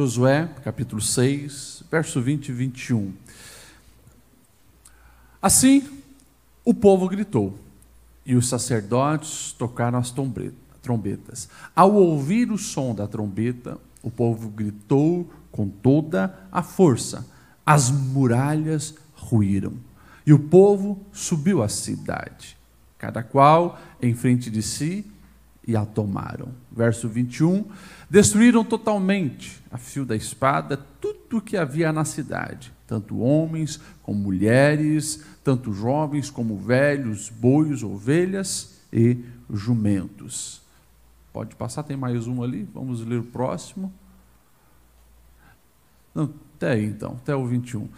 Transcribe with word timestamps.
Josué, 0.00 0.48
capítulo 0.64 1.02
6, 1.02 1.84
verso 1.90 2.22
20 2.22 2.48
e 2.48 2.52
21. 2.52 3.12
Assim, 5.42 5.86
o 6.64 6.72
povo 6.72 7.06
gritou, 7.06 7.58
e 8.24 8.34
os 8.34 8.48
sacerdotes 8.48 9.52
tocaram 9.52 9.98
as 9.98 10.10
trombetas. 10.80 11.50
Ao 11.76 11.94
ouvir 11.94 12.50
o 12.50 12.56
som 12.56 12.94
da 12.94 13.06
trombeta, 13.06 13.76
o 14.02 14.10
povo 14.10 14.48
gritou 14.48 15.30
com 15.52 15.68
toda 15.68 16.34
a 16.50 16.62
força. 16.62 17.26
As 17.66 17.90
muralhas 17.90 18.94
ruíram, 19.12 19.74
e 20.26 20.32
o 20.32 20.38
povo 20.38 20.98
subiu 21.12 21.62
à 21.62 21.68
cidade, 21.68 22.56
cada 22.96 23.22
qual 23.22 23.78
em 24.00 24.14
frente 24.14 24.50
de 24.50 24.62
si, 24.62 25.04
e 25.66 25.76
a 25.76 25.84
tomaram. 25.84 26.48
Verso 26.72 27.06
21. 27.06 27.66
Destruíram 28.08 28.64
totalmente, 28.64 29.59
a 29.70 29.78
fio 29.78 30.04
da 30.04 30.16
espada, 30.16 30.76
tudo 30.76 31.38
o 31.38 31.40
que 31.40 31.56
havia 31.56 31.92
na 31.92 32.04
cidade, 32.04 32.72
tanto 32.86 33.20
homens 33.20 33.80
como 34.02 34.18
mulheres, 34.18 35.22
tanto 35.44 35.72
jovens 35.72 36.28
como 36.28 36.58
velhos, 36.58 37.28
bois, 37.28 37.82
ovelhas 37.82 38.80
e 38.92 39.18
jumentos. 39.48 40.60
Pode 41.32 41.54
passar, 41.54 41.84
tem 41.84 41.96
mais 41.96 42.26
um 42.26 42.42
ali, 42.42 42.68
vamos 42.74 43.04
ler 43.06 43.20
o 43.20 43.24
próximo. 43.24 43.92
Não, 46.12 46.32
até 46.56 46.72
aí 46.72 46.86
então, 46.86 47.12
até 47.22 47.34
o 47.34 47.46
21. 47.46 47.88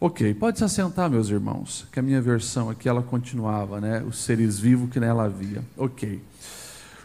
Ok, 0.00 0.34
pode 0.34 0.58
se 0.58 0.64
assentar, 0.64 1.08
meus 1.08 1.28
irmãos, 1.28 1.86
que 1.92 2.00
a 2.00 2.02
minha 2.02 2.20
versão 2.20 2.68
aqui 2.68 2.88
ela 2.88 3.04
continuava, 3.04 3.80
né? 3.80 4.02
Os 4.02 4.18
seres 4.18 4.58
vivos 4.58 4.90
que 4.90 4.98
nela 4.98 5.26
havia. 5.26 5.62
Ok. 5.76 6.20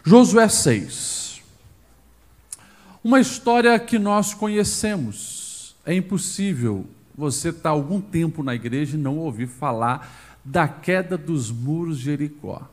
Josué 0.02 0.48
6. 0.48 1.37
Uma 3.08 3.20
história 3.20 3.78
que 3.78 3.98
nós 3.98 4.34
conhecemos. 4.34 5.74
É 5.86 5.94
impossível 5.94 6.84
você 7.16 7.48
estar 7.48 7.70
algum 7.70 8.02
tempo 8.02 8.42
na 8.42 8.54
igreja 8.54 8.98
e 8.98 9.00
não 9.00 9.16
ouvir 9.16 9.46
falar 9.46 10.38
da 10.44 10.68
queda 10.68 11.16
dos 11.16 11.50
muros 11.50 11.96
de 11.96 12.04
Jericó. 12.04 12.68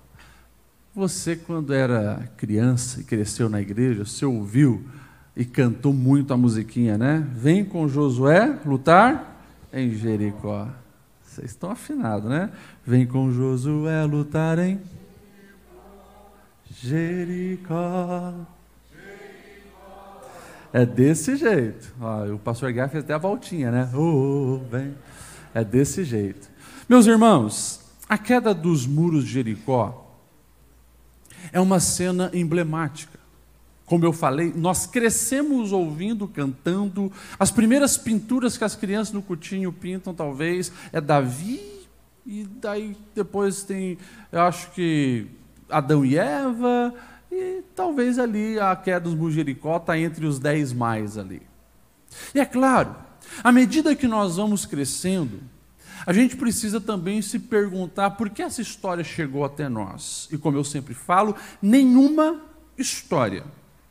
Você, 0.94 1.38
quando 1.38 1.74
era 1.74 2.30
criança 2.36 3.00
e 3.00 3.06
cresceu 3.06 3.48
na 3.48 3.62
igreja, 3.62 4.04
você 4.04 4.26
ouviu 4.26 4.84
e 5.38 5.46
cantou 5.46 5.94
muito 5.94 6.34
a 6.34 6.38
musiquinha, 6.38 6.98
né? 6.98 7.26
Vem 7.34 7.64
com 7.64 7.88
Josué 7.88 8.60
lutar 8.66 9.42
em 9.72 9.96
Jericó. 9.96 10.68
Vocês 11.24 11.52
estão 11.52 11.72
afinados, 11.72 12.30
né? 12.30 12.50
Vem 12.86 13.08
com 13.08 13.32
Josué 13.32 14.04
lutar 14.04 14.60
em 14.60 14.82
Jericó. 16.70 18.34
É 20.76 20.86
desse 20.86 21.38
jeito. 21.38 21.96
Ó, 22.02 22.34
o 22.34 22.38
pastor 22.38 22.74
Guerra 22.74 22.90
fez 22.90 23.06
até 23.06 23.14
a 23.14 23.18
voltinha, 23.18 23.72
né? 23.72 23.90
Oh, 23.96 24.60
bem. 24.70 24.94
É 25.54 25.64
desse 25.64 26.04
jeito. 26.04 26.50
Meus 26.90 27.08
irmãos, 27.08 27.80
a 28.10 28.18
queda 28.18 28.54
dos 28.54 28.86
muros 28.86 29.24
de 29.24 29.32
Jericó 29.32 30.20
é 31.54 31.62
uma 31.62 31.80
cena 31.80 32.30
emblemática. 32.34 33.18
Como 33.86 34.04
eu 34.04 34.12
falei, 34.12 34.52
nós 34.54 34.86
crescemos 34.86 35.72
ouvindo, 35.72 36.28
cantando. 36.28 37.10
As 37.40 37.52
primeiras 37.52 37.98
pinturas 37.98 38.58
que 38.58 38.66
as 38.66 38.76
crianças 38.76 39.14
no 39.14 39.22
Coutinho 39.22 39.72
pintam, 39.72 40.14
talvez, 40.14 40.74
é 40.92 41.00
Davi, 41.00 41.88
e 42.26 42.44
daí 42.44 42.98
depois 43.16 43.64
tem, 43.64 43.98
eu 44.30 44.42
acho 44.42 44.72
que 44.72 45.26
Adão 45.70 46.06
e 46.06 46.18
Eva, 46.18 46.94
e 47.32 47.64
talvez 47.76 48.20
ali 48.20 48.60
a 48.60 48.76
queda 48.76 49.02
dos 49.02 49.16
Mujericó 49.16 49.78
está 49.78 49.98
entre 49.98 50.26
os 50.26 50.40
dez 50.40 50.72
mais 50.72 51.18
ali. 51.18 51.42
E 52.34 52.40
é 52.40 52.46
claro, 52.46 52.96
à 53.44 53.52
medida 53.52 53.96
que 53.96 54.08
nós 54.08 54.38
vamos 54.38 54.66
crescendo, 54.66 55.42
a 56.06 56.14
gente 56.14 56.36
precisa 56.36 56.80
também 56.80 57.22
se 57.22 57.40
perguntar 57.40 58.12
por 58.12 58.30
que 58.30 58.42
essa 58.42 58.62
história 58.62 59.04
chegou 59.04 59.44
até 59.44 59.68
nós. 59.68 60.28
E 60.32 60.38
como 60.38 60.58
eu 60.58 60.64
sempre 60.64 60.94
falo, 60.94 61.36
nenhuma 61.62 62.42
história, 62.78 63.44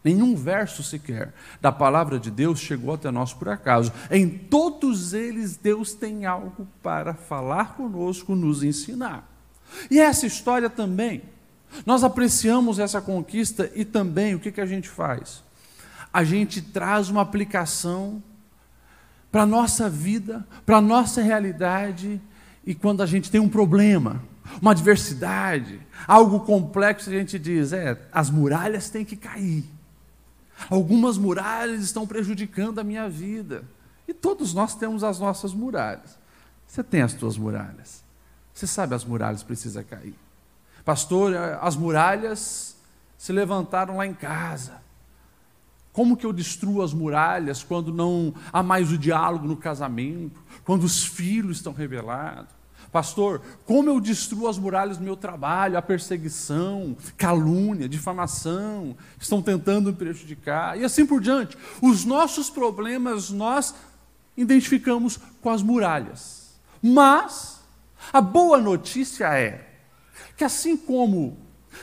nenhum 0.02 0.36
verso 0.36 0.82
sequer 0.82 1.34
da 1.60 1.72
palavra 1.72 2.18
de 2.18 2.30
Deus 2.30 2.60
chegou 2.60 2.94
até 2.94 3.10
nós 3.10 3.32
por 3.32 3.48
acaso. 3.48 3.92
Em 4.10 4.28
todos 4.28 5.12
eles, 5.12 5.56
Deus 5.56 5.92
tem 5.92 6.24
algo 6.24 6.68
para 6.82 7.14
falar 7.14 7.74
conosco, 7.74 8.36
nos 8.36 8.62
ensinar. 8.62 9.28
E 9.90 9.98
essa 9.98 10.26
história 10.26 10.70
também 10.70 11.22
nós 11.84 12.04
apreciamos 12.04 12.78
essa 12.78 13.00
conquista 13.00 13.70
e 13.74 13.84
também 13.84 14.34
o 14.34 14.40
que, 14.40 14.52
que 14.52 14.60
a 14.60 14.66
gente 14.66 14.88
faz? 14.88 15.42
A 16.12 16.22
gente 16.22 16.62
traz 16.62 17.08
uma 17.08 17.22
aplicação 17.22 18.22
para 19.30 19.42
a 19.42 19.46
nossa 19.46 19.90
vida, 19.90 20.46
para 20.64 20.76
a 20.76 20.80
nossa 20.80 21.20
realidade, 21.20 22.20
e 22.64 22.74
quando 22.74 23.02
a 23.02 23.06
gente 23.06 23.30
tem 23.30 23.40
um 23.40 23.48
problema, 23.48 24.22
uma 24.60 24.70
adversidade, 24.70 25.80
algo 26.06 26.40
complexo, 26.40 27.10
a 27.10 27.12
gente 27.12 27.38
diz: 27.38 27.72
é, 27.72 28.00
as 28.12 28.30
muralhas 28.30 28.88
têm 28.88 29.04
que 29.04 29.16
cair. 29.16 29.64
Algumas 30.70 31.18
muralhas 31.18 31.82
estão 31.82 32.06
prejudicando 32.06 32.78
a 32.78 32.84
minha 32.84 33.08
vida. 33.08 33.64
E 34.06 34.14
todos 34.14 34.54
nós 34.54 34.74
temos 34.74 35.02
as 35.02 35.18
nossas 35.18 35.52
muralhas. 35.52 36.16
Você 36.66 36.82
tem 36.82 37.02
as 37.02 37.12
suas 37.12 37.36
muralhas. 37.36 38.04
Você 38.52 38.66
sabe 38.66 38.94
as 38.94 39.04
muralhas 39.04 39.42
precisam 39.42 39.82
cair. 39.82 40.14
Pastor, 40.84 41.34
as 41.60 41.76
muralhas 41.76 42.76
se 43.16 43.32
levantaram 43.32 43.96
lá 43.96 44.06
em 44.06 44.12
casa. 44.12 44.82
Como 45.92 46.16
que 46.16 46.26
eu 46.26 46.32
destruo 46.32 46.82
as 46.82 46.92
muralhas 46.92 47.62
quando 47.62 47.92
não 47.92 48.34
há 48.52 48.62
mais 48.62 48.90
o 48.90 48.98
diálogo 48.98 49.46
no 49.46 49.56
casamento, 49.56 50.42
quando 50.64 50.84
os 50.84 51.04
filhos 51.04 51.58
estão 51.58 51.72
rebelados? 51.72 52.52
Pastor, 52.92 53.42
como 53.64 53.88
eu 53.88 53.98
destruo 53.98 54.48
as 54.48 54.58
muralhas 54.58 54.98
do 54.98 55.04
meu 55.04 55.16
trabalho, 55.16 55.76
a 55.76 55.82
perseguição, 55.82 56.96
calúnia, 57.16 57.88
difamação, 57.88 58.96
estão 59.18 59.40
tentando 59.40 59.90
me 59.90 59.96
prejudicar, 59.96 60.78
e 60.78 60.84
assim 60.84 61.06
por 61.06 61.20
diante. 61.20 61.56
Os 61.80 62.04
nossos 62.04 62.50
problemas 62.50 63.30
nós 63.30 63.74
identificamos 64.36 65.18
com 65.40 65.50
as 65.50 65.62
muralhas. 65.62 66.54
Mas 66.82 67.60
a 68.12 68.20
boa 68.20 68.58
notícia 68.60 69.26
é 69.36 69.73
que 70.36 70.44
assim 70.44 70.76
como 70.76 71.36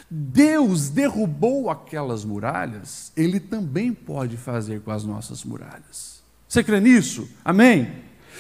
Deus 0.10 0.90
derrubou 0.90 1.70
aquelas 1.70 2.24
muralhas, 2.24 3.12
Ele 3.16 3.40
também 3.40 3.94
pode 3.94 4.38
fazer 4.38 4.82
com 4.82 4.92
as 4.92 5.04
nossas 5.04 5.44
muralhas. 5.44 6.22
Você 6.48 6.64
crê 6.64 6.80
nisso? 6.80 7.30
Amém? 7.44 7.92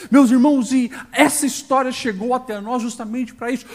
Meus 0.10 0.32
irmãos, 0.32 0.72
e 0.72 0.92
essa 1.12 1.46
história 1.46 1.92
chegou 1.92 2.34
até 2.34 2.60
nós 2.60 2.82
justamente 2.82 3.34
para 3.34 3.52
isso, 3.52 3.66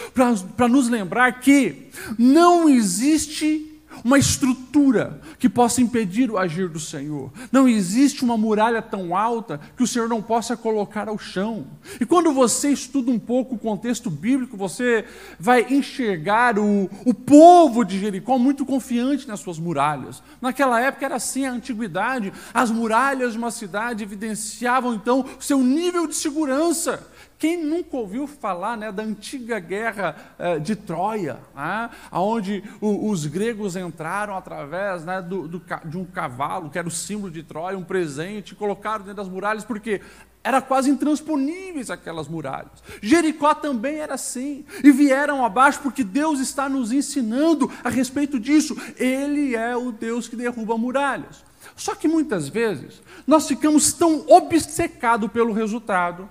para 0.55 0.67
nos 0.67 0.89
lembrar 0.89 1.39
que 1.39 1.89
não 2.17 2.67
existe 2.67 3.76
uma 4.03 4.17
estrutura 4.17 5.21
que 5.39 5.49
possa 5.49 5.81
impedir 5.81 6.29
o 6.29 6.37
agir 6.37 6.69
do 6.69 6.79
Senhor. 6.79 7.31
Não 7.51 7.67
existe 7.67 8.23
uma 8.23 8.37
muralha 8.37 8.81
tão 8.81 9.15
alta 9.15 9.59
que 9.75 9.83
o 9.83 9.87
Senhor 9.87 10.07
não 10.07 10.21
possa 10.21 10.55
colocar 10.55 11.07
ao 11.07 11.17
chão. 11.17 11.67
E 11.99 12.05
quando 12.05 12.31
você 12.31 12.69
estuda 12.69 13.11
um 13.11 13.19
pouco 13.19 13.55
o 13.55 13.59
contexto 13.59 14.09
bíblico, 14.09 14.57
você 14.57 15.05
vai 15.39 15.65
enxergar 15.69 16.57
o, 16.57 16.89
o 17.05 17.13
povo 17.13 17.83
de 17.83 17.99
Jericó 17.99 18.37
muito 18.37 18.65
confiante 18.65 19.27
nas 19.27 19.39
suas 19.39 19.59
muralhas. 19.59 20.21
Naquela 20.41 20.79
época 20.79 21.05
era 21.05 21.15
assim 21.15 21.45
a 21.45 21.51
antiguidade, 21.51 22.33
as 22.53 22.71
muralhas 22.71 23.33
de 23.33 23.37
uma 23.37 23.51
cidade 23.51 24.03
evidenciavam 24.03 24.93
então 24.93 25.25
o 25.39 25.43
seu 25.43 25.59
nível 25.59 26.07
de 26.07 26.15
segurança. 26.15 27.05
Quem 27.39 27.63
nunca 27.63 27.95
ouviu 27.95 28.25
falar 28.25 28.75
né, 28.75 28.91
da 28.91 29.03
antiga 29.03 29.59
guerra 29.59 30.15
eh, 30.39 30.57
de 30.57 30.75
Troia, 30.75 31.37
né, 31.55 31.89
onde 32.11 32.63
o, 32.81 33.09
os 33.09 33.27
gregos 33.27 33.75
entraram 33.75 34.35
através 34.35 35.05
né, 35.05 35.21
do, 35.21 35.47
do, 35.47 35.61
de 35.85 35.97
um 35.97 36.05
cavalo, 36.05 36.69
que 36.69 36.79
era 36.79 36.87
o 36.87 36.91
símbolo 36.91 37.31
de 37.31 37.43
Troia, 37.43 37.77
um 37.77 37.83
presente, 37.83 38.55
colocaram 38.55 39.05
dentro 39.05 39.17
das 39.17 39.29
muralhas, 39.29 39.63
porque 39.63 40.01
era 40.43 40.61
quase 40.61 40.89
intransponíveis 40.89 41.91
aquelas 41.91 42.27
muralhas. 42.27 42.81
Jericó 43.03 43.53
também 43.53 43.97
era 43.97 44.15
assim, 44.15 44.65
e 44.83 44.91
vieram 44.91 45.45
abaixo 45.45 45.81
porque 45.83 46.03
Deus 46.03 46.39
está 46.39 46.67
nos 46.67 46.91
ensinando 46.91 47.69
a 47.83 47.89
respeito 47.89 48.39
disso. 48.39 48.75
Ele 48.95 49.55
é 49.55 49.75
o 49.75 49.91
Deus 49.91 50.27
que 50.27 50.35
derruba 50.35 50.77
muralhas. 50.77 51.45
Só 51.75 51.93
que 51.93 52.07
muitas 52.07 52.47
vezes 52.47 53.01
nós 53.27 53.47
ficamos 53.47 53.93
tão 53.93 54.25
obcecados 54.27 55.29
pelo 55.31 55.53
resultado 55.53 56.29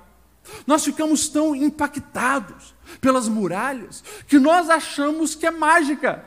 nós 0.67 0.85
ficamos 0.85 1.29
tão 1.29 1.55
impactados 1.55 2.75
pelas 3.01 3.29
muralhas 3.29 4.03
que 4.27 4.39
nós 4.39 4.71
achamos 4.71 5.35
que 5.35 5.47
é 5.47 5.51
mágica. 5.51 6.25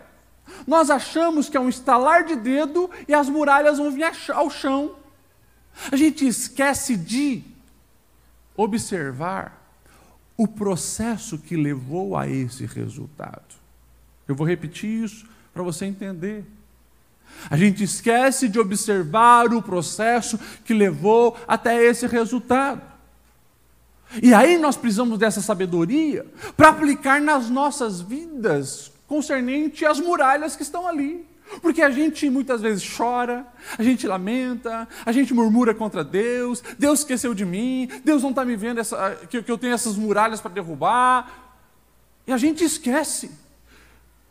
Nós 0.65 0.89
achamos 0.89 1.47
que 1.47 1.55
é 1.55 1.59
um 1.59 1.69
estalar 1.69 2.25
de 2.25 2.35
dedo 2.35 2.89
e 3.07 3.13
as 3.13 3.29
muralhas 3.29 3.77
vão 3.77 3.91
vir 3.91 4.05
ao 4.33 4.49
chão. 4.49 4.95
A 5.91 5.95
gente 5.95 6.27
esquece 6.27 6.97
de 6.97 7.43
observar 8.55 9.57
o 10.35 10.47
processo 10.47 11.37
que 11.37 11.55
levou 11.55 12.17
a 12.17 12.27
esse 12.27 12.65
resultado. 12.65 13.59
Eu 14.27 14.35
vou 14.35 14.45
repetir 14.45 15.03
isso 15.03 15.25
para 15.53 15.63
você 15.63 15.85
entender. 15.85 16.45
A 17.49 17.55
gente 17.55 17.83
esquece 17.83 18.49
de 18.49 18.59
observar 18.59 19.53
o 19.53 19.61
processo 19.61 20.37
que 20.65 20.73
levou 20.73 21.37
até 21.47 21.83
esse 21.83 22.07
resultado. 22.07 22.81
E 24.21 24.33
aí 24.33 24.57
nós 24.57 24.75
precisamos 24.75 25.19
dessa 25.19 25.41
sabedoria 25.41 26.25
para 26.57 26.69
aplicar 26.69 27.21
nas 27.21 27.49
nossas 27.49 28.01
vidas 28.01 28.91
concernente 29.07 29.85
às 29.85 29.99
muralhas 29.99 30.55
que 30.55 30.63
estão 30.63 30.87
ali. 30.87 31.27
Porque 31.61 31.81
a 31.81 31.89
gente 31.89 32.29
muitas 32.29 32.61
vezes 32.61 32.87
chora, 32.95 33.45
a 33.77 33.81
gente 33.81 34.05
lamenta, 34.07 34.87
a 35.05 35.11
gente 35.11 35.33
murmura 35.33 35.73
contra 35.73 36.03
Deus, 36.03 36.63
Deus 36.77 36.99
esqueceu 36.99 37.33
de 37.33 37.43
mim, 37.43 37.89
Deus 38.03 38.21
não 38.21 38.29
está 38.29 38.45
me 38.45 38.55
vendo 38.55 38.79
essa, 38.79 39.15
que, 39.29 39.41
que 39.41 39.51
eu 39.51 39.57
tenho 39.57 39.73
essas 39.73 39.95
muralhas 39.95 40.39
para 40.39 40.51
derrubar. 40.51 41.55
E 42.27 42.31
a 42.31 42.37
gente 42.37 42.63
esquece 42.63 43.31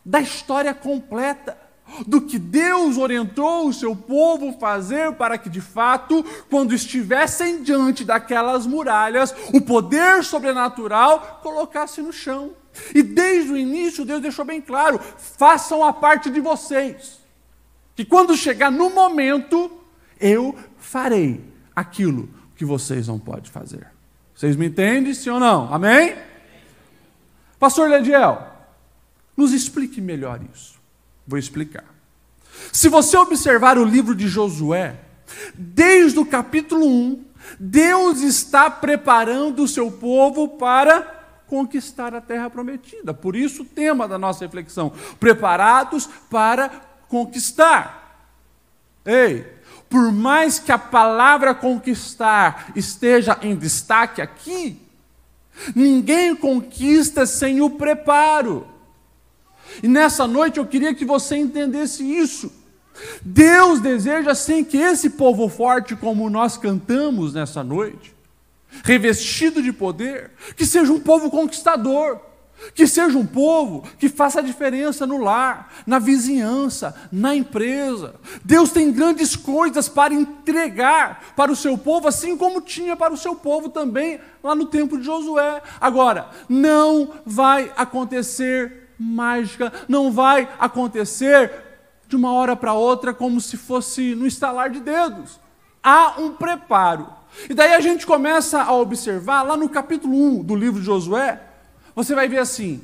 da 0.04 0.20
história 0.20 0.72
completa 0.72 1.67
do 2.06 2.20
que 2.20 2.38
Deus 2.38 2.96
orientou 2.96 3.68
o 3.68 3.72
seu 3.72 3.94
povo 3.94 4.58
fazer 4.58 5.12
para 5.12 5.38
que, 5.38 5.48
de 5.48 5.60
fato, 5.60 6.24
quando 6.50 6.74
estivessem 6.74 7.62
diante 7.62 8.04
daquelas 8.04 8.66
muralhas, 8.66 9.34
o 9.52 9.60
poder 9.60 10.24
sobrenatural 10.24 11.40
colocasse 11.42 12.00
no 12.00 12.12
chão. 12.12 12.52
E 12.94 13.02
desde 13.02 13.52
o 13.52 13.56
início, 13.56 14.04
Deus 14.04 14.22
deixou 14.22 14.44
bem 14.44 14.60
claro: 14.60 15.00
façam 15.18 15.84
a 15.84 15.92
parte 15.92 16.30
de 16.30 16.40
vocês, 16.40 17.18
que 17.96 18.04
quando 18.04 18.36
chegar 18.36 18.70
no 18.70 18.90
momento, 18.90 19.70
eu 20.20 20.56
farei 20.78 21.44
aquilo 21.74 22.28
que 22.56 22.64
vocês 22.64 23.08
não 23.08 23.18
podem 23.18 23.50
fazer. 23.50 23.86
Vocês 24.34 24.54
me 24.54 24.66
entendem, 24.66 25.14
sim 25.14 25.30
ou 25.30 25.40
não? 25.40 25.72
Amém? 25.72 26.16
Pastor 27.58 27.90
Lediel, 27.90 28.46
nos 29.36 29.52
explique 29.52 30.00
melhor 30.00 30.40
isso. 30.54 30.77
Vou 31.28 31.38
explicar. 31.38 31.84
Se 32.72 32.88
você 32.88 33.18
observar 33.18 33.76
o 33.76 33.84
livro 33.84 34.14
de 34.14 34.26
Josué, 34.26 34.98
desde 35.54 36.18
o 36.18 36.24
capítulo 36.24 36.86
1, 36.86 37.24
Deus 37.60 38.22
está 38.22 38.70
preparando 38.70 39.62
o 39.62 39.68
seu 39.68 39.90
povo 39.90 40.48
para 40.56 41.02
conquistar 41.46 42.14
a 42.14 42.20
terra 42.22 42.48
prometida. 42.48 43.12
Por 43.12 43.36
isso, 43.36 43.60
o 43.60 43.66
tema 43.66 44.08
da 44.08 44.18
nossa 44.18 44.42
reflexão: 44.42 44.90
preparados 45.20 46.08
para 46.30 46.70
conquistar. 47.08 48.26
Ei, 49.04 49.46
por 49.90 50.10
mais 50.10 50.58
que 50.58 50.72
a 50.72 50.78
palavra 50.78 51.54
conquistar 51.54 52.72
esteja 52.74 53.38
em 53.42 53.54
destaque 53.54 54.22
aqui, 54.22 54.80
ninguém 55.74 56.34
conquista 56.34 57.26
sem 57.26 57.60
o 57.60 57.68
preparo. 57.68 58.77
E 59.82 59.88
nessa 59.88 60.26
noite 60.26 60.58
eu 60.58 60.66
queria 60.66 60.94
que 60.94 61.04
você 61.04 61.36
entendesse 61.36 62.02
isso. 62.04 62.52
Deus 63.22 63.80
deseja 63.80 64.34
sim 64.34 64.64
que 64.64 64.76
esse 64.76 65.10
povo 65.10 65.48
forte, 65.48 65.94
como 65.94 66.28
nós 66.28 66.56
cantamos 66.56 67.34
nessa 67.34 67.62
noite, 67.62 68.14
revestido 68.84 69.62
de 69.62 69.72
poder, 69.72 70.32
que 70.56 70.66
seja 70.66 70.92
um 70.92 71.00
povo 71.00 71.30
conquistador, 71.30 72.20
que 72.74 72.86
seja 72.86 73.16
um 73.16 73.26
povo 73.26 73.84
que 73.98 74.08
faça 74.08 74.40
a 74.40 74.42
diferença 74.42 75.06
no 75.06 75.18
lar, 75.18 75.72
na 75.86 75.98
vizinhança, 75.98 76.94
na 77.10 77.34
empresa. 77.34 78.16
Deus 78.44 78.70
tem 78.70 78.92
grandes 78.92 79.36
coisas 79.36 79.88
para 79.88 80.12
entregar 80.12 81.34
para 81.36 81.52
o 81.52 81.56
seu 81.56 81.78
povo, 81.78 82.08
assim 82.08 82.36
como 82.36 82.60
tinha 82.60 82.96
para 82.96 83.14
o 83.14 83.18
seu 83.18 83.36
povo 83.36 83.68
também 83.68 84.20
lá 84.42 84.54
no 84.54 84.66
tempo 84.66 84.98
de 84.98 85.04
Josué. 85.04 85.62
Agora, 85.80 86.30
não 86.48 87.12
vai 87.24 87.72
acontecer 87.76 88.87
mágica, 88.98 89.72
não 89.88 90.10
vai 90.10 90.48
acontecer 90.58 91.50
de 92.08 92.16
uma 92.16 92.32
hora 92.32 92.56
para 92.56 92.72
outra 92.72 93.14
como 93.14 93.40
se 93.40 93.56
fosse 93.56 94.14
no 94.14 94.26
estalar 94.26 94.70
de 94.70 94.80
dedos. 94.80 95.38
Há 95.82 96.20
um 96.20 96.32
preparo. 96.32 97.06
E 97.48 97.54
daí 97.54 97.74
a 97.74 97.80
gente 97.80 98.06
começa 98.06 98.62
a 98.62 98.72
observar, 98.72 99.42
lá 99.42 99.56
no 99.56 99.68
capítulo 99.68 100.14
1 100.14 100.42
do 100.42 100.56
livro 100.56 100.80
de 100.80 100.86
Josué, 100.86 101.40
você 101.94 102.14
vai 102.14 102.28
ver 102.28 102.38
assim: 102.38 102.82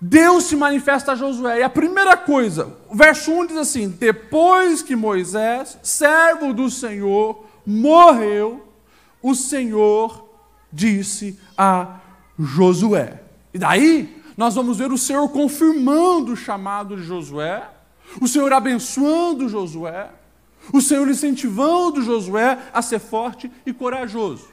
Deus 0.00 0.44
se 0.44 0.56
manifesta 0.56 1.12
a 1.12 1.14
Josué. 1.14 1.60
E 1.60 1.62
a 1.62 1.70
primeira 1.70 2.16
coisa, 2.16 2.76
o 2.88 2.96
verso 2.96 3.30
1 3.30 3.46
diz 3.46 3.56
assim: 3.56 3.88
Depois 3.88 4.82
que 4.82 4.96
Moisés, 4.96 5.78
servo 5.82 6.52
do 6.52 6.70
Senhor, 6.70 7.46
morreu, 7.64 8.66
o 9.22 9.34
Senhor 9.34 10.28
disse 10.72 11.38
a 11.56 12.00
Josué. 12.38 13.20
E 13.54 13.58
daí 13.58 14.21
nós 14.36 14.54
vamos 14.54 14.78
ver 14.78 14.92
o 14.92 14.98
Senhor 14.98 15.28
confirmando 15.28 16.32
o 16.32 16.36
chamado 16.36 16.96
de 16.96 17.02
Josué, 17.02 17.68
o 18.20 18.28
Senhor 18.28 18.52
abençoando 18.52 19.48
Josué, 19.48 20.10
o 20.72 20.80
Senhor 20.80 21.08
incentivando 21.08 22.02
Josué 22.02 22.58
a 22.72 22.82
ser 22.82 22.98
forte 22.98 23.50
e 23.66 23.72
corajoso. 23.72 24.48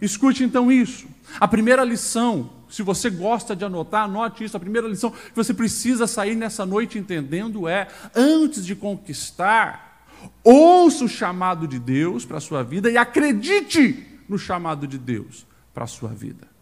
Escute 0.00 0.44
então 0.44 0.70
isso. 0.70 1.06
A 1.40 1.48
primeira 1.48 1.82
lição, 1.82 2.50
se 2.68 2.82
você 2.82 3.08
gosta 3.08 3.56
de 3.56 3.64
anotar, 3.64 4.04
anote 4.04 4.44
isso. 4.44 4.56
A 4.56 4.60
primeira 4.60 4.88
lição 4.88 5.10
que 5.10 5.34
você 5.34 5.54
precisa 5.54 6.06
sair 6.06 6.34
nessa 6.36 6.66
noite 6.66 6.98
entendendo 6.98 7.66
é: 7.66 7.88
antes 8.14 8.64
de 8.64 8.76
conquistar, 8.76 10.04
ouça 10.44 11.04
o 11.04 11.08
chamado 11.08 11.66
de 11.66 11.78
Deus 11.78 12.24
para 12.24 12.38
a 12.38 12.40
sua 12.40 12.62
vida 12.62 12.90
e 12.90 12.96
acredite 12.96 14.06
no 14.28 14.38
chamado 14.38 14.86
de 14.86 14.98
Deus 14.98 15.46
para 15.72 15.84
a 15.84 15.88
sua 15.88 16.10
vida. 16.10 16.55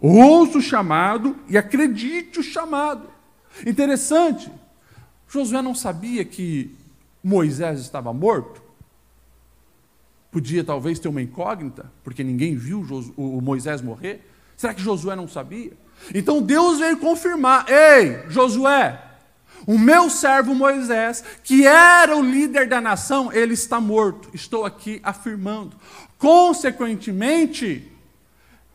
Ouça 0.00 0.58
o 0.58 0.62
chamado 0.62 1.36
e 1.48 1.56
acredite 1.56 2.40
o 2.40 2.42
chamado. 2.42 3.08
Interessante, 3.66 4.50
Josué 5.28 5.62
não 5.62 5.74
sabia 5.74 6.24
que 6.24 6.74
Moisés 7.22 7.80
estava 7.80 8.12
morto? 8.12 8.62
Podia 10.30 10.62
talvez 10.62 10.98
ter 10.98 11.08
uma 11.08 11.22
incógnita, 11.22 11.90
porque 12.04 12.22
ninguém 12.22 12.54
viu 12.56 12.84
o 13.16 13.40
Moisés 13.40 13.80
morrer? 13.80 14.28
Será 14.56 14.74
que 14.74 14.82
Josué 14.82 15.16
não 15.16 15.26
sabia? 15.26 15.72
Então 16.14 16.42
Deus 16.42 16.78
veio 16.78 16.98
confirmar: 16.98 17.66
Ei, 17.68 18.22
Josué, 18.28 19.02
o 19.66 19.78
meu 19.78 20.10
servo 20.10 20.54
Moisés, 20.54 21.24
que 21.42 21.66
era 21.66 22.16
o 22.16 22.22
líder 22.22 22.68
da 22.68 22.80
nação, 22.80 23.32
ele 23.32 23.54
está 23.54 23.80
morto. 23.80 24.28
Estou 24.34 24.64
aqui 24.64 25.00
afirmando. 25.02 25.76
Consequentemente, 26.18 27.90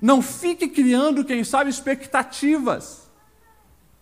não 0.02 0.22
fique 0.22 0.68
criando, 0.68 1.24
quem 1.24 1.44
sabe, 1.44 1.70
expectativas. 1.70 3.08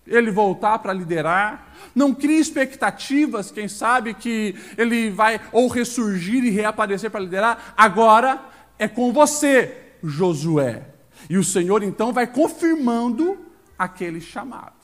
Ele 0.07 0.31
voltar 0.31 0.79
para 0.79 0.93
liderar. 0.93 1.73
Não 1.93 2.15
crie 2.15 2.39
expectativas, 2.39 3.51
quem 3.51 3.67
sabe, 3.67 4.13
que 4.13 4.55
ele 4.77 5.09
vai 5.09 5.41
ou 5.51 5.67
ressurgir 5.67 6.43
e 6.45 6.49
reaparecer 6.49 7.11
para 7.11 7.19
liderar. 7.19 7.73
Agora 7.75 8.41
é 8.77 8.87
com 8.87 9.11
você, 9.11 9.93
Josué. 10.01 10.87
E 11.29 11.37
o 11.37 11.43
Senhor 11.43 11.83
então 11.83 12.13
vai 12.13 12.25
confirmando 12.25 13.37
aquele 13.77 14.21
chamado. 14.21 14.79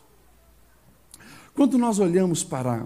Quando 1.53 1.77
nós 1.77 1.99
olhamos 1.99 2.43
para 2.43 2.85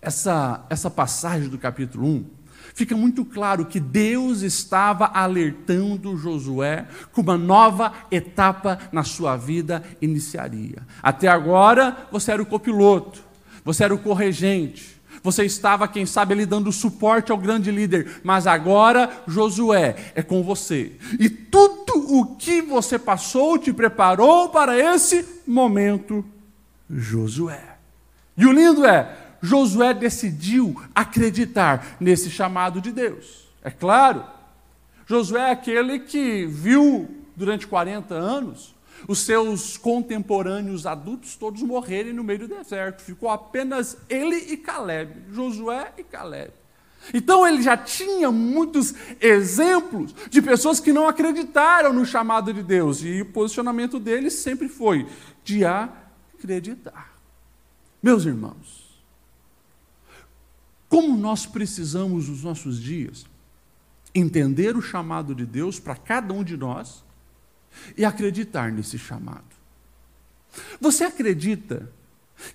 essa, 0.00 0.64
essa 0.70 0.90
passagem 0.90 1.50
do 1.50 1.58
capítulo 1.58 2.06
1, 2.06 2.30
fica 2.74 2.96
muito 2.96 3.24
claro 3.24 3.66
que 3.66 3.80
Deus 3.80 4.42
estava 4.42 5.06
alertando 5.06 6.16
Josué 6.16 6.86
que 7.12 7.20
uma 7.20 7.36
nova 7.36 7.92
etapa 8.10 8.78
na 8.92 9.04
sua 9.04 9.36
vida 9.36 9.82
iniciaria. 10.00 10.78
Até 11.02 11.28
agora, 11.28 12.06
você 12.10 12.32
era 12.32 12.42
o 12.42 12.46
copiloto, 12.46 13.20
você 13.64 13.84
era 13.84 13.94
o 13.94 13.98
corregente, 13.98 14.96
você 15.22 15.44
estava, 15.44 15.88
quem 15.88 16.06
sabe, 16.06 16.34
ali 16.34 16.46
dando 16.46 16.70
suporte 16.70 17.32
ao 17.32 17.38
grande 17.38 17.70
líder, 17.70 18.20
mas 18.22 18.46
agora 18.46 19.10
Josué 19.26 19.96
é 20.14 20.22
com 20.22 20.42
você. 20.42 20.92
E 21.18 21.28
tudo 21.28 22.16
o 22.16 22.36
que 22.36 22.62
você 22.62 22.98
passou 22.98 23.58
te 23.58 23.72
preparou 23.72 24.50
para 24.50 24.78
esse 24.78 25.26
momento, 25.46 26.24
Josué. 26.88 27.76
E 28.36 28.46
o 28.46 28.52
lindo 28.52 28.84
é, 28.86 29.25
Josué 29.40 29.94
decidiu 29.94 30.80
acreditar 30.94 31.96
nesse 32.00 32.30
chamado 32.30 32.80
de 32.80 32.92
Deus. 32.92 33.48
É 33.62 33.70
claro, 33.70 34.24
Josué 35.06 35.48
é 35.48 35.52
aquele 35.52 36.00
que 36.00 36.46
viu 36.46 37.08
durante 37.34 37.66
40 37.66 38.14
anos 38.14 38.74
os 39.06 39.20
seus 39.20 39.76
contemporâneos 39.76 40.86
adultos 40.86 41.36
todos 41.36 41.62
morrerem 41.62 42.12
no 42.12 42.24
meio 42.24 42.40
do 42.40 42.48
deserto. 42.48 43.02
Ficou 43.02 43.28
apenas 43.28 43.96
ele 44.08 44.36
e 44.36 44.56
Caleb, 44.56 45.12
Josué 45.32 45.92
e 45.98 46.02
Caleb. 46.02 46.52
Então 47.14 47.46
ele 47.46 47.62
já 47.62 47.76
tinha 47.76 48.30
muitos 48.32 48.94
exemplos 49.20 50.14
de 50.28 50.42
pessoas 50.42 50.80
que 50.80 50.92
não 50.92 51.06
acreditaram 51.06 51.92
no 51.92 52.04
chamado 52.04 52.52
de 52.52 52.62
Deus, 52.62 53.02
e 53.02 53.22
o 53.22 53.26
posicionamento 53.26 54.00
dele 54.00 54.30
sempre 54.30 54.68
foi 54.68 55.06
de 55.44 55.64
acreditar. 55.64 57.14
Meus 58.02 58.24
irmãos, 58.24 58.75
como 60.88 61.16
nós 61.16 61.46
precisamos, 61.46 62.28
nos 62.28 62.42
nossos 62.42 62.80
dias, 62.80 63.26
entender 64.14 64.76
o 64.76 64.82
chamado 64.82 65.34
de 65.34 65.44
Deus 65.44 65.78
para 65.78 65.96
cada 65.96 66.32
um 66.32 66.42
de 66.42 66.56
nós 66.56 67.04
e 67.96 68.04
acreditar 68.04 68.72
nesse 68.72 68.98
chamado. 68.98 69.44
Você 70.80 71.04
acredita 71.04 71.90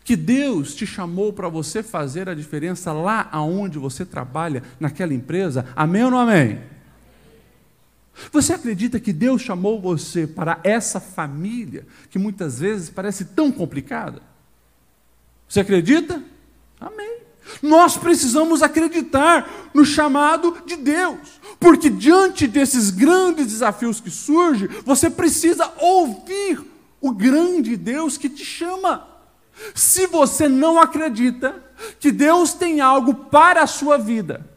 que 0.03 0.15
Deus 0.15 0.75
te 0.75 0.85
chamou 0.85 1.33
para 1.33 1.49
você 1.49 1.83
fazer 1.83 2.29
a 2.29 2.33
diferença 2.33 2.91
lá 2.93 3.27
aonde 3.31 3.77
você 3.79 4.05
trabalha, 4.05 4.63
naquela 4.79 5.13
empresa? 5.13 5.65
Amém 5.75 6.03
ou 6.03 6.11
não 6.11 6.19
amém? 6.19 6.61
Você 8.31 8.53
acredita 8.53 8.99
que 8.99 9.13
Deus 9.13 9.41
chamou 9.41 9.81
você 9.81 10.27
para 10.27 10.59
essa 10.63 10.99
família 10.99 11.85
que 12.09 12.19
muitas 12.19 12.59
vezes 12.59 12.89
parece 12.89 13.25
tão 13.25 13.51
complicada? 13.51 14.21
Você 15.47 15.59
acredita? 15.59 16.23
Amém. 16.79 17.19
Nós 17.61 17.97
precisamos 17.97 18.61
acreditar 18.61 19.71
no 19.73 19.85
chamado 19.85 20.57
de 20.65 20.75
Deus, 20.75 21.39
porque 21.59 21.89
diante 21.89 22.47
desses 22.47 22.89
grandes 22.89 23.47
desafios 23.47 23.99
que 23.99 24.09
surgem, 24.09 24.67
você 24.85 25.09
precisa 25.09 25.71
ouvir 25.77 26.61
o 26.99 27.11
grande 27.11 27.75
Deus 27.75 28.17
que 28.17 28.29
te 28.29 28.45
chama. 28.45 29.07
Se 29.73 30.07
você 30.07 30.47
não 30.47 30.79
acredita 30.79 31.63
que 31.99 32.11
Deus 32.11 32.53
tem 32.53 32.79
algo 32.79 33.13
para 33.13 33.63
a 33.63 33.67
sua 33.67 33.97
vida, 33.97 34.49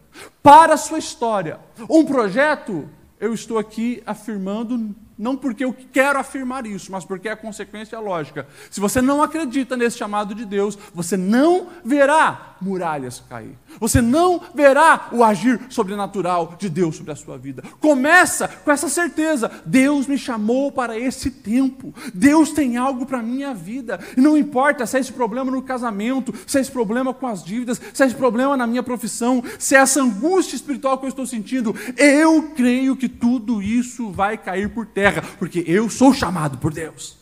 para 0.42 0.74
a 0.74 0.78
sua 0.78 0.98
história, 0.98 1.58
um 1.88 2.04
projeto, 2.04 2.88
eu 3.18 3.32
estou 3.32 3.58
aqui 3.58 4.02
afirmando 4.06 4.94
não 5.16 5.36
porque 5.36 5.64
eu 5.64 5.74
quero 5.92 6.18
afirmar 6.18 6.66
isso, 6.66 6.90
mas 6.90 7.04
porque 7.04 7.28
é 7.28 7.32
a 7.32 7.36
consequência 7.36 7.98
lógica. 8.00 8.46
Se 8.70 8.80
você 8.80 9.00
não 9.00 9.22
acredita 9.22 9.76
nesse 9.76 9.96
chamado 9.96 10.34
de 10.34 10.44
Deus, 10.44 10.76
você 10.92 11.16
não 11.16 11.68
verá 11.84 12.56
muralhas 12.60 13.22
cair. 13.28 13.56
Você 13.78 14.00
não 14.00 14.40
verá 14.54 15.08
o 15.12 15.22
agir 15.22 15.60
sobrenatural 15.68 16.56
de 16.58 16.68
Deus 16.68 16.96
sobre 16.96 17.12
a 17.12 17.16
sua 17.16 17.36
vida. 17.36 17.62
Começa 17.80 18.48
com 18.48 18.70
essa 18.70 18.88
certeza: 18.88 19.50
Deus 19.64 20.06
me 20.06 20.18
chamou 20.18 20.72
para 20.72 20.98
esse 20.98 21.30
tempo. 21.30 21.94
Deus 22.12 22.50
tem 22.52 22.76
algo 22.76 23.06
para 23.06 23.18
a 23.18 23.22
minha 23.22 23.54
vida. 23.54 24.00
E 24.16 24.20
não 24.20 24.36
importa 24.36 24.86
se 24.86 24.96
é 24.96 25.00
esse 25.00 25.12
problema 25.12 25.50
no 25.50 25.62
casamento, 25.62 26.34
se 26.46 26.58
é 26.58 26.60
esse 26.60 26.70
problema 26.70 27.12
com 27.12 27.26
as 27.26 27.44
dívidas, 27.44 27.80
se 27.92 28.02
é 28.02 28.06
esse 28.06 28.14
problema 28.14 28.56
na 28.56 28.66
minha 28.66 28.82
profissão, 28.82 29.42
se 29.58 29.76
é 29.76 29.78
essa 29.78 30.00
angústia 30.00 30.56
espiritual 30.56 30.98
que 30.98 31.04
eu 31.04 31.10
estou 31.10 31.26
sentindo, 31.26 31.74
eu 31.96 32.50
creio 32.56 32.96
que 32.96 33.08
tudo 33.08 33.62
isso 33.62 34.10
vai 34.10 34.38
cair 34.38 34.70
por 34.70 34.86
terra 34.86 35.03
terra, 35.04 35.22
porque 35.38 35.62
eu 35.66 35.90
sou 35.90 36.14
chamado 36.14 36.56
por 36.56 36.72
Deus. 36.72 37.18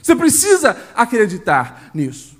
Você 0.00 0.14
precisa 0.14 0.76
acreditar 0.94 1.90
nisso. 1.92 2.34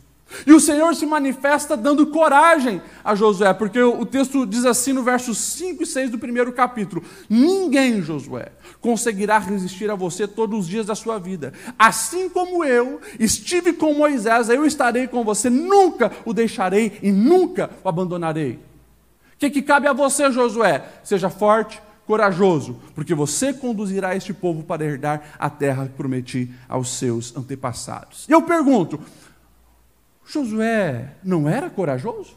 E 0.47 0.53
o 0.53 0.61
Senhor 0.61 0.95
se 0.95 1.07
manifesta 1.07 1.77
dando 1.77 2.07
coragem 2.09 2.81
a 3.05 3.15
Josué, 3.15 3.53
porque 3.55 3.81
o 3.81 4.05
texto 4.05 4.45
diz 4.47 4.65
assim 4.65 4.93
no 4.93 5.03
versos 5.03 5.39
5 5.39 5.83
e 5.83 5.87
6 5.87 6.11
do 6.11 6.19
primeiro 6.19 6.53
capítulo: 6.53 7.05
Ninguém, 7.29 8.03
Josué, 8.03 8.53
conseguirá 8.81 9.39
resistir 9.39 9.91
a 9.91 9.95
você 9.95 10.27
todos 10.27 10.61
os 10.61 10.69
dias 10.69 10.87
da 10.87 10.95
sua 10.95 11.19
vida. 11.19 11.53
Assim 11.79 12.29
como 12.29 12.65
eu 12.65 13.01
estive 13.19 13.73
com 13.73 13.95
Moisés, 13.95 14.49
eu 14.49 14.65
estarei 14.65 15.07
com 15.07 15.25
você, 15.25 15.49
nunca 15.49 16.11
o 16.25 16.33
deixarei 16.33 16.99
e 17.03 17.13
nunca 17.13 17.71
o 17.83 17.89
abandonarei. 17.89 18.61
O 19.35 19.39
que, 19.39 19.51
que 19.51 19.63
cabe 19.63 19.87
a 19.87 19.93
você, 19.93 20.31
Josué? 20.33 20.85
Seja 21.03 21.31
forte, 21.31 21.81
corajoso, 22.07 22.81
porque 22.95 23.15
você 23.15 23.53
conduzirá 23.53 24.15
este 24.15 24.33
povo 24.33 24.63
para 24.63 24.85
herdar 24.85 25.35
a 25.39 25.49
terra 25.49 25.87
que 25.87 25.95
prometi 25.95 26.53
aos 26.69 26.97
seus 26.99 27.37
antepassados. 27.37 28.27
E 28.29 28.33
eu 28.33 28.43
pergunto: 28.43 29.01
Josué 30.25 31.15
não 31.23 31.49
era 31.49 31.71
corajoso? 31.71 32.37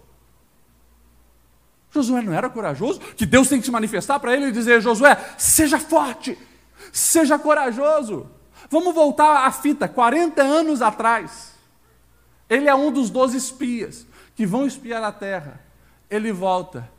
Josué 1.92 2.22
não 2.22 2.34
era 2.34 2.50
corajoso? 2.50 3.00
Que 3.00 3.26
Deus 3.26 3.50
tem 3.50 3.60
que 3.60 3.66
se 3.66 3.72
manifestar 3.72 4.20
para 4.20 4.36
ele 4.36 4.48
e 4.48 4.52
dizer: 4.52 4.82
Josué, 4.82 5.18
seja 5.38 5.80
forte, 5.80 6.38
seja 6.92 7.38
corajoso. 7.38 8.28
Vamos 8.70 8.94
voltar 8.94 9.46
à 9.46 9.52
fita, 9.52 9.88
40 9.88 10.42
anos 10.42 10.82
atrás. 10.82 11.54
Ele 12.50 12.68
é 12.68 12.76
um 12.76 12.92
dos 12.92 13.10
doze 13.10 13.38
espias 13.38 14.06
que 14.36 14.46
vão 14.46 14.66
espiar 14.66 15.04
a 15.04 15.12
terra. 15.12 15.60
Ele 16.10 16.32
volta. 16.32 16.90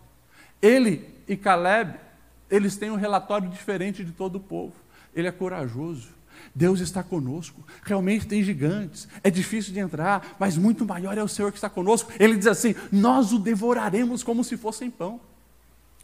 Ele 0.60 1.08
e 1.26 1.36
Caleb 1.36 2.07
eles 2.50 2.76
têm 2.76 2.90
um 2.90 2.96
relatório 2.96 3.48
diferente 3.48 4.04
de 4.04 4.12
todo 4.12 4.36
o 4.36 4.40
povo. 4.40 4.74
Ele 5.14 5.28
é 5.28 5.32
corajoso. 5.32 6.08
Deus 6.54 6.80
está 6.80 7.02
conosco. 7.02 7.64
Realmente 7.82 8.26
tem 8.26 8.42
gigantes. 8.42 9.08
É 9.22 9.30
difícil 9.30 9.72
de 9.72 9.80
entrar, 9.80 10.36
mas 10.38 10.56
muito 10.56 10.84
maior 10.84 11.16
é 11.18 11.22
o 11.22 11.28
Senhor 11.28 11.50
que 11.50 11.58
está 11.58 11.68
conosco. 11.68 12.10
Ele 12.18 12.36
diz 12.36 12.46
assim: 12.46 12.74
Nós 12.90 13.32
o 13.32 13.38
devoraremos 13.38 14.22
como 14.22 14.44
se 14.44 14.56
fossem 14.56 14.90
pão. 14.90 15.20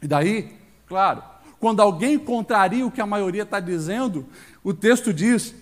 E 0.01 0.07
daí, 0.07 0.55
claro, 0.87 1.23
quando 1.59 1.81
alguém 1.81 2.19
contraria 2.19 2.85
o 2.85 2.91
que 2.91 3.01
a 3.01 3.05
maioria 3.05 3.43
está 3.43 3.59
dizendo, 3.59 4.27
o 4.63 4.73
texto 4.73 5.13
diz, 5.13 5.55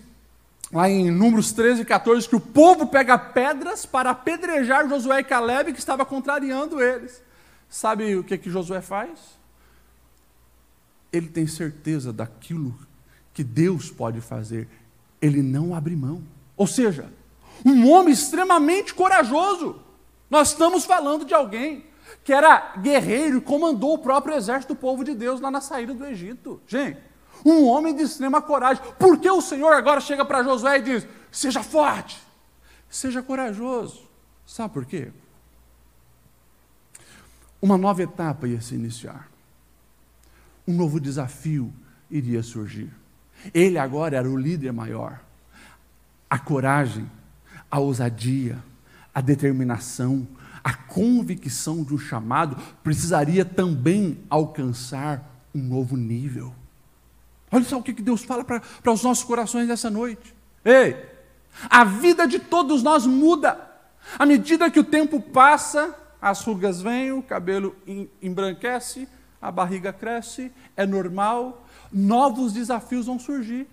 lá 0.71 0.89
em 0.89 1.11
Números 1.11 1.53
13 1.53 1.83
e 1.83 1.85
14, 1.85 2.27
que 2.27 2.35
o 2.35 2.41
povo 2.41 2.87
pega 2.87 3.17
pedras 3.17 3.85
para 3.85 4.09
apedrejar 4.09 4.89
Josué 4.89 5.19
e 5.19 5.23
Caleb, 5.23 5.71
que 5.71 5.79
estava 5.79 6.05
contrariando 6.05 6.81
eles. 6.81 7.21
Sabe 7.69 8.15
o 8.15 8.23
que, 8.23 8.37
que 8.37 8.49
Josué 8.49 8.81
faz? 8.81 9.42
Ele 11.13 11.29
tem 11.29 11.45
certeza 11.45 12.11
daquilo 12.11 12.75
que 13.31 13.43
Deus 13.43 13.91
pode 13.91 14.19
fazer, 14.19 14.67
ele 15.21 15.43
não 15.43 15.75
abre 15.75 15.95
mão. 15.95 16.23
Ou 16.57 16.65
seja, 16.65 17.13
um 17.63 17.87
homem 17.89 18.11
extremamente 18.11 18.95
corajoso. 18.95 19.79
Nós 20.29 20.49
estamos 20.49 20.85
falando 20.85 21.23
de 21.23 21.33
alguém 21.33 21.85
que 22.23 22.33
era 22.33 22.73
guerreiro 22.77 23.37
e 23.37 23.41
comandou 23.41 23.93
o 23.93 23.99
próprio 23.99 24.35
exército 24.35 24.73
do 24.73 24.79
povo 24.79 25.03
de 25.03 25.13
Deus 25.13 25.39
lá 25.39 25.51
na 25.51 25.61
saída 25.61 25.93
do 25.93 26.05
Egito. 26.05 26.59
Gente, 26.67 26.99
um 27.45 27.65
homem 27.65 27.95
de 27.95 28.01
extrema 28.01 28.41
coragem. 28.41 28.83
Por 28.97 29.19
que 29.19 29.29
o 29.29 29.41
Senhor 29.41 29.71
agora 29.71 30.01
chega 30.01 30.25
para 30.25 30.43
Josué 30.43 30.79
e 30.79 30.81
diz: 30.81 31.07
seja 31.31 31.61
forte, 31.61 32.19
seja 32.89 33.21
corajoso? 33.21 34.01
Sabe 34.47 34.73
por 34.73 34.85
quê? 34.85 35.11
Uma 37.61 37.77
nova 37.77 38.01
etapa 38.01 38.47
ia 38.47 38.61
se 38.61 38.75
iniciar 38.75 39.32
um 40.67 40.73
novo 40.73 40.99
desafio 40.99 41.73
iria 42.09 42.43
surgir. 42.43 42.89
Ele 43.53 43.77
agora 43.77 44.17
era 44.17 44.29
o 44.29 44.37
líder 44.37 44.71
maior. 44.71 45.19
A 46.29 46.39
coragem, 46.39 47.09
a 47.69 47.79
ousadia, 47.79 48.63
a 49.13 49.21
determinação, 49.21 50.27
a 50.63 50.73
convicção 50.73 51.83
de 51.83 51.93
um 51.93 51.97
chamado 51.97 52.55
precisaria 52.83 53.43
também 53.43 54.19
alcançar 54.29 55.43
um 55.53 55.61
novo 55.61 55.97
nível. 55.97 56.53
Olha 57.51 57.65
só 57.65 57.77
o 57.77 57.83
que 57.83 57.93
Deus 57.93 58.23
fala 58.23 58.43
para 58.43 58.91
os 58.91 59.03
nossos 59.03 59.23
corações 59.23 59.67
nessa 59.67 59.89
noite. 59.89 60.33
Ei, 60.63 60.95
a 61.69 61.83
vida 61.83 62.25
de 62.25 62.39
todos 62.39 62.81
nós 62.81 63.05
muda. 63.05 63.59
À 64.17 64.25
medida 64.25 64.71
que 64.71 64.79
o 64.79 64.83
tempo 64.83 65.19
passa, 65.21 65.95
as 66.21 66.41
rugas 66.41 66.81
vêm, 66.81 67.11
o 67.11 67.21
cabelo 67.21 67.75
embranquece, 68.21 69.07
a 69.43 69.51
barriga 69.51 69.91
cresce, 69.91 70.53
é 70.75 70.85
normal, 70.85 71.67
novos 71.91 72.53
desafios 72.53 73.07
vão 73.07 73.19
surgir. 73.19 73.67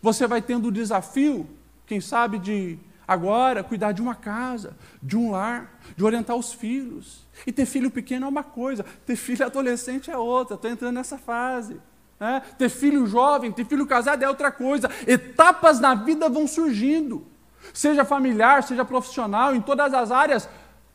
Você 0.00 0.28
vai 0.28 0.40
tendo 0.40 0.68
o 0.68 0.72
desafio, 0.72 1.44
quem 1.84 2.00
sabe, 2.00 2.38
de 2.38 2.78
agora 3.06 3.64
cuidar 3.64 3.90
de 3.90 4.00
uma 4.00 4.14
casa, 4.14 4.76
de 5.02 5.16
um 5.16 5.32
lar, 5.32 5.76
de 5.96 6.04
orientar 6.04 6.36
os 6.36 6.52
filhos. 6.52 7.26
E 7.44 7.50
ter 7.50 7.66
filho 7.66 7.90
pequeno 7.90 8.26
é 8.26 8.28
uma 8.28 8.44
coisa, 8.44 8.86
ter 9.04 9.16
filho 9.16 9.44
adolescente 9.44 10.08
é 10.08 10.16
outra, 10.16 10.54
estou 10.54 10.70
entrando 10.70 10.94
nessa 10.94 11.18
fase. 11.18 11.80
Né? 12.20 12.40
Ter 12.56 12.68
filho 12.68 13.04
jovem, 13.04 13.50
ter 13.50 13.66
filho 13.66 13.84
casado 13.88 14.22
é 14.22 14.28
outra 14.28 14.52
coisa. 14.52 14.88
Etapas 15.04 15.80
na 15.80 15.96
vida 15.96 16.28
vão 16.28 16.46
surgindo, 16.46 17.26
seja 17.74 18.04
familiar, 18.04 18.62
seja 18.62 18.84
profissional, 18.84 19.52
em 19.52 19.60
todas 19.60 19.92
as 19.92 20.12
áreas, 20.12 20.48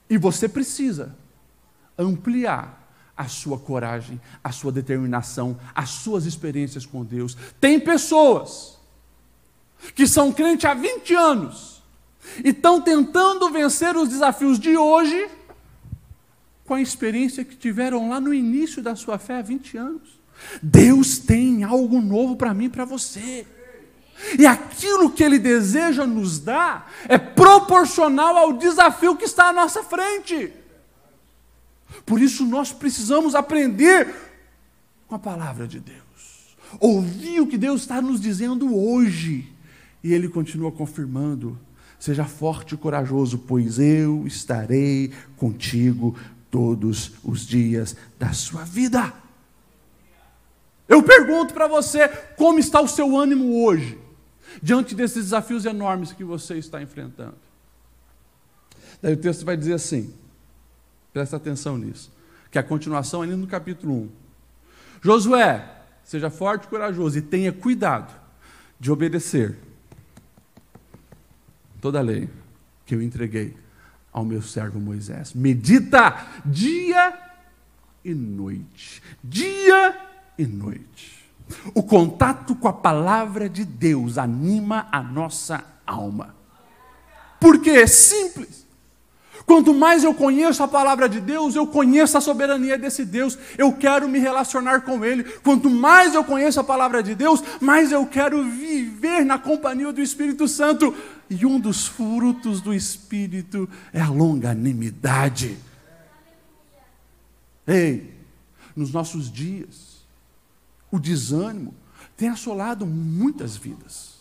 e 0.09 0.17
você 0.17 0.47
precisa 0.47 1.13
ampliar 1.99 2.76
a 3.17 3.27
sua 3.27 3.57
coragem, 3.57 4.21
a 4.43 4.51
sua 4.51 4.71
determinação, 4.71 5.59
as 5.73 5.89
suas 5.89 6.25
experiências 6.25 6.85
com 6.85 7.03
Deus. 7.03 7.35
Tem 7.59 7.79
pessoas 7.79 8.77
que 9.95 10.05
são 10.05 10.31
crentes 10.31 10.65
há 10.65 10.73
20 10.73 11.13
anos 11.15 11.81
e 12.43 12.49
estão 12.49 12.79
tentando 12.79 13.49
vencer 13.49 13.95
os 13.95 14.09
desafios 14.09 14.59
de 14.59 14.77
hoje 14.77 15.29
com 16.65 16.73
a 16.73 16.81
experiência 16.81 17.43
que 17.43 17.55
tiveram 17.55 18.09
lá 18.09 18.19
no 18.19 18.33
início 18.33 18.81
da 18.83 18.95
sua 18.95 19.17
fé 19.17 19.39
há 19.39 19.41
20 19.41 19.77
anos. 19.77 20.19
Deus 20.61 21.17
tem 21.17 21.63
algo 21.63 21.99
novo 22.01 22.35
para 22.35 22.53
mim 22.53 22.65
e 22.65 22.69
para 22.69 22.85
você. 22.85 23.47
E 24.37 24.45
aquilo 24.45 25.09
que 25.11 25.23
Ele 25.23 25.39
deseja 25.39 26.05
nos 26.05 26.39
dar 26.39 26.91
é 27.07 27.17
proporcional 27.17 28.35
ao 28.37 28.53
desafio 28.53 29.15
que 29.15 29.25
está 29.25 29.49
à 29.49 29.53
nossa 29.53 29.83
frente. 29.83 30.53
Por 32.07 32.21
isso 32.21 32.45
nós 32.45 32.71
precisamos 32.71 33.35
aprender 33.35 34.15
com 35.09 35.15
a 35.15 35.19
palavra 35.19 35.67
de 35.67 35.81
Deus. 35.81 36.55
Ouvir 36.79 37.41
o 37.41 37.47
que 37.47 37.57
Deus 37.57 37.81
está 37.81 38.01
nos 38.01 38.21
dizendo 38.21 38.73
hoje. 38.73 39.53
E 40.01 40.13
Ele 40.13 40.29
continua 40.29 40.71
confirmando: 40.71 41.59
seja 41.99 42.23
forte 42.23 42.75
e 42.75 42.77
corajoso, 42.77 43.39
pois 43.39 43.77
eu 43.77 44.25
estarei 44.25 45.11
contigo 45.35 46.17
todos 46.49 47.11
os 47.25 47.45
dias 47.45 47.97
da 48.17 48.31
sua 48.31 48.63
vida. 48.63 49.13
Eu 50.87 51.03
pergunto 51.03 51.53
para 51.53 51.67
você: 51.67 52.07
como 52.37 52.57
está 52.57 52.79
o 52.79 52.87
seu 52.87 53.17
ânimo 53.17 53.65
hoje, 53.65 53.99
diante 54.63 54.95
desses 54.95 55.25
desafios 55.25 55.65
enormes 55.65 56.13
que 56.13 56.23
você 56.23 56.57
está 56.57 56.81
enfrentando? 56.81 57.35
Daí 59.01 59.13
o 59.13 59.17
texto 59.17 59.45
vai 59.45 59.57
dizer 59.57 59.73
assim, 59.73 60.13
presta 61.17 61.37
atenção 61.37 61.79
nisso, 61.79 62.11
que 62.51 62.59
é 62.59 62.61
a 62.61 62.63
continuação 62.63 63.23
ali 63.23 63.35
no 63.35 63.47
capítulo 63.47 64.03
1. 64.03 64.09
Josué, 65.01 65.67
seja 66.03 66.29
forte 66.29 66.65
e 66.65 66.67
corajoso 66.67 67.17
e 67.17 67.23
tenha 67.23 67.51
cuidado 67.51 68.13
de 68.79 68.91
obedecer 68.91 69.57
toda 71.81 71.97
a 71.97 72.03
lei 72.03 72.29
que 72.85 72.93
eu 72.93 73.01
entreguei 73.01 73.57
ao 74.13 74.23
meu 74.23 74.43
servo 74.43 74.79
Moisés. 74.79 75.33
Medita 75.33 76.23
dia 76.45 77.17
e 78.05 78.13
noite. 78.13 79.01
Dia 79.23 79.99
e 80.37 80.45
noite. 80.45 81.27
O 81.73 81.81
contato 81.81 82.55
com 82.55 82.67
a 82.67 82.73
palavra 82.73 83.49
de 83.49 83.65
Deus 83.65 84.19
anima 84.19 84.87
a 84.91 85.01
nossa 85.01 85.65
alma. 85.83 86.35
Porque 87.39 87.71
é 87.71 87.87
simples. 87.87 88.66
Quanto 89.47 89.73
mais 89.73 90.03
eu 90.03 90.13
conheço 90.13 90.61
a 90.61 90.67
palavra 90.67 91.07
de 91.07 91.21
Deus, 91.21 91.55
eu 91.55 91.65
conheço 91.65 92.17
a 92.17 92.21
soberania 92.21 92.77
desse 92.77 93.05
Deus, 93.05 93.37
eu 93.57 93.71
quero 93.71 94.05
me 94.09 94.19
relacionar 94.19 94.81
com 94.81 95.05
Ele. 95.05 95.23
Quanto 95.23 95.69
mais 95.69 96.13
eu 96.13 96.21
conheço 96.21 96.59
a 96.59 96.65
palavra 96.65 97.01
de 97.01 97.15
Deus, 97.15 97.41
mais 97.61 97.93
eu 97.93 98.05
quero 98.05 98.43
viver 98.43 99.23
na 99.23 99.39
companhia 99.39 99.93
do 99.93 100.01
Espírito 100.01 100.49
Santo. 100.49 100.93
E 101.29 101.45
um 101.45 101.61
dos 101.61 101.87
frutos 101.87 102.59
do 102.59 102.73
Espírito 102.73 103.69
é 103.93 104.01
a 104.01 104.09
longanimidade. 104.09 105.57
Ei, 107.65 108.13
nos 108.75 108.91
nossos 108.91 109.31
dias, 109.31 110.05
o 110.91 110.99
desânimo 110.99 111.73
tem 112.17 112.27
assolado 112.27 112.85
muitas 112.85 113.55
vidas. 113.55 114.17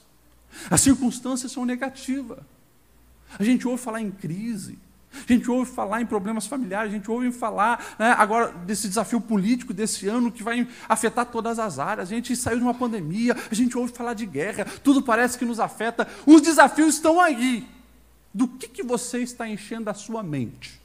As 0.71 0.83
circunstâncias 0.83 1.51
são 1.51 1.65
negativas. 1.65 2.39
A 3.37 3.43
gente 3.43 3.67
ouve 3.67 3.83
falar 3.83 4.01
em 4.01 4.11
crise, 4.13 4.79
a 5.29 5.33
gente 5.33 5.51
ouve 5.51 5.71
falar 5.71 6.01
em 6.01 6.07
problemas 6.07 6.47
familiares, 6.47 6.93
a 6.93 6.97
gente 6.97 7.11
ouve 7.11 7.31
falar 7.33 7.97
né, 7.99 8.15
agora 8.19 8.49
desse 8.49 8.89
desafio 8.89 9.21
político 9.21 9.73
desse 9.73 10.09
ano 10.09 10.31
que 10.31 10.43
vai 10.43 10.67
afetar 10.89 11.27
todas 11.27 11.59
as 11.59 11.79
áreas. 11.79 12.09
A 12.09 12.15
gente 12.15 12.35
saiu 12.37 12.59
de 12.59 12.63
uma 12.63 12.75
pandemia, 12.75 13.37
a 13.51 13.55
gente 13.55 13.77
ouve 13.77 13.93
falar 13.93 14.15
de 14.15 14.27
guerra, 14.27 14.67
tudo 14.83 15.03
parece 15.03 15.39
que 15.39 15.45
nos 15.45 15.61
afeta. 15.61 16.07
Os 16.27 16.41
desafios 16.41 16.95
estão 16.95 17.21
aí. 17.21 17.67
Do 18.33 18.47
que, 18.47 18.69
que 18.69 18.83
você 18.83 19.21
está 19.21 19.49
enchendo 19.49 19.89
a 19.89 19.95
sua 19.95 20.23
mente? 20.23 20.81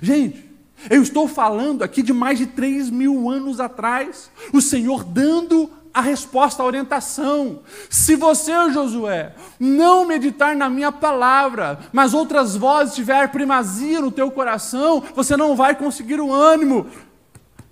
Gente, 0.00 0.48
eu 0.88 1.02
estou 1.02 1.28
falando 1.28 1.82
aqui 1.82 2.02
de 2.02 2.12
mais 2.12 2.38
de 2.38 2.46
3 2.46 2.88
mil 2.88 3.28
anos 3.28 3.60
atrás, 3.60 4.30
o 4.52 4.60
Senhor 4.60 5.04
dando 5.04 5.70
a 5.92 6.00
resposta, 6.00 6.62
a 6.62 6.66
orientação. 6.66 7.60
Se 7.88 8.16
você, 8.16 8.52
Josué, 8.70 9.34
não 9.58 10.06
meditar 10.06 10.54
na 10.54 10.68
minha 10.68 10.92
palavra, 10.92 11.80
mas 11.92 12.14
outras 12.14 12.56
vozes 12.56 12.94
tiver 12.94 13.28
primazia 13.28 14.00
no 14.00 14.10
teu 14.10 14.30
coração, 14.30 15.02
você 15.14 15.36
não 15.36 15.56
vai 15.56 15.74
conseguir 15.74 16.20
o 16.20 16.32
ânimo. 16.32 16.86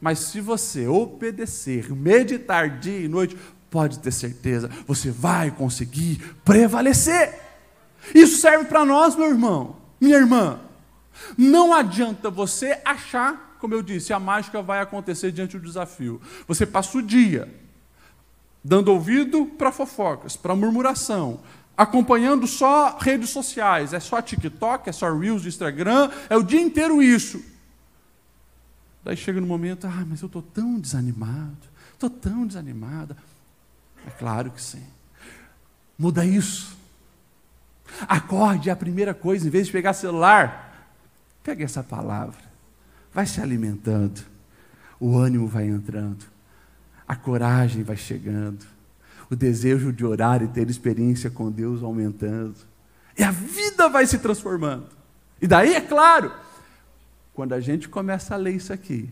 Mas 0.00 0.18
se 0.20 0.40
você 0.40 0.86
obedecer, 0.86 1.92
meditar 1.92 2.78
dia 2.78 3.00
e 3.00 3.08
noite, 3.08 3.36
pode 3.70 3.98
ter 3.98 4.12
certeza, 4.12 4.70
você 4.86 5.10
vai 5.10 5.50
conseguir 5.50 6.18
prevalecer. 6.44 7.38
Isso 8.14 8.40
serve 8.40 8.64
para 8.66 8.84
nós, 8.84 9.16
meu 9.16 9.28
irmão, 9.28 9.76
minha 10.00 10.16
irmã. 10.16 10.60
Não 11.36 11.74
adianta 11.74 12.30
você 12.30 12.80
achar, 12.84 13.56
como 13.60 13.74
eu 13.74 13.82
disse, 13.82 14.12
a 14.12 14.20
mágica 14.20 14.62
vai 14.62 14.80
acontecer 14.80 15.32
diante 15.32 15.58
do 15.58 15.66
desafio. 15.66 16.20
Você 16.46 16.64
passa 16.64 16.98
o 16.98 17.02
dia 17.02 17.48
dando 18.62 18.88
ouvido 18.88 19.46
para 19.46 19.72
fofocas, 19.72 20.36
para 20.36 20.54
murmuração, 20.54 21.40
acompanhando 21.76 22.46
só 22.46 22.98
redes 22.98 23.30
sociais, 23.30 23.92
é 23.92 24.00
só 24.00 24.20
TikTok, 24.20 24.88
é 24.88 24.92
só 24.92 25.16
Reels 25.16 25.46
Instagram, 25.46 26.10
é 26.28 26.36
o 26.36 26.42
dia 26.42 26.60
inteiro 26.60 27.02
isso. 27.02 27.42
Daí 29.04 29.16
chega 29.16 29.40
no 29.40 29.46
momento, 29.46 29.86
ah, 29.86 30.04
mas 30.06 30.20
eu 30.20 30.26
estou 30.26 30.42
tão 30.42 30.78
desanimado, 30.78 31.56
estou 31.94 32.10
tão 32.10 32.46
desanimada. 32.46 33.16
É 34.06 34.10
claro 34.10 34.50
que 34.50 34.60
sim. 34.60 34.84
Muda 35.96 36.24
isso. 36.24 36.76
Acorde 38.06 38.68
é 38.68 38.72
a 38.72 38.76
primeira 38.76 39.14
coisa, 39.14 39.46
em 39.46 39.50
vez 39.50 39.66
de 39.66 39.72
pegar 39.72 39.92
celular, 39.92 40.92
pegue 41.42 41.64
essa 41.64 41.82
palavra, 41.82 42.40
vai 43.14 43.24
se 43.24 43.40
alimentando, 43.40 44.20
o 45.00 45.16
ânimo 45.16 45.46
vai 45.46 45.66
entrando 45.66 46.26
a 47.08 47.16
coragem 47.16 47.82
vai 47.82 47.96
chegando, 47.96 48.66
o 49.30 49.34
desejo 49.34 49.92
de 49.92 50.04
orar 50.04 50.42
e 50.42 50.48
ter 50.48 50.68
experiência 50.68 51.30
com 51.30 51.50
Deus 51.50 51.82
aumentando, 51.82 52.56
e 53.18 53.22
a 53.22 53.30
vida 53.30 53.88
vai 53.88 54.06
se 54.06 54.18
transformando. 54.18 54.86
E 55.40 55.46
daí, 55.46 55.74
é 55.74 55.80
claro, 55.80 56.30
quando 57.32 57.54
a 57.54 57.60
gente 57.60 57.88
começa 57.88 58.34
a 58.34 58.36
ler 58.36 58.54
isso 58.54 58.72
aqui, 58.72 59.10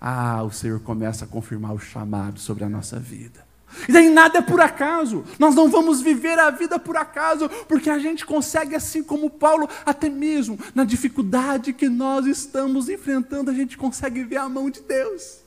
ah, 0.00 0.42
o 0.42 0.50
Senhor 0.50 0.80
começa 0.80 1.24
a 1.24 1.28
confirmar 1.28 1.74
o 1.74 1.78
chamado 1.78 2.40
sobre 2.40 2.64
a 2.64 2.68
nossa 2.68 2.98
vida. 2.98 3.44
E 3.88 3.92
daí 3.92 4.08
nada 4.08 4.38
é 4.38 4.42
por 4.42 4.60
acaso, 4.60 5.24
nós 5.38 5.54
não 5.54 5.68
vamos 5.68 6.00
viver 6.00 6.38
a 6.38 6.50
vida 6.50 6.78
por 6.78 6.96
acaso, 6.96 7.48
porque 7.68 7.90
a 7.90 7.98
gente 7.98 8.24
consegue, 8.24 8.74
assim 8.74 9.02
como 9.02 9.28
Paulo, 9.28 9.68
até 9.84 10.08
mesmo 10.08 10.58
na 10.74 10.84
dificuldade 10.84 11.72
que 11.72 11.88
nós 11.88 12.26
estamos 12.26 12.88
enfrentando, 12.88 13.50
a 13.50 13.54
gente 13.54 13.76
consegue 13.76 14.22
ver 14.24 14.36
a 14.36 14.48
mão 14.48 14.70
de 14.70 14.80
Deus. 14.80 15.43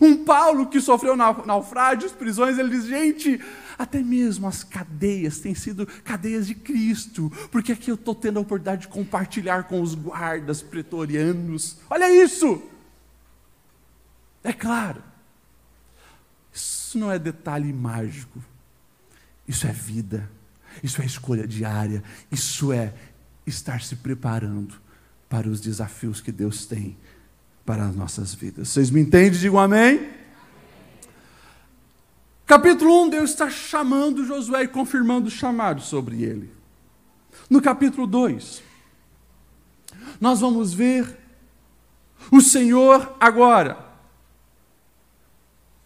Um 0.00 0.24
Paulo 0.24 0.66
que 0.66 0.80
sofreu 0.80 1.16
naufrágios, 1.16 2.12
prisões, 2.12 2.58
ele 2.58 2.70
diz: 2.70 2.86
gente, 2.86 3.40
até 3.78 4.00
mesmo 4.00 4.46
as 4.46 4.62
cadeias 4.62 5.40
têm 5.40 5.54
sido 5.54 5.86
cadeias 6.04 6.46
de 6.46 6.54
Cristo, 6.54 7.32
porque 7.50 7.72
aqui 7.72 7.90
eu 7.90 7.96
estou 7.96 8.14
tendo 8.14 8.38
a 8.38 8.42
oportunidade 8.42 8.82
de 8.82 8.88
compartilhar 8.88 9.64
com 9.64 9.80
os 9.80 9.94
guardas 9.94 10.62
pretorianos. 10.62 11.78
Olha 11.90 12.12
isso! 12.12 12.62
É 14.44 14.52
claro, 14.52 15.02
isso 16.52 16.98
não 16.98 17.10
é 17.10 17.18
detalhe 17.18 17.72
mágico, 17.72 18.42
isso 19.46 19.66
é 19.68 19.72
vida, 19.72 20.28
isso 20.82 21.00
é 21.00 21.04
escolha 21.04 21.46
diária, 21.46 22.02
isso 22.30 22.72
é 22.72 22.92
estar 23.46 23.82
se 23.82 23.96
preparando 23.96 24.74
para 25.28 25.48
os 25.48 25.60
desafios 25.60 26.20
que 26.20 26.32
Deus 26.32 26.66
tem 26.66 26.96
para 27.64 27.84
as 27.84 27.94
nossas 27.94 28.34
vidas. 28.34 28.68
Vocês 28.68 28.90
me 28.90 29.00
entendem? 29.00 29.38
Digam 29.38 29.58
amém. 29.58 30.10
Capítulo 32.46 33.04
1, 33.04 33.10
Deus 33.10 33.30
está 33.30 33.48
chamando 33.48 34.26
Josué 34.26 34.64
e 34.64 34.68
confirmando 34.68 35.28
o 35.28 35.30
chamado 35.30 35.80
sobre 35.80 36.22
ele. 36.22 36.52
No 37.48 37.62
capítulo 37.62 38.06
2, 38.06 38.62
nós 40.20 40.40
vamos 40.40 40.74
ver 40.74 41.18
o 42.30 42.40
Senhor 42.40 43.16
agora 43.18 43.92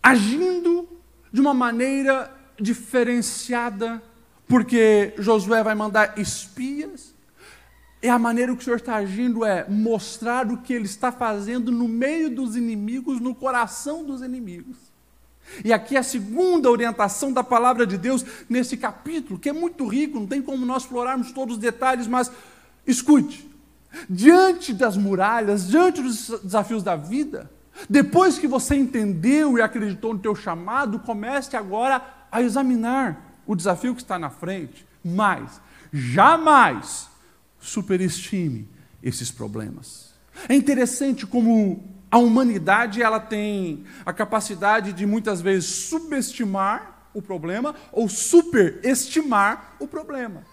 agindo 0.03 0.89
de 1.33 1.41
uma 1.41 1.53
maneira 1.53 2.33
diferenciada, 2.61 4.03
porque 4.47 5.13
Josué 5.19 5.63
vai 5.63 5.75
mandar 5.75 6.19
espias 6.19 7.16
é 8.03 8.11
a 8.11 8.19
maneira 8.19 8.55
que 8.55 8.61
o 8.61 8.65
Senhor 8.65 8.77
está 8.77 8.97
agindo 8.97 9.45
é 9.45 9.67
mostrar 9.69 10.51
o 10.51 10.59
que 10.59 10.73
Ele 10.73 10.85
está 10.85 11.11
fazendo 11.11 11.73
no 11.73 11.89
meio 11.89 12.31
dos 12.31 12.57
inimigos, 12.57 13.21
no 13.21 13.35
coração 13.35 14.05
dos 14.05 14.23
inimigos. 14.23 14.77
E 15.65 15.73
aqui 15.73 15.97
é 15.97 16.01
a 16.01 16.03
segunda 16.03 16.71
orientação 16.71 17.33
da 17.33 17.43
palavra 17.43 17.87
de 17.87 17.97
Deus 17.97 18.25
nesse 18.49 18.77
capítulo, 18.77 19.39
que 19.39 19.49
é 19.49 19.53
muito 19.53 19.87
rico, 19.87 20.19
não 20.19 20.27
tem 20.27 20.43
como 20.43 20.67
nós 20.67 20.83
explorarmos 20.83 21.33
todos 21.33 21.55
os 21.55 21.61
detalhes, 21.61 22.07
mas 22.07 22.31
escute: 22.87 23.49
diante 24.11 24.73
das 24.73 24.97
muralhas, 24.97 25.69
diante 25.69 26.03
dos 26.03 26.29
desafios 26.43 26.83
da 26.83 26.97
vida, 26.97 27.51
depois 27.89 28.39
que 28.39 28.49
você 28.49 28.75
entendeu 28.75 29.57
e 29.57 29.63
acreditou 29.63 30.13
no 30.13 30.21
teu 30.21 30.35
chamado, 30.35 30.99
comece 31.01 31.57
agora 31.57 32.03
a 32.31 32.43
examinar 32.43 33.39
o 33.47 33.55
desafio 33.55 33.95
que 33.95 34.03
está 34.03 34.19
na 34.19 34.31
frente, 34.31 34.87
mas 35.05 35.61
jamais 35.93 37.09
superestime 37.67 38.69
esses 39.03 39.31
problemas. 39.31 40.15
É 40.49 40.55
interessante 40.55 41.27
como 41.27 41.85
a 42.11 42.19
humanidade 42.19 43.03
ela 43.03 43.19
tem 43.19 43.85
a 44.05 44.13
capacidade 44.13 44.93
de 44.93 45.05
muitas 45.05 45.41
vezes 45.41 45.67
subestimar 45.89 47.09
o 47.13 47.21
problema 47.21 47.75
ou 47.93 48.09
superestimar 48.09 49.75
o 49.81 49.89
problema. 49.89 50.45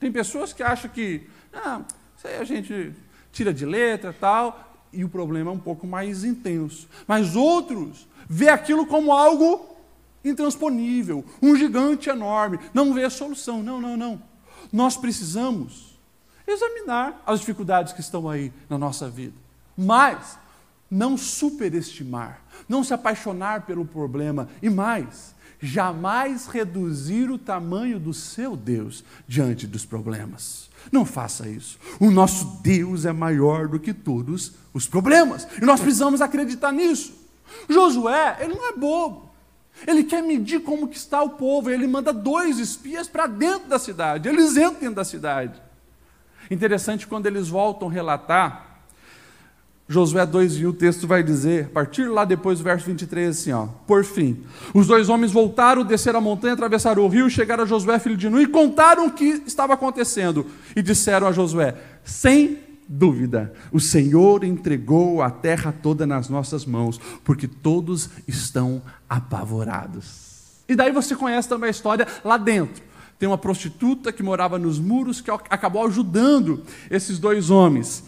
Tem 0.00 0.10
pessoas 0.10 0.52
que 0.52 0.62
acham 0.62 0.90
que 0.90 1.28
ah, 1.52 1.82
isso 2.16 2.26
aí 2.26 2.38
a 2.38 2.44
gente 2.44 2.92
tira 3.30 3.52
de 3.52 3.66
letra 3.66 4.12
tal 4.18 4.88
e 4.92 5.04
o 5.04 5.08
problema 5.08 5.50
é 5.50 5.54
um 5.54 5.58
pouco 5.58 5.86
mais 5.86 6.24
intenso. 6.24 6.88
Mas 7.06 7.36
outros 7.36 8.08
vê 8.28 8.48
aquilo 8.48 8.86
como 8.86 9.12
algo 9.12 9.76
intransponível, 10.24 11.24
um 11.42 11.56
gigante 11.56 12.08
enorme, 12.08 12.58
não 12.72 12.94
vê 12.94 13.04
a 13.04 13.10
solução. 13.10 13.62
Não, 13.62 13.80
não, 13.80 13.96
não. 13.96 14.31
Nós 14.72 14.96
precisamos 14.96 15.98
examinar 16.46 17.22
as 17.26 17.40
dificuldades 17.40 17.92
que 17.92 18.00
estão 18.00 18.28
aí 18.28 18.52
na 18.68 18.76
nossa 18.76 19.08
vida, 19.08 19.34
mas 19.76 20.38
não 20.90 21.16
superestimar, 21.16 22.42
não 22.68 22.84
se 22.84 22.92
apaixonar 22.92 23.62
pelo 23.62 23.84
problema 23.84 24.48
e 24.60 24.68
mais, 24.68 25.34
jamais 25.60 26.46
reduzir 26.46 27.30
o 27.30 27.38
tamanho 27.38 27.98
do 27.98 28.12
seu 28.12 28.56
Deus 28.56 29.02
diante 29.26 29.66
dos 29.66 29.86
problemas. 29.86 30.70
Não 30.90 31.06
faça 31.06 31.48
isso. 31.48 31.78
O 32.00 32.10
nosso 32.10 32.60
Deus 32.62 33.04
é 33.04 33.12
maior 33.12 33.68
do 33.68 33.78
que 33.78 33.94
todos 33.94 34.52
os 34.74 34.86
problemas. 34.86 35.46
E 35.60 35.64
nós 35.64 35.80
precisamos 35.80 36.20
acreditar 36.20 36.72
nisso. 36.72 37.14
Josué, 37.68 38.38
ele 38.40 38.54
não 38.54 38.68
é 38.68 38.72
bobo. 38.76 39.31
Ele 39.86 40.04
quer 40.04 40.22
medir 40.22 40.60
como 40.60 40.88
que 40.88 40.96
está 40.96 41.22
o 41.22 41.30
povo. 41.30 41.70
Ele 41.70 41.86
manda 41.86 42.12
dois 42.12 42.58
espias 42.58 43.08
para 43.08 43.26
dentro 43.26 43.68
da 43.68 43.78
cidade. 43.78 44.28
Eles 44.28 44.56
entram 44.56 44.92
da 44.92 45.04
cidade. 45.04 45.60
Interessante 46.50 47.06
quando 47.06 47.26
eles 47.26 47.48
voltam 47.48 47.88
relatar 47.88 48.72
Josué 49.92 50.24
2, 50.24 50.58
e 50.58 50.66
o 50.66 50.72
texto 50.72 51.06
vai 51.06 51.22
dizer, 51.22 51.66
a 51.66 51.68
partir 51.68 52.08
lá 52.08 52.24
depois 52.24 52.58
do 52.58 52.64
verso 52.64 52.86
23, 52.86 53.28
assim: 53.28 53.52
ó, 53.52 53.66
Por 53.86 54.04
fim, 54.04 54.42
os 54.72 54.86
dois 54.86 55.08
homens 55.08 55.30
voltaram, 55.30 55.84
desceram 55.84 56.18
a 56.18 56.22
montanha, 56.22 56.54
atravessaram 56.54 57.04
o 57.04 57.08
rio, 57.08 57.28
chegaram 57.28 57.64
a 57.64 57.66
Josué, 57.66 57.98
filho 57.98 58.16
de 58.16 58.28
Nun, 58.28 58.40
e 58.40 58.46
contaram 58.46 59.06
o 59.06 59.12
que 59.12 59.42
estava 59.46 59.74
acontecendo. 59.74 60.46
E 60.74 60.82
disseram 60.82 61.26
a 61.26 61.32
Josué: 61.32 61.74
Sem 62.04 62.58
dúvida, 62.92 63.54
o 63.72 63.80
Senhor 63.80 64.44
entregou 64.44 65.22
a 65.22 65.30
terra 65.30 65.72
toda 65.72 66.06
nas 66.06 66.28
nossas 66.28 66.66
mãos, 66.66 67.00
porque 67.24 67.48
todos 67.48 68.10
estão 68.28 68.82
apavorados. 69.08 70.62
E 70.68 70.76
daí 70.76 70.92
você 70.92 71.16
conhece 71.16 71.48
também 71.48 71.68
a 71.68 71.70
história 71.70 72.06
lá 72.22 72.36
dentro. 72.36 72.82
Tem 73.18 73.28
uma 73.28 73.38
prostituta 73.38 74.12
que 74.12 74.22
morava 74.22 74.58
nos 74.58 74.78
muros 74.78 75.20
que 75.20 75.30
acabou 75.30 75.86
ajudando 75.86 76.62
esses 76.90 77.18
dois 77.18 77.50
homens. 77.50 78.04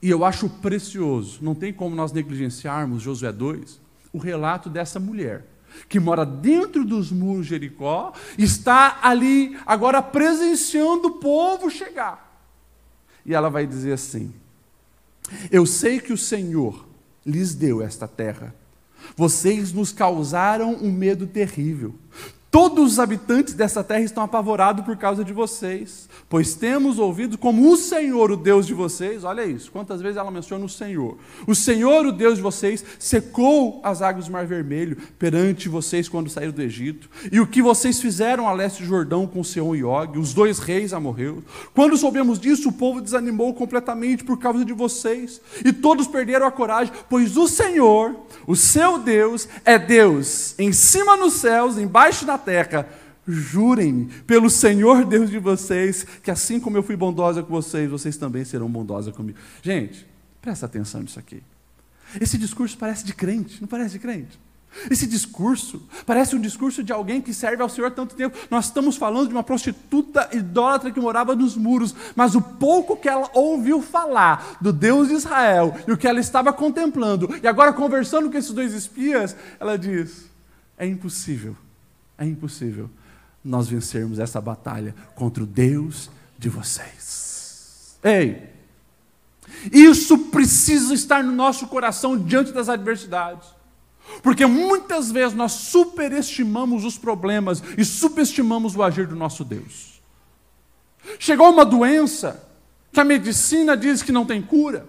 E 0.00 0.08
eu 0.08 0.24
acho 0.24 0.48
precioso, 0.48 1.38
não 1.42 1.54
tem 1.54 1.72
como 1.72 1.94
nós 1.94 2.12
negligenciarmos 2.12 3.02
Josué 3.02 3.32
2, 3.32 3.80
o 4.12 4.18
relato 4.18 4.70
dessa 4.70 4.98
mulher 4.98 5.44
que 5.90 6.00
mora 6.00 6.24
dentro 6.24 6.86
dos 6.86 7.12
muros 7.12 7.44
de 7.44 7.50
Jericó, 7.50 8.14
está 8.38 8.98
ali 9.02 9.58
agora 9.66 10.00
presenciando 10.00 11.08
o 11.08 11.18
povo 11.18 11.68
chegar. 11.68 12.25
E 13.26 13.34
ela 13.34 13.50
vai 13.50 13.66
dizer 13.66 13.92
assim: 13.92 14.32
Eu 15.50 15.66
sei 15.66 16.00
que 16.00 16.12
o 16.12 16.18
Senhor 16.18 16.86
lhes 17.26 17.54
deu 17.54 17.82
esta 17.82 18.06
terra. 18.06 18.54
Vocês 19.16 19.72
nos 19.72 19.92
causaram 19.92 20.74
um 20.74 20.90
medo 20.90 21.26
terrível. 21.26 21.94
Todos 22.56 22.92
os 22.92 22.98
habitantes 22.98 23.52
dessa 23.52 23.84
terra 23.84 24.00
estão 24.00 24.22
apavorados 24.22 24.82
por 24.82 24.96
causa 24.96 25.22
de 25.22 25.30
vocês, 25.30 26.08
pois 26.26 26.54
temos 26.54 26.98
ouvido 26.98 27.36
como 27.36 27.70
o 27.70 27.76
Senhor, 27.76 28.30
o 28.30 28.36
Deus 28.36 28.66
de 28.66 28.72
vocês, 28.72 29.24
olha 29.24 29.44
isso, 29.44 29.70
quantas 29.70 30.00
vezes 30.00 30.16
ela 30.16 30.30
menciona 30.30 30.64
o 30.64 30.68
Senhor. 30.68 31.18
O 31.46 31.54
Senhor, 31.54 32.06
o 32.06 32.12
Deus 32.12 32.36
de 32.36 32.40
vocês, 32.40 32.82
secou 32.98 33.78
as 33.84 34.00
águas 34.00 34.24
do 34.24 34.32
Mar 34.32 34.46
Vermelho 34.46 34.96
perante 35.18 35.68
vocês 35.68 36.08
quando 36.08 36.30
saíram 36.30 36.54
do 36.54 36.62
Egito, 36.62 37.10
e 37.30 37.40
o 37.40 37.46
que 37.46 37.60
vocês 37.60 38.00
fizeram 38.00 38.48
a 38.48 38.54
leste 38.54 38.82
do 38.82 38.88
Jordão 38.88 39.26
com 39.26 39.44
Seon 39.44 39.74
e 39.74 39.84
Og, 39.84 40.18
os 40.18 40.32
dois 40.32 40.58
reis 40.58 40.94
amorreus. 40.94 41.44
Quando 41.74 41.98
soubemos 41.98 42.40
disso, 42.40 42.70
o 42.70 42.72
povo 42.72 43.02
desanimou 43.02 43.52
completamente 43.52 44.24
por 44.24 44.38
causa 44.38 44.64
de 44.64 44.72
vocês, 44.72 45.42
e 45.62 45.74
todos 45.74 46.08
perderam 46.08 46.46
a 46.46 46.50
coragem, 46.50 46.94
pois 47.06 47.36
o 47.36 47.46
Senhor, 47.48 48.16
o 48.46 48.56
seu 48.56 48.98
Deus, 48.98 49.46
é 49.62 49.78
Deus 49.78 50.54
em 50.58 50.72
cima 50.72 51.18
nos 51.18 51.34
céus, 51.34 51.76
embaixo 51.76 52.24
na 52.24 52.45
terra, 52.46 52.88
jurem 53.26 54.08
pelo 54.26 54.48
Senhor 54.48 55.04
Deus 55.04 55.28
de 55.28 55.38
vocês, 55.38 56.06
que 56.22 56.30
assim 56.30 56.60
como 56.60 56.76
eu 56.76 56.82
fui 56.82 56.96
bondosa 56.96 57.42
com 57.42 57.50
vocês, 57.50 57.90
vocês 57.90 58.16
também 58.16 58.44
serão 58.44 58.70
bondosas 58.70 59.14
comigo. 59.14 59.36
Gente, 59.60 60.06
presta 60.40 60.66
atenção 60.66 61.02
nisso 61.02 61.18
aqui. 61.18 61.42
Esse 62.20 62.38
discurso 62.38 62.78
parece 62.78 63.04
de 63.04 63.12
crente, 63.12 63.60
não 63.60 63.66
parece 63.66 63.94
de 63.94 63.98
crente? 63.98 64.38
Esse 64.90 65.06
discurso 65.06 65.82
parece 66.04 66.36
um 66.36 66.40
discurso 66.40 66.82
de 66.84 66.92
alguém 66.92 67.20
que 67.20 67.32
serve 67.32 67.62
ao 67.62 67.68
Senhor 67.68 67.86
há 67.86 67.90
tanto 67.90 68.14
tempo. 68.14 68.36
Nós 68.50 68.66
estamos 68.66 68.96
falando 68.96 69.28
de 69.28 69.34
uma 69.34 69.42
prostituta 69.42 70.28
idólatra 70.32 70.90
que 70.90 71.00
morava 71.00 71.34
nos 71.34 71.56
muros, 71.56 71.94
mas 72.14 72.34
o 72.34 72.42
pouco 72.42 72.96
que 72.96 73.08
ela 73.08 73.28
ouviu 73.34 73.80
falar 73.80 74.58
do 74.60 74.72
Deus 74.72 75.08
de 75.08 75.14
Israel 75.14 75.74
e 75.88 75.92
o 75.92 75.96
que 75.96 76.06
ela 76.06 76.20
estava 76.20 76.52
contemplando, 76.52 77.34
e 77.42 77.48
agora 77.48 77.72
conversando 77.72 78.30
com 78.30 78.36
esses 78.36 78.52
dois 78.52 78.74
espias, 78.74 79.34
ela 79.58 79.78
diz: 79.78 80.26
é 80.76 80.86
impossível 80.86 81.56
é 82.18 82.24
impossível 82.24 82.90
nós 83.44 83.68
vencermos 83.68 84.18
essa 84.18 84.40
batalha 84.40 84.94
contra 85.14 85.42
o 85.42 85.46
Deus 85.46 86.10
de 86.38 86.48
vocês. 86.48 87.98
Ei, 88.02 88.50
isso 89.72 90.18
precisa 90.30 90.92
estar 90.94 91.22
no 91.22 91.32
nosso 91.32 91.66
coração 91.68 92.18
diante 92.18 92.52
das 92.52 92.68
adversidades. 92.68 93.48
Porque 94.22 94.46
muitas 94.46 95.10
vezes 95.10 95.36
nós 95.36 95.52
superestimamos 95.52 96.84
os 96.84 96.96
problemas 96.96 97.62
e 97.76 97.84
subestimamos 97.84 98.76
o 98.76 98.82
agir 98.82 99.06
do 99.06 99.16
nosso 99.16 99.44
Deus. 99.44 100.00
Chegou 101.18 101.50
uma 101.50 101.64
doença 101.64 102.48
que 102.92 103.00
a 103.00 103.04
medicina 103.04 103.76
diz 103.76 104.02
que 104.02 104.12
não 104.12 104.24
tem 104.24 104.40
cura. 104.42 104.88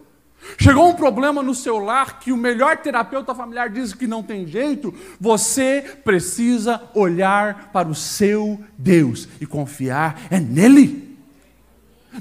Chegou 0.58 0.90
um 0.90 0.96
problema 0.96 1.44
no 1.44 1.54
seu 1.54 1.78
lar 1.78 2.20
que 2.20 2.32
o 2.32 2.38
melhor 2.38 2.78
terapeuta 2.78 3.36
familiar 3.36 3.70
diz 3.70 3.94
que 3.94 4.08
não 4.08 4.24
tem 4.24 4.48
jeito, 4.48 4.94
você 5.20 6.00
precisa 6.04 6.82
olhar 6.94 7.70
para 7.72 7.88
o 7.88 7.96
seu 7.96 8.60
Deus 8.78 9.28
e 9.42 9.46
confiar 9.46 10.22
é 10.30 10.40
nele. 10.40 11.07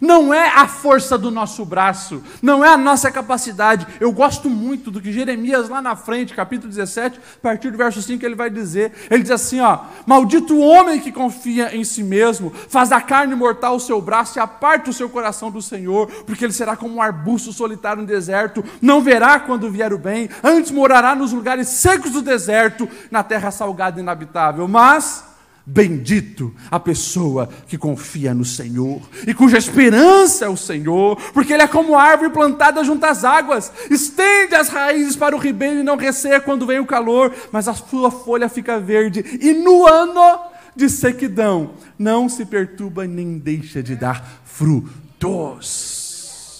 Não 0.00 0.32
é 0.32 0.48
a 0.48 0.66
força 0.66 1.16
do 1.16 1.30
nosso 1.30 1.64
braço, 1.64 2.22
não 2.42 2.64
é 2.64 2.68
a 2.68 2.76
nossa 2.76 3.11
capacidade. 3.11 3.87
Eu 4.00 4.12
gosto 4.12 4.48
muito 4.48 4.90
do 4.90 5.00
que 5.00 5.12
Jeremias, 5.12 5.68
lá 5.68 5.80
na 5.80 5.96
frente, 5.96 6.35
capítulo 6.35 6.70
17, 6.72 7.18
a 7.18 7.40
partir 7.40 7.70
do 7.70 7.78
verso 7.78 8.02
5, 8.02 8.24
ele 8.24 8.35
vai 8.35 8.50
dizer: 8.50 8.92
ele 9.11 9.22
diz 9.22 9.30
assim: 9.30 9.61
ó, 9.61 9.80
Maldito 10.06 10.54
o 10.54 10.61
homem 10.61 11.00
que 11.00 11.12
confia 11.12 11.74
em 11.76 11.85
si 11.85 12.02
mesmo, 12.02 12.52
faz 12.68 12.88
da 12.88 13.00
carne 13.00 13.35
mortal 13.35 13.76
o 13.76 13.80
seu 13.80 14.00
braço 14.00 14.38
e 14.38 14.40
aparta 14.40 14.90
o 14.90 14.92
seu 14.92 15.09
coração 15.09 15.50
do 15.50 15.62
Senhor, 15.62 16.06
porque 16.24 16.44
ele 16.44 16.52
será 16.52 16.76
como 16.76 16.94
um 16.94 17.02
arbusto 17.02 17.52
solitário 17.52 18.02
no 18.02 18.09
deserto, 18.09 18.64
não 18.80 19.00
verá 19.00 19.40
quando 19.40 19.70
vier 19.70 19.92
o 19.92 19.98
bem, 19.98 20.28
antes 20.42 20.70
morará 20.70 21.14
nos 21.14 21.32
lugares 21.32 21.68
secos 21.68 22.12
do 22.12 22.22
deserto, 22.22 22.88
na 23.11 23.22
terra 23.22 23.50
salgada 23.50 23.98
e 23.98 24.02
inabitável. 24.02 24.66
Mas 24.68 25.36
Bendito 25.68 26.55
a 26.70 26.79
pessoa 26.79 27.48
que 27.66 27.76
confia 27.76 28.33
no 28.33 28.44
Senhor 28.44 29.02
e 29.26 29.35
cuja 29.35 29.59
esperança 29.59 30.44
é 30.44 30.48
o 30.48 30.57
Senhor, 30.57 31.16
porque 31.33 31.52
Ele 31.52 31.64
é 31.64 31.66
como 31.66 31.96
árvore 31.96 32.31
plantada 32.31 32.85
junto 32.85 33.05
às 33.05 33.24
águas, 33.24 33.72
estende 33.90 34.55
as 34.55 34.68
raízes 34.68 35.16
para 35.16 35.35
o 35.35 35.40
ribeiro 35.40 35.81
e 35.81 35.83
não 35.83 35.96
receia 35.96 36.40
quando 36.40 36.68
vem 36.68 36.79
o 36.79 36.87
calor, 36.87 37.35
mas 37.50 37.66
a 37.66 37.74
sua 37.74 38.12
folha 38.12 38.48
fica 38.48 38.79
verde, 38.79 39.24
e 39.40 39.52
no 39.55 39.85
ano 39.85 40.38
de 40.76 40.88
sequidão 40.88 41.72
não 41.98 42.29
se 42.29 42.44
perturba 42.46 43.05
nem 43.05 43.37
deixa 43.37 43.83
de 43.83 43.96
dar 43.96 44.42
frutos. 44.44 45.96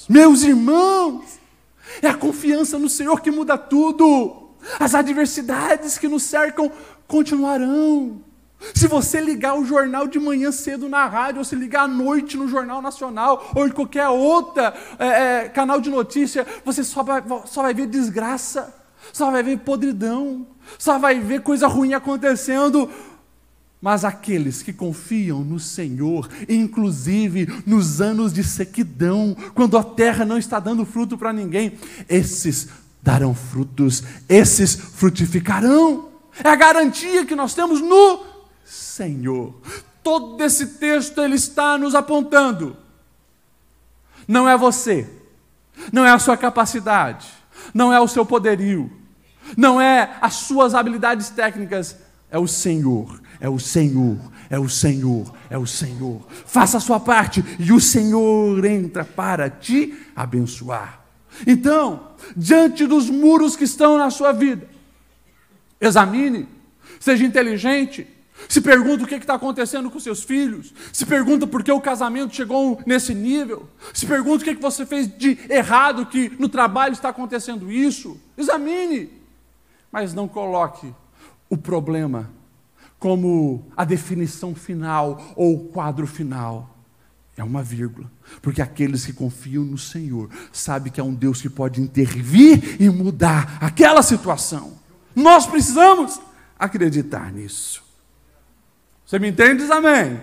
Meus 0.09 0.43
irmãos, 0.43 1.39
é 2.03 2.09
a 2.09 2.15
confiança 2.15 2.77
no 2.77 2.89
Senhor 2.89 3.21
que 3.21 3.31
muda 3.31 3.57
tudo, 3.57 4.51
as 4.81 4.97
adversidades 4.97 5.97
que 5.97 6.09
nos 6.09 6.25
cercam 6.25 6.73
continuarão 7.07 8.26
se 8.75 8.87
você 8.87 9.21
ligar 9.21 9.59
o 9.59 9.65
jornal 9.65 10.07
de 10.07 10.19
manhã 10.19 10.51
cedo 10.51 10.89
na 10.89 11.07
rádio, 11.07 11.39
ou 11.39 11.45
se 11.45 11.55
ligar 11.55 11.85
à 11.85 11.89
noite 11.89 12.37
no 12.37 12.49
Jornal 12.49 12.81
Nacional, 12.81 13.51
ou 13.55 13.67
em 13.67 13.71
qualquer 13.71 14.09
outro 14.09 14.63
é, 14.99 15.45
é, 15.45 15.49
canal 15.49 15.81
de 15.81 15.91
notícia, 15.91 16.47
você 16.65 16.83
só 16.83 17.03
vai, 17.03 17.23
só 17.47 17.63
vai 17.63 17.75
ver 17.75 17.87
desgraça, 17.87 18.75
só 19.13 19.31
vai 19.31 19.43
ver 19.43 19.59
podridão, 19.59 20.47
só 20.79 20.99
vai 20.99 21.21
ver 21.21 21.43
coisa 21.43 21.67
ruim 21.67 21.95
acontecendo. 21.95 22.91
Mas 23.81 24.05
aqueles 24.05 24.63
que 24.63 24.73
confiam 24.73 25.45
no 25.45 25.61
Senhor, 25.61 26.29
inclusive 26.49 27.63
nos 27.67 28.01
anos 28.01 28.33
de 28.33 28.43
sequidão, 28.43 29.37
quando 29.55 29.77
a 29.77 29.85
terra 29.85 30.25
não 30.25 30.39
está 30.39 30.59
dando 30.59 30.85
fruto 30.85 31.17
para 31.17 31.33
ninguém, 31.33 31.79
esses 32.09 32.69
darão 33.03 33.35
frutos, 33.35 34.03
esses 34.29 34.75
frutificarão. 34.75 36.09
É 36.43 36.49
a 36.49 36.57
garantia 36.57 37.25
que 37.25 37.37
nós 37.37 37.55
temos 37.55 37.81
no 37.81 38.36
Senhor. 38.67 39.55
Todo 40.03 40.43
esse 40.43 40.67
texto 40.79 41.23
ele 41.23 41.37
está 41.37 41.79
nos 41.79 41.95
apontando. 41.95 42.77
Não 44.27 44.49
é 44.49 44.57
você, 44.57 45.09
não 45.93 46.05
é 46.05 46.11
a 46.11 46.19
sua 46.19 46.37
capacidade, 46.37 47.29
não 47.73 47.93
é 47.93 48.01
o 48.01 48.09
seu 48.09 48.27
poderio, 48.27 48.91
não 49.57 49.81
é 49.81 50.17
as 50.21 50.35
suas 50.35 50.75
habilidades 50.75 51.31
técnicas, 51.31 51.97
é 52.29 52.39
o 52.39 52.49
Senhor, 52.49 53.21
é 53.41 53.49
o 53.49 53.59
Senhor, 53.59 54.19
é 54.51 54.59
o 54.59 54.69
Senhor, 54.69 55.33
é 55.49 55.57
o 55.57 55.67
Senhor. 55.67 56.27
Faça 56.45 56.79
a 56.79 56.81
sua 56.81 56.99
parte 56.99 57.45
e 57.59 57.73
o 57.73 57.81
Senhor 57.81 58.65
entra 58.65 59.05
para 59.05 59.49
te 59.49 59.97
abençoar. 60.15 61.05
Então, 61.47 62.09
diante 62.37 62.85
dos 62.85 63.09
muros 63.09 63.55
que 63.55 63.65
estão 63.65 63.97
na 63.97 64.11
sua 64.11 64.33
vida, 64.33 64.69
examine, 65.81 66.49
seja 66.99 67.25
inteligente, 67.25 68.16
se 68.49 68.61
pergunta 68.61 69.05
o 69.05 69.07
que 69.07 69.15
está 69.15 69.35
acontecendo 69.35 69.91
com 69.91 69.99
seus 69.99 70.23
filhos. 70.23 70.73
Se 70.93 71.07
pergunta 71.07 71.47
por 71.47 71.63
que 71.63 71.73
o 71.73 71.81
casamento 71.81 72.35
chegou 72.35 72.81
nesse 72.87 73.15
nível. 73.15 73.69
Se 73.93 74.07
pergunta 74.07 74.43
o 74.43 74.45
que, 74.45 74.55
você 74.55 74.85
fez 74.85 75.09
de 75.17 75.39
errado, 75.49 76.07
que 76.07 76.31
no 76.39 76.49
trabalho 76.49 76.93
está 76.93 77.09
acontecendo 77.09 77.73
isso. 77.73 78.21
Examine. 78.37 79.11
Mas 79.91 80.13
não 80.13 80.29
coloque 80.29 80.93
o 81.49 81.57
problema 81.57 82.31
como 82.99 83.67
a 83.77 83.85
definição 83.85 84.55
final 84.55 85.33
ou 85.35 85.55
o 85.55 85.69
quadro 85.69 86.07
final. 86.07 86.77
É 87.37 87.45
uma 87.45 87.63
vírgula. 87.63 88.11
Porque 88.41 88.63
aqueles 88.63 89.05
que 89.05 89.13
confiam 89.13 89.65
no 89.65 89.79
Senhor 89.79 90.31
sabem 90.53 90.93
que 90.93 91.01
é 91.01 91.05
um 91.05 91.15
Deus 91.15 91.41
que 91.41 91.51
pode 91.51 91.81
intervir 91.81 92.81
e 92.81 92.89
mudar 92.89 93.59
aquela 93.61 94.03
situação. 94.03 94.75
Nós 95.15 95.47
precisamos 95.47 96.21
acreditar 96.59 97.33
nisso. 97.33 97.86
Você 99.07 99.21
me 99.21 99.29
entende? 99.29 99.63
Diz 99.63 99.71
amém. 99.71 100.21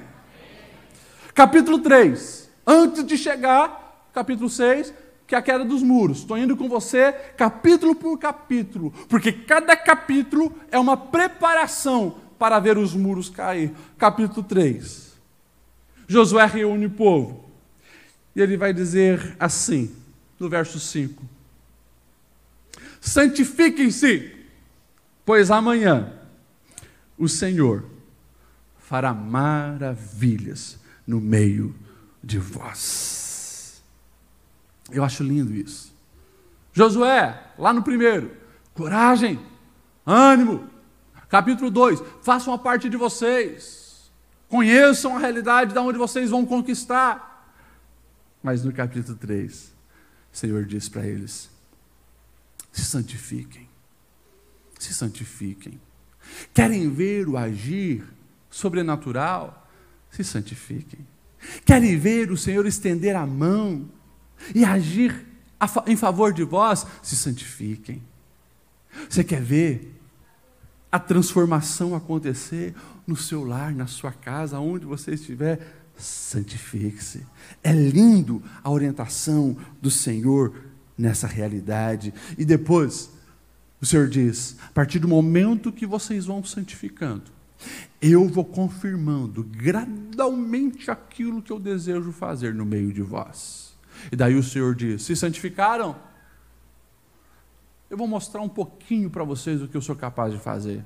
Capítulo 1.33 1.79
3. 1.79 2.49
Antes 2.67 3.05
de 3.05 3.17
chegar, 3.17 4.09
capítulo 4.13 4.49
6, 4.49 4.93
que 5.25 5.33
é 5.33 5.37
a 5.37 5.41
queda 5.41 5.63
dos 5.63 5.81
muros. 5.81 6.19
Estou 6.19 6.37
indo 6.37 6.57
com 6.57 6.67
você 6.67 7.13
capítulo 7.37 7.95
por 7.95 8.19
capítulo, 8.19 8.91
porque 9.07 9.31
cada 9.31 9.77
capítulo 9.77 10.53
é 10.69 10.77
uma 10.77 10.97
preparação 10.97 12.17
para 12.37 12.59
ver 12.59 12.77
os 12.77 12.93
muros 12.93 13.29
cair. 13.29 13.71
Capítulo 13.97 14.43
3. 14.43 15.13
Josué 16.05 16.45
reúne 16.45 16.87
o 16.87 16.91
povo. 16.91 17.45
E 18.35 18.41
ele 18.41 18.57
vai 18.57 18.73
dizer 18.73 19.37
assim, 19.39 19.95
no 20.37 20.49
verso 20.49 20.77
5: 20.77 21.23
Santifiquem-se, 22.99 24.35
pois 25.23 25.49
amanhã 25.49 26.11
o 27.17 27.29
Senhor 27.29 27.92
fará 28.93 29.11
maravilhas 29.11 30.77
no 31.07 31.19
meio 31.19 31.75
de 32.23 32.37
vós. 32.37 33.83
Eu 34.91 35.03
acho 35.03 35.23
lindo 35.23 35.51
isso. 35.51 35.91
Josué, 36.71 37.43
lá 37.57 37.73
no 37.73 37.81
primeiro, 37.81 38.37
coragem, 38.75 39.43
ânimo. 40.05 40.69
Capítulo 41.27 41.71
2, 41.71 42.03
façam 42.21 42.53
a 42.53 42.57
parte 42.59 42.87
de 42.87 42.95
vocês. 42.95 44.11
Conheçam 44.47 45.17
a 45.17 45.19
realidade 45.19 45.73
de 45.73 45.79
onde 45.79 45.97
vocês 45.97 46.29
vão 46.29 46.45
conquistar. 46.45 47.51
Mas 48.43 48.63
no 48.63 48.71
capítulo 48.71 49.17
3, 49.17 49.73
o 50.31 50.37
Senhor 50.37 50.65
diz 50.65 50.87
para 50.87 51.03
eles: 51.03 51.49
se 52.71 52.85
santifiquem, 52.85 53.67
se 54.77 54.93
santifiquem. 54.93 55.81
Querem 56.53 56.91
ver 56.91 57.27
o 57.27 57.35
agir 57.35 58.12
sobrenatural? 58.53 59.67
Se 60.11 60.23
santifiquem. 60.23 60.99
Querem 61.65 61.97
ver 61.97 62.31
o 62.31 62.37
Senhor 62.37 62.65
estender 62.67 63.15
a 63.15 63.25
mão 63.25 63.89
e 64.53 64.63
agir 64.63 65.25
em 65.87 65.95
favor 65.95 66.31
de 66.31 66.43
vós? 66.43 66.85
Se 67.01 67.15
santifiquem. 67.15 68.01
Você 69.09 69.23
quer 69.23 69.41
ver 69.41 69.99
a 70.91 70.99
transformação 70.99 71.95
acontecer 71.95 72.75
no 73.07 73.15
seu 73.15 73.43
lar, 73.43 73.73
na 73.73 73.87
sua 73.87 74.11
casa, 74.11 74.59
onde 74.59 74.85
você 74.85 75.15
estiver? 75.15 75.81
Santifique-se. 75.97 77.25
É 77.63 77.71
lindo 77.73 78.43
a 78.63 78.69
orientação 78.69 79.57
do 79.81 79.89
Senhor 79.89 80.53
nessa 80.95 81.25
realidade. 81.25 82.13
E 82.37 82.45
depois, 82.45 83.09
o 83.81 83.85
Senhor 83.85 84.07
diz: 84.07 84.57
a 84.67 84.71
partir 84.71 84.99
do 84.99 85.07
momento 85.07 85.71
que 85.71 85.87
vocês 85.87 86.27
vão 86.27 86.43
santificando, 86.43 87.33
eu 88.01 88.27
vou 88.27 88.43
confirmando 88.43 89.43
gradualmente 89.43 90.91
aquilo 90.91 91.41
que 91.41 91.51
eu 91.51 91.59
desejo 91.59 92.11
fazer 92.11 92.53
no 92.53 92.65
meio 92.65 92.91
de 92.91 93.01
vós. 93.01 93.73
E 94.11 94.15
daí 94.15 94.35
o 94.35 94.43
Senhor 94.43 94.75
diz: 94.75 95.03
se 95.03 95.15
santificaram? 95.15 95.95
Eu 97.89 97.97
vou 97.97 98.07
mostrar 98.07 98.41
um 98.41 98.49
pouquinho 98.49 99.09
para 99.09 99.23
vocês 99.23 99.61
o 99.61 99.67
que 99.67 99.77
eu 99.77 99.81
sou 99.81 99.95
capaz 99.95 100.33
de 100.33 100.39
fazer. 100.39 100.83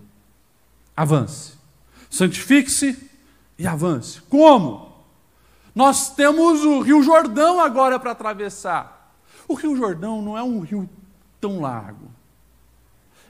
Avance. 0.96 1.54
Santifique-se 2.10 3.10
e 3.58 3.66
avance. 3.66 4.22
Como? 4.24 4.94
Nós 5.74 6.14
temos 6.14 6.64
o 6.66 6.82
Rio 6.82 7.02
Jordão 7.02 7.62
agora 7.62 8.00
para 8.00 8.12
atravessar. 8.12 9.16
O 9.48 9.54
Rio 9.54 9.76
Jordão 9.76 10.22
não 10.22 10.38
é 10.38 10.44
um 10.44 10.60
rio 10.60 10.90
tão 11.40 11.62
largo 11.62 12.17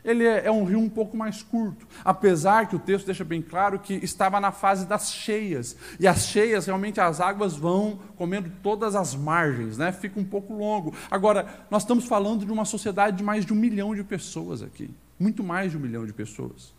ele 0.04 0.26
é, 0.26 0.46
é 0.46 0.52
um 0.52 0.64
rio 0.64 0.80
um 0.80 0.90
pouco 0.90 1.16
mais 1.16 1.44
curto, 1.44 1.88
apesar 2.04 2.68
que 2.68 2.76
o 2.76 2.80
texto 2.80 3.06
deixa 3.06 3.24
bem 3.24 3.42
claro 3.42 3.80
que 3.80 3.94
estava 3.96 4.40
na 4.40 4.52
fase 4.52 4.86
das 4.86 5.12
cheias, 5.12 5.76
e 6.00 6.08
as 6.08 6.28
cheias, 6.28 6.66
realmente 6.66 7.00
as 7.00 7.20
águas 7.20 7.56
vão 7.56 8.00
comendo 8.16 8.52
todas 8.64 8.96
as 8.96 9.16
margens, 9.16 9.78
né? 9.78 9.92
fica 9.92 10.20
um 10.20 10.26
pouco 10.26 10.54
longo. 10.54 10.94
Agora, 11.10 11.66
nós 11.70 11.84
estamos 11.84 12.06
falando 12.06 12.46
de 12.46 12.52
uma 12.52 12.66
sociedade 12.66 13.18
de 13.18 13.24
mais 13.24 13.46
de 13.46 13.54
um 13.54 13.56
milhão 13.56 13.94
de 13.96 14.04
pessoas 14.04 14.62
aqui, 14.62 14.90
muito 15.20 15.44
mais 15.44 15.72
de 15.72 15.78
um 15.78 15.80
milhão 15.80 16.06
de 16.06 16.14
pessoas. 16.14 16.74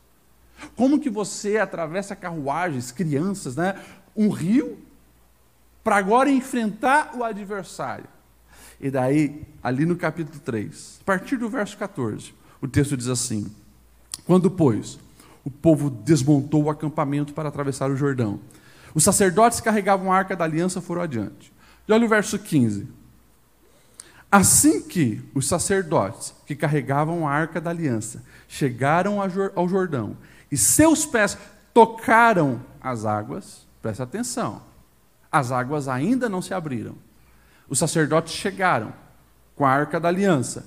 Como 0.74 0.98
que 0.98 1.10
você 1.10 1.58
atravessa 1.58 2.16
carruagens, 2.16 2.90
crianças, 2.90 3.56
né? 3.56 3.80
um 4.16 4.28
rio, 4.28 4.78
para 5.84 5.96
agora 5.96 6.30
enfrentar 6.30 7.12
o 7.14 7.22
adversário? 7.22 8.06
E 8.80 8.90
daí, 8.90 9.44
ali 9.62 9.84
no 9.84 9.96
capítulo 9.96 10.38
3, 10.40 10.98
a 11.00 11.04
partir 11.04 11.36
do 11.36 11.48
verso 11.48 11.76
14, 11.76 12.32
o 12.60 12.68
texto 12.68 12.96
diz 12.96 13.08
assim: 13.08 13.46
Quando, 14.26 14.50
pois, 14.50 14.98
o 15.44 15.50
povo 15.50 15.90
desmontou 15.90 16.64
o 16.64 16.70
acampamento 16.70 17.32
para 17.32 17.48
atravessar 17.48 17.90
o 17.90 17.96
Jordão, 17.96 18.40
os 18.94 19.04
sacerdotes 19.04 19.60
carregavam 19.60 20.12
a 20.12 20.16
arca 20.16 20.34
da 20.34 20.44
aliança 20.44 20.80
foram 20.80 21.02
adiante. 21.02 21.52
E 21.86 21.92
olha 21.92 22.04
o 22.04 22.08
verso 22.08 22.38
15. 22.38 22.88
Assim 24.30 24.82
que 24.82 25.22
os 25.34 25.48
sacerdotes 25.48 26.34
que 26.44 26.54
carregavam 26.54 27.26
a 27.26 27.32
arca 27.32 27.60
da 27.60 27.70
aliança 27.70 28.22
chegaram 28.46 29.20
ao 29.54 29.68
Jordão 29.68 30.16
e 30.52 30.56
seus 30.56 31.06
pés 31.06 31.38
tocaram 31.72 32.60
as 32.80 33.06
águas, 33.06 33.66
presta 33.80 34.02
atenção, 34.02 34.60
as 35.32 35.50
águas 35.50 35.88
ainda 35.88 36.28
não 36.28 36.42
se 36.42 36.52
abriram. 36.52 36.94
Os 37.68 37.78
sacerdotes 37.78 38.34
chegaram 38.34 38.92
com 39.54 39.64
a 39.64 39.70
arca 39.70 39.98
da 39.98 40.08
aliança 40.08 40.64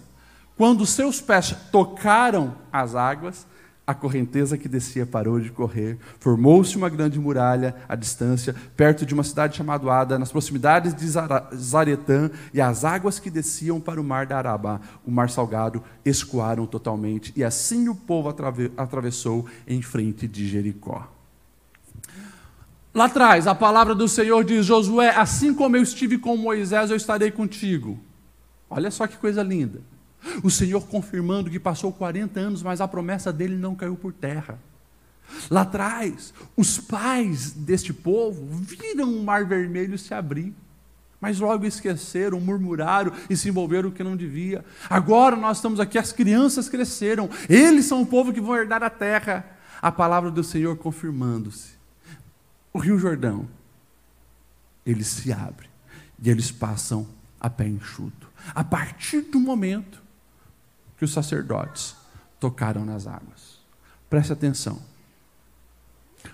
quando 0.62 0.86
seus 0.86 1.20
pés 1.20 1.56
tocaram 1.72 2.54
as 2.72 2.94
águas, 2.94 3.48
a 3.88 3.96
correnteza 3.96 4.60
que 4.60 4.70
descia 4.70 5.08
parou 5.08 5.40
de 5.40 5.50
correr, 5.50 5.98
formou-se 6.20 6.78
uma 6.78 6.88
grande 6.88 7.20
muralha 7.20 7.76
à 7.90 7.96
distância, 7.96 8.56
perto 8.78 9.04
de 9.04 9.12
uma 9.12 9.24
cidade 9.24 9.58
chamada 9.58 9.92
Ada, 9.92 10.20
nas 10.20 10.32
proximidades 10.32 10.94
de 10.94 11.08
Zaretã, 11.56 12.30
e 12.54 12.62
as 12.62 12.86
águas 12.86 13.18
que 13.18 13.32
desciam 13.32 13.82
para 13.82 14.00
o 14.00 14.04
mar 14.04 14.28
da 14.28 14.38
Arabá, 14.38 14.80
o 15.04 15.10
mar 15.10 15.32
salgado, 15.32 15.84
escoaram 16.06 16.68
totalmente, 16.68 17.34
e 17.36 17.44
assim 17.44 17.90
o 17.90 17.96
povo 17.96 18.30
atravessou 18.78 19.48
em 19.68 19.82
frente 19.82 20.28
de 20.28 20.48
Jericó. 20.48 21.12
Lá 22.94 23.06
atrás, 23.06 23.48
a 23.48 23.56
palavra 23.56 23.96
do 23.96 24.08
Senhor 24.08 24.44
diz: 24.44 24.64
Josué, 24.64 25.10
assim 25.10 25.56
como 25.56 25.76
eu 25.76 25.82
estive 25.82 26.20
com 26.20 26.38
Moisés, 26.38 26.92
eu 26.92 26.98
estarei 26.98 27.32
contigo. 27.32 28.00
Olha 28.70 28.92
só 28.92 29.08
que 29.08 29.18
coisa 29.18 29.42
linda. 29.42 29.90
O 30.44 30.50
Senhor 30.50 30.82
confirmando 30.88 31.50
que 31.50 31.60
passou 31.60 31.92
40 31.92 32.40
anos, 32.40 32.64
mas 32.64 32.82
a 32.82 32.88
promessa 32.88 33.34
dele 33.34 33.56
não 33.56 33.76
caiu 33.76 33.96
por 33.96 34.14
terra. 34.14 34.60
Lá 35.50 35.62
atrás, 35.62 36.34
os 36.56 36.78
pais 36.78 37.52
deste 37.52 37.94
povo 37.94 38.46
viram 38.46 39.14
o 39.14 39.24
mar 39.24 39.46
vermelho 39.46 39.98
se 39.98 40.14
abrir, 40.14 40.54
mas 41.20 41.40
logo 41.40 41.66
esqueceram, 41.66 42.40
murmuraram 42.40 43.14
e 43.30 43.38
se 43.38 43.50
envolveram 43.50 43.90
o 43.90 43.92
que 43.92 44.04
não 44.04 44.18
devia. 44.18 44.66
Agora 44.90 45.36
nós 45.36 45.58
estamos 45.58 45.80
aqui, 45.80 45.98
as 45.98 46.12
crianças 46.12 46.68
cresceram, 46.68 47.30
eles 47.48 47.86
são 47.86 48.02
o 48.02 48.06
povo 48.06 48.34
que 48.34 48.42
vão 48.42 48.56
herdar 48.56 48.84
a 48.84 48.90
terra. 48.90 49.46
A 49.82 49.92
palavra 49.92 50.30
do 50.30 50.44
Senhor 50.44 50.76
confirmando-se. 50.78 51.72
O 52.74 52.80
Rio 52.80 52.98
Jordão, 52.98 53.48
ele 54.86 55.04
se 55.04 55.32
abre 55.32 55.70
e 56.22 56.30
eles 56.30 56.52
passam 56.52 57.08
a 57.40 57.50
pé 57.50 57.68
enxuto. 57.68 58.30
A 58.54 58.64
partir 58.64 59.22
do 59.22 59.40
momento 59.40 60.01
que 61.02 61.06
os 61.06 61.14
sacerdotes 61.14 61.96
tocaram 62.40 62.86
nas 62.86 63.08
águas. 63.08 63.60
Preste 64.08 64.34
atenção. 64.34 64.80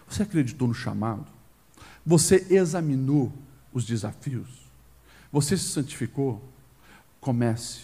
Você 0.10 0.24
acreditou 0.24 0.68
no 0.68 0.74
chamado? 0.74 1.26
Você 2.06 2.46
examinou 2.50 3.32
os 3.72 3.86
desafios? 3.86 4.70
Você 5.32 5.56
se 5.56 5.70
santificou? 5.70 6.44
Comece 7.22 7.84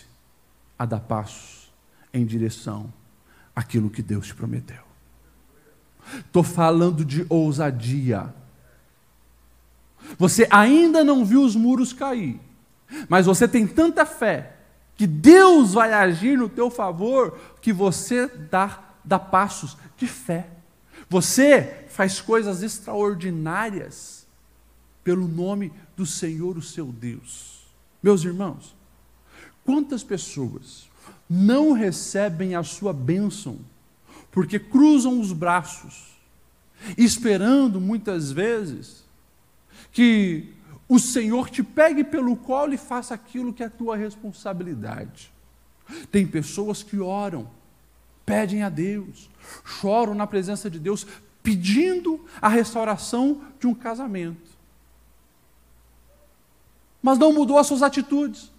a 0.77 0.85
dar 0.85 0.99
passos 0.99 1.71
em 2.13 2.25
direção 2.25 2.93
àquilo 3.55 3.89
que 3.89 4.01
Deus 4.01 4.27
te 4.27 4.35
prometeu. 4.35 4.83
Estou 6.17 6.43
falando 6.43 7.05
de 7.05 7.25
ousadia. 7.29 8.35
Você 10.17 10.45
ainda 10.51 11.01
não 11.01 11.23
viu 11.23 11.45
os 11.45 11.55
muros 11.55 11.93
cair, 11.93 12.41
mas 13.07 13.25
você 13.25 13.47
tem 13.47 13.65
tanta 13.65 14.05
fé 14.05 14.62
que 14.95 15.07
Deus 15.07 15.73
vai 15.73 15.91
agir 15.91 16.37
no 16.37 16.47
teu 16.47 16.69
favor, 16.69 17.37
que 17.61 17.73
você 17.73 18.27
dá, 18.27 18.83
dá 19.03 19.17
passos 19.17 19.77
de 19.97 20.07
fé. 20.07 20.49
Você 21.09 21.85
faz 21.89 22.21
coisas 22.21 22.63
extraordinárias 22.63 24.25
pelo 25.03 25.27
nome 25.27 25.71
do 25.95 26.05
Senhor, 26.05 26.57
o 26.57 26.61
seu 26.61 26.85
Deus. 26.87 27.65
Meus 28.01 28.23
irmãos, 28.23 28.75
quantas 29.65 30.03
pessoas 30.03 30.89
não 31.29 31.73
recebem 31.73 32.55
a 32.55 32.63
sua 32.63 32.93
bênção 32.93 33.59
porque 34.31 34.59
cruzam 34.59 35.19
os 35.19 35.31
braços 35.31 36.13
esperando 36.97 37.79
muitas 37.79 38.31
vezes 38.31 39.03
que 39.91 40.53
o 40.93 40.99
Senhor 40.99 41.49
te 41.49 41.63
pegue 41.63 42.03
pelo 42.03 42.35
colo 42.35 42.71
e 42.71 42.77
faça 42.77 43.15
aquilo 43.15 43.51
que 43.51 43.63
é 43.63 43.67
tua 43.67 43.97
responsabilidade. 43.97 45.33
Tem 46.11 46.27
pessoas 46.27 46.83
que 46.83 46.99
oram, 46.99 47.49
pedem 48.23 48.61
a 48.61 48.69
Deus, 48.69 49.27
choram 49.65 50.13
na 50.13 50.27
presença 50.27 50.69
de 50.69 50.77
Deus, 50.77 51.07
pedindo 51.41 52.23
a 52.39 52.47
restauração 52.47 53.41
de 53.59 53.65
um 53.65 53.73
casamento. 53.73 54.51
Mas 57.01 57.17
não 57.17 57.33
mudou 57.33 57.57
as 57.57 57.65
suas 57.65 57.81
atitudes. 57.81 58.51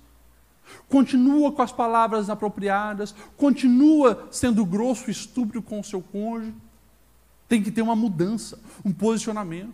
Continua 0.89 1.53
com 1.53 1.63
as 1.63 1.71
palavras 1.71 2.29
apropriadas, 2.29 3.15
continua 3.37 4.27
sendo 4.33 4.67
grosso 4.67 5.09
e 5.09 5.13
estúpido 5.13 5.63
com 5.63 5.79
o 5.79 5.85
seu 5.85 6.03
cônjuge. 6.03 6.53
Tem 7.47 7.63
que 7.63 7.71
ter 7.71 7.83
uma 7.83 7.95
mudança, 7.95 8.59
um 8.85 8.93
posicionamento. 8.93 9.73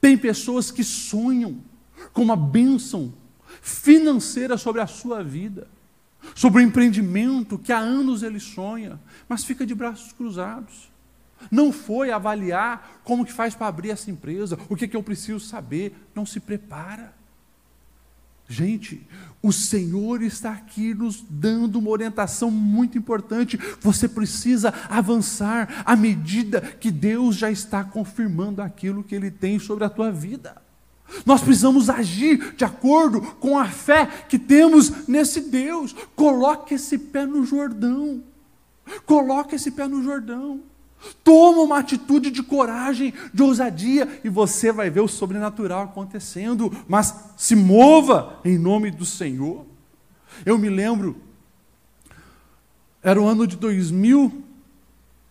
Tem 0.00 0.16
pessoas 0.16 0.70
que 0.70 0.84
sonham 0.84 1.60
com 2.12 2.22
uma 2.22 2.36
bênção 2.36 3.12
financeira 3.60 4.56
sobre 4.56 4.80
a 4.80 4.86
sua 4.86 5.22
vida, 5.22 5.68
sobre 6.34 6.62
o 6.62 6.64
empreendimento 6.66 7.58
que 7.58 7.72
há 7.72 7.78
anos 7.78 8.22
ele 8.22 8.40
sonha, 8.40 9.00
mas 9.28 9.44
fica 9.44 9.66
de 9.66 9.74
braços 9.74 10.12
cruzados. 10.12 10.90
Não 11.50 11.70
foi 11.70 12.10
avaliar 12.10 13.00
como 13.04 13.24
que 13.24 13.32
faz 13.32 13.54
para 13.54 13.66
abrir 13.66 13.90
essa 13.90 14.10
empresa, 14.10 14.58
o 14.68 14.76
que, 14.76 14.88
que 14.88 14.96
eu 14.96 15.02
preciso 15.02 15.40
saber, 15.40 15.94
não 16.14 16.24
se 16.24 16.40
prepara. 16.40 17.14
Gente, 18.48 19.04
o 19.42 19.52
Senhor 19.52 20.22
está 20.22 20.52
aqui 20.52 20.94
nos 20.94 21.24
dando 21.28 21.78
uma 21.78 21.90
orientação 21.90 22.50
muito 22.50 22.96
importante. 22.96 23.58
Você 23.80 24.08
precisa 24.08 24.72
avançar 24.88 25.82
à 25.84 25.96
medida 25.96 26.60
que 26.60 26.92
Deus 26.92 27.34
já 27.34 27.50
está 27.50 27.82
confirmando 27.82 28.62
aquilo 28.62 29.02
que 29.02 29.16
Ele 29.16 29.32
tem 29.32 29.58
sobre 29.58 29.84
a 29.84 29.90
tua 29.90 30.12
vida. 30.12 30.62
Nós 31.24 31.40
precisamos 31.40 31.88
agir 31.88 32.54
de 32.56 32.64
acordo 32.64 33.20
com 33.20 33.58
a 33.58 33.66
fé 33.66 34.06
que 34.28 34.38
temos 34.38 35.06
nesse 35.06 35.40
Deus. 35.40 35.94
Coloque 36.14 36.74
esse 36.74 36.98
pé 36.98 37.24
no 37.24 37.44
Jordão. 37.44 38.22
Coloque 39.04 39.54
esse 39.54 39.70
pé 39.70 39.86
no 39.86 40.02
Jordão. 40.02 40.60
Toma 41.22 41.62
uma 41.62 41.78
atitude 41.78 42.30
de 42.30 42.42
coragem, 42.42 43.12
de 43.32 43.42
ousadia, 43.42 44.20
e 44.24 44.28
você 44.28 44.72
vai 44.72 44.90
ver 44.90 45.00
o 45.00 45.08
sobrenatural 45.08 45.84
acontecendo. 45.84 46.72
Mas 46.88 47.14
se 47.36 47.54
mova 47.54 48.40
em 48.44 48.58
nome 48.58 48.90
do 48.90 49.04
Senhor. 49.04 49.64
Eu 50.44 50.58
me 50.58 50.68
lembro, 50.68 51.16
era 53.02 53.20
o 53.20 53.26
ano 53.26 53.46
de 53.46 53.56
2000, 53.56 54.42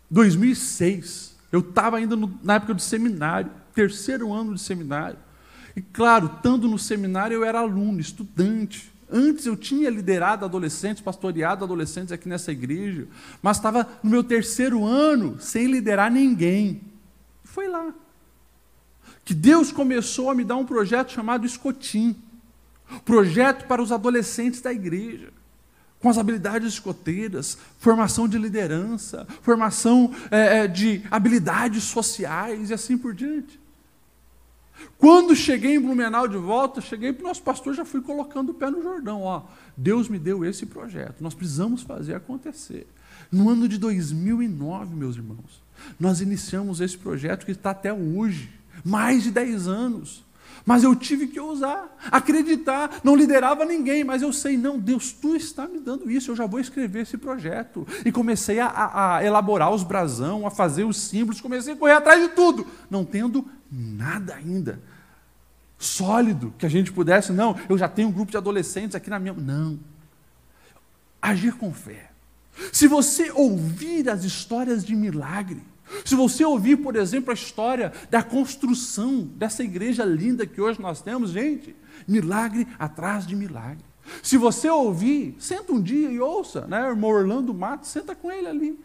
2006. 0.09 1.35
Eu 1.51 1.59
estava 1.59 1.97
ainda 1.97 2.15
no, 2.15 2.33
na 2.43 2.55
época 2.55 2.73
do 2.73 2.81
seminário, 2.81 3.51
terceiro 3.73 4.31
ano 4.31 4.55
de 4.55 4.61
seminário. 4.61 5.17
E 5.75 5.81
claro, 5.81 6.31
estando 6.35 6.67
no 6.67 6.79
seminário, 6.79 7.35
eu 7.35 7.43
era 7.43 7.59
aluno, 7.59 7.99
estudante. 7.99 8.93
Antes 9.11 9.45
eu 9.45 9.55
tinha 9.55 9.89
liderado 9.89 10.45
adolescentes, 10.45 11.03
pastoreado 11.03 11.63
adolescentes 11.63 12.11
aqui 12.11 12.27
nessa 12.27 12.51
igreja, 12.51 13.07
mas 13.41 13.57
estava 13.57 13.87
no 14.01 14.09
meu 14.09 14.23
terceiro 14.23 14.85
ano 14.85 15.39
sem 15.39 15.67
liderar 15.67 16.11
ninguém. 16.11 16.81
E 17.43 17.47
foi 17.47 17.67
lá. 17.67 17.93
Que 19.23 19.33
Deus 19.33 19.71
começou 19.71 20.29
a 20.29 20.35
me 20.35 20.43
dar 20.43 20.55
um 20.55 20.65
projeto 20.65 21.11
chamado 21.11 21.45
Escotim 21.45 22.15
projeto 23.03 23.65
para 23.67 23.81
os 23.81 23.91
adolescentes 23.91 24.61
da 24.61 24.71
igreja, 24.71 25.29
com 25.99 26.09
as 26.09 26.17
habilidades 26.17 26.73
escoteiras, 26.73 27.57
formação 27.79 28.27
de 28.27 28.37
liderança, 28.37 29.25
formação 29.41 30.13
é, 30.29 30.67
de 30.67 31.01
habilidades 31.09 31.83
sociais 31.83 32.69
e 32.69 32.73
assim 32.73 32.97
por 32.97 33.13
diante. 33.13 33.59
Quando 34.97 35.35
cheguei 35.35 35.75
em 35.75 35.79
Blumenau 35.79 36.27
de 36.27 36.37
volta, 36.37 36.81
cheguei 36.81 37.13
para 37.13 37.23
o 37.23 37.27
nosso 37.27 37.41
pastor, 37.41 37.73
já 37.73 37.85
fui 37.85 38.01
colocando 38.01 38.49
o 38.49 38.53
pé 38.53 38.69
no 38.69 38.81
Jordão. 38.81 39.21
Ó, 39.21 39.43
Deus 39.75 40.07
me 40.07 40.17
deu 40.17 40.45
esse 40.45 40.65
projeto, 40.65 41.21
nós 41.21 41.33
precisamos 41.33 41.81
fazer 41.81 42.15
acontecer. 42.15 42.87
No 43.31 43.49
ano 43.49 43.67
de 43.67 43.77
2009, 43.77 44.95
meus 44.95 45.15
irmãos, 45.15 45.61
nós 45.99 46.21
iniciamos 46.21 46.81
esse 46.81 46.97
projeto 46.97 47.45
que 47.45 47.51
está 47.51 47.71
até 47.71 47.93
hoje, 47.93 48.49
mais 48.83 49.23
de 49.23 49.31
10 49.31 49.67
anos. 49.67 50.25
Mas 50.65 50.83
eu 50.83 50.95
tive 50.95 51.27
que 51.27 51.39
ousar, 51.39 51.95
acreditar, 52.11 52.99
não 53.03 53.15
liderava 53.15 53.65
ninguém, 53.65 54.03
mas 54.03 54.23
eu 54.23 54.33
sei, 54.33 54.57
não, 54.57 54.79
Deus, 54.79 55.11
tu 55.11 55.35
está 55.35 55.67
me 55.67 55.79
dando 55.79 56.09
isso, 56.09 56.31
eu 56.31 56.35
já 56.35 56.47
vou 56.47 56.59
escrever 56.59 57.01
esse 57.01 57.17
projeto. 57.17 57.87
E 58.03 58.11
comecei 58.11 58.59
a, 58.59 59.17
a, 59.17 59.23
elaborar 59.23 59.71
os 59.71 59.83
brasão, 59.83 60.47
a 60.47 60.49
fazer 60.49 60.83
os 60.83 60.97
símbolos, 60.97 61.39
comecei 61.39 61.73
a 61.73 61.75
correr 61.75 61.93
atrás 61.93 62.21
de 62.21 62.29
tudo, 62.29 62.65
não 62.89 63.05
tendo 63.05 63.45
nada 63.71 64.35
ainda 64.35 64.79
sólido 65.77 66.53
que 66.57 66.65
a 66.65 66.69
gente 66.69 66.91
pudesse, 66.91 67.31
não, 67.31 67.57
eu 67.69 67.77
já 67.77 67.87
tenho 67.87 68.09
um 68.09 68.11
grupo 68.11 68.31
de 68.31 68.37
adolescentes 68.37 68.95
aqui 68.95 69.09
na 69.09 69.19
minha. 69.19 69.33
Não. 69.33 69.79
Agir 71.21 71.53
com 71.53 71.73
fé. 71.73 72.11
Se 72.71 72.87
você 72.87 73.31
ouvir 73.31 74.09
as 74.09 74.23
histórias 74.23 74.85
de 74.85 74.95
milagre, 74.95 75.61
se 76.03 76.15
você 76.15 76.43
ouvir, 76.43 76.77
por 76.77 76.95
exemplo, 76.95 77.31
a 77.31 77.33
história 77.33 77.93
da 78.09 78.23
construção 78.23 79.21
dessa 79.35 79.63
igreja 79.63 80.03
linda 80.03 80.45
que 80.45 80.59
hoje 80.59 80.81
nós 80.81 81.01
temos, 81.01 81.31
gente, 81.31 81.75
milagre 82.07 82.67
atrás 82.79 83.25
de 83.25 83.35
milagre. 83.35 83.83
Se 84.21 84.37
você 84.37 84.69
ouvir, 84.69 85.35
senta 85.39 85.73
um 85.73 85.81
dia 85.81 86.09
e 86.09 86.19
ouça, 86.19 86.67
né? 86.67 86.85
O 86.85 86.91
irmão 86.91 87.09
Orlando 87.09 87.53
Matos, 87.53 87.89
senta 87.89 88.15
com 88.15 88.31
ele 88.31 88.47
ali. 88.47 88.79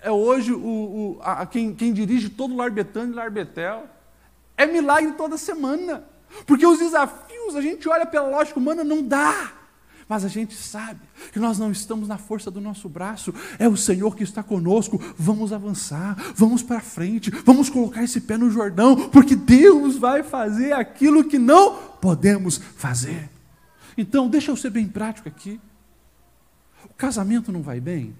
É 0.00 0.10
hoje 0.10 0.52
o, 0.52 0.58
o 0.58 1.18
a, 1.22 1.46
quem, 1.46 1.74
quem, 1.74 1.92
dirige 1.92 2.28
todo 2.28 2.54
o 2.54 2.56
Larbetano 2.56 3.12
e 3.12 3.14
Larbetel. 3.14 3.86
É 4.58 4.66
milagre 4.66 5.12
toda 5.12 5.38
semana. 5.38 6.04
Porque 6.44 6.66
os 6.66 6.78
desafios, 6.78 7.56
a 7.56 7.62
gente 7.62 7.88
olha 7.88 8.04
pela 8.04 8.28
lógica 8.28 8.58
humana, 8.58 8.84
não 8.84 9.02
dá. 9.02 9.52
Mas 10.08 10.24
a 10.24 10.28
gente 10.28 10.54
sabe 10.54 11.00
que 11.32 11.38
nós 11.38 11.58
não 11.58 11.70
estamos 11.70 12.08
na 12.08 12.16
força 12.16 12.50
do 12.50 12.60
nosso 12.60 12.88
braço, 12.88 13.32
é 13.58 13.68
o 13.68 13.76
Senhor 13.76 14.16
que 14.16 14.24
está 14.24 14.42
conosco. 14.42 14.98
Vamos 15.18 15.52
avançar, 15.52 16.16
vamos 16.34 16.62
para 16.62 16.80
frente, 16.80 17.30
vamos 17.44 17.68
colocar 17.68 18.02
esse 18.02 18.22
pé 18.22 18.38
no 18.38 18.50
Jordão, 18.50 19.10
porque 19.10 19.36
Deus 19.36 19.96
vai 19.96 20.22
fazer 20.22 20.72
aquilo 20.72 21.24
que 21.24 21.38
não 21.38 21.76
podemos 22.00 22.56
fazer. 22.56 23.28
Então, 23.98 24.28
deixa 24.28 24.50
eu 24.50 24.56
ser 24.56 24.70
bem 24.70 24.88
prático 24.88 25.28
aqui. 25.28 25.60
O 26.84 26.94
casamento 26.94 27.52
não 27.52 27.60
vai 27.60 27.78
bem? 27.78 28.16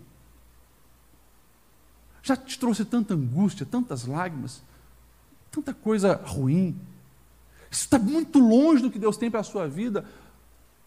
Já 2.22 2.36
te 2.36 2.58
trouxe 2.58 2.84
tanta 2.84 3.14
angústia, 3.14 3.64
tantas 3.64 4.04
lágrimas, 4.04 4.60
tanta 5.58 5.74
coisa 5.74 6.14
ruim. 6.14 6.78
Isso 7.70 7.82
está 7.82 7.98
muito 7.98 8.38
longe 8.38 8.82
do 8.82 8.90
que 8.90 8.98
Deus 8.98 9.16
tem 9.16 9.30
para 9.30 9.40
a 9.40 9.44
sua 9.44 9.68
vida. 9.68 10.04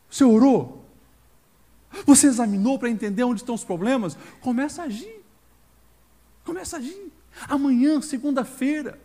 Você 0.09 0.23
orou? 0.23 0.85
Você 2.05 2.27
examinou 2.27 2.79
para 2.79 2.89
entender 2.89 3.23
onde 3.23 3.41
estão 3.41 3.53
os 3.53 3.63
problemas? 3.63 4.17
Começa 4.39 4.81
a 4.81 4.85
agir. 4.85 5.23
Começa 6.45 6.77
a 6.77 6.79
agir. 6.79 7.11
Amanhã, 7.47 8.01
segunda-feira, 8.01 8.99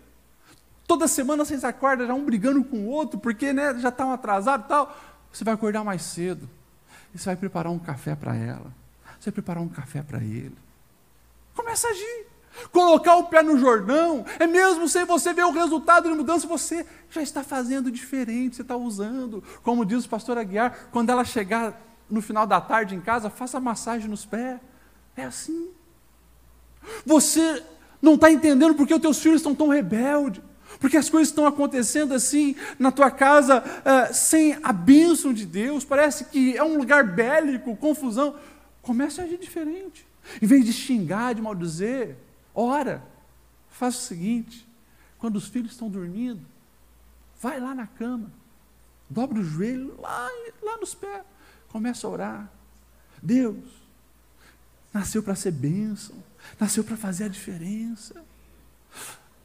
toda 0.87 1.09
semana 1.09 1.45
vocês 1.45 1.65
acordam 1.65 2.07
já 2.07 2.15
um 2.15 2.25
brigando 2.25 2.65
com 2.65 2.79
o 2.79 2.87
outro, 2.87 3.19
porque 3.19 3.53
né, 3.53 3.79
já 3.79 3.89
estão 3.89 4.13
atrasados 4.13 4.67
e 4.67 4.69
tal. 4.69 4.97
Você 5.33 5.45
vai 5.45 5.55
acordar 5.55 5.85
mais 5.85 6.03
cedo. 6.03 6.49
E 7.15 7.19
você 7.19 7.27
vai 7.27 7.37
preparar 7.37 7.73
um 7.73 7.79
café 7.79 8.15
para 8.15 8.35
ela. 8.35 8.73
Você 9.19 9.31
vai 9.31 9.35
preparar 9.35 9.63
um 9.63 9.69
café 9.69 10.03
para 10.03 10.19
ele. 10.19 10.57
Começa 11.55 11.89
a 11.89 11.91
agir. 11.91 12.26
Colocar 12.73 13.17
o 13.17 13.25
pé 13.25 13.43
no 13.43 13.59
Jordão, 13.59 14.25
é 14.39 14.47
mesmo 14.47 14.89
sem 14.89 15.05
você 15.05 15.33
ver 15.33 15.45
o 15.45 15.51
resultado 15.51 16.09
de 16.09 16.15
mudança, 16.15 16.47
você 16.47 16.87
já 17.11 17.23
está 17.23 17.43
fazendo 17.43 17.91
diferente, 17.91 18.57
você 18.57 18.63
está 18.63 18.77
usando. 18.77 19.43
Como 19.63 19.85
diz 19.85 20.05
o 20.05 20.09
pastor 20.09 20.39
Aguiar, 20.39 20.89
quando 20.91 21.11
ela 21.11 21.25
chegar 21.25 21.81
no 22.09 22.23
final 22.23 22.47
da 22.47 22.61
tarde 22.61 22.95
em 22.95 23.01
casa, 23.01 23.29
faça 23.29 23.61
massagem 23.61 24.09
nos 24.09 24.25
pés. 24.25 24.59
É 25.17 25.25
assim. 25.25 25.69
Você 27.05 27.63
não 28.01 28.15
está 28.15 28.31
entendendo 28.31 28.75
porque 28.75 28.95
os 28.95 29.01
teus 29.01 29.19
filhos 29.19 29.41
estão 29.41 29.55
tão 29.55 29.69
rebeldes. 29.69 30.43
Porque 30.81 30.97
as 30.97 31.09
coisas 31.09 31.29
estão 31.29 31.47
acontecendo 31.47 32.13
assim 32.13 32.55
na 32.79 32.91
tua 32.91 33.11
casa 33.11 33.63
uh, 33.63 34.13
sem 34.13 34.59
a 34.63 34.73
bênção 34.73 35.33
de 35.33 35.47
Deus. 35.47 35.85
Parece 35.85 36.25
que 36.27 36.57
é 36.57 36.63
um 36.63 36.77
lugar 36.77 37.05
bélico, 37.05 37.77
confusão. 37.77 38.35
Comece 38.83 39.21
a 39.21 39.25
agir 39.25 39.39
diferente. 39.39 40.07
Em 40.43 40.47
vez 40.47 40.65
de 40.65 40.73
xingar, 40.73 41.35
de 41.35 41.41
maldizer, 41.41 42.17
ora. 42.57 43.07
Faça 43.69 43.99
o 43.99 44.01
seguinte: 44.01 44.67
quando 45.19 45.37
os 45.37 45.47
filhos 45.47 45.73
estão 45.73 45.89
dormindo, 45.89 46.45
vai 47.41 47.61
lá 47.61 47.75
na 47.75 47.87
cama, 47.87 48.33
dobra 49.09 49.39
o 49.39 49.45
joelho 49.45 50.01
lá, 50.01 50.29
lá 50.63 50.79
nos 50.79 50.95
pés. 50.95 51.23
Começa 51.69 52.07
a 52.07 52.11
orar. 52.11 52.51
Deus 53.23 53.65
nasceu 54.93 55.23
para 55.23 55.35
ser 55.35 55.53
bênção, 55.53 56.17
nasceu 56.59 56.83
para 56.83 56.97
fazer 56.97 57.25
a 57.25 57.29
diferença. 57.29 58.25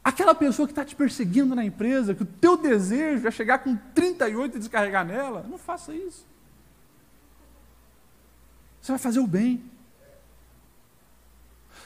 Aquela 0.02 0.34
pessoa 0.34 0.66
que 0.66 0.72
está 0.72 0.84
te 0.84 0.96
perseguindo 0.96 1.54
na 1.54 1.64
empresa, 1.64 2.14
que 2.14 2.22
o 2.22 2.26
teu 2.26 2.56
desejo 2.56 3.28
é 3.28 3.30
chegar 3.30 3.58
com 3.58 3.76
38 3.76 4.56
e 4.56 4.58
descarregar 4.58 5.04
nela, 5.04 5.46
não 5.48 5.58
faça 5.58 5.94
isso. 5.94 6.26
Você 8.80 8.90
vai 8.90 8.98
fazer 8.98 9.20
o 9.20 9.26
bem. 9.26 9.62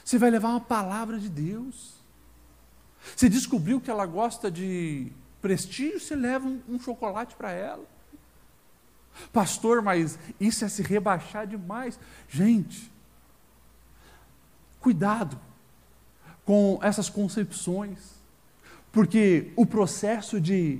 Você 0.07 0.17
vai 0.17 0.29
levar 0.29 0.51
uma 0.51 0.61
palavra 0.61 1.19
de 1.19 1.27
Deus. 1.27 1.95
Você 3.13 3.27
descobriu 3.27 3.81
que 3.81 3.91
ela 3.91 4.05
gosta 4.05 4.49
de 4.49 5.11
prestígio, 5.41 5.99
você 5.99 6.15
leva 6.15 6.47
um, 6.47 6.61
um 6.69 6.79
chocolate 6.79 7.35
para 7.35 7.51
ela. 7.51 7.83
Pastor, 9.33 9.81
mas 9.81 10.17
isso 10.39 10.63
é 10.63 10.69
se 10.69 10.81
rebaixar 10.81 11.45
demais. 11.45 11.99
Gente, 12.29 12.89
cuidado 14.79 15.37
com 16.45 16.79
essas 16.81 17.09
concepções, 17.09 17.99
porque 18.93 19.51
o 19.57 19.65
processo 19.65 20.39
de 20.39 20.79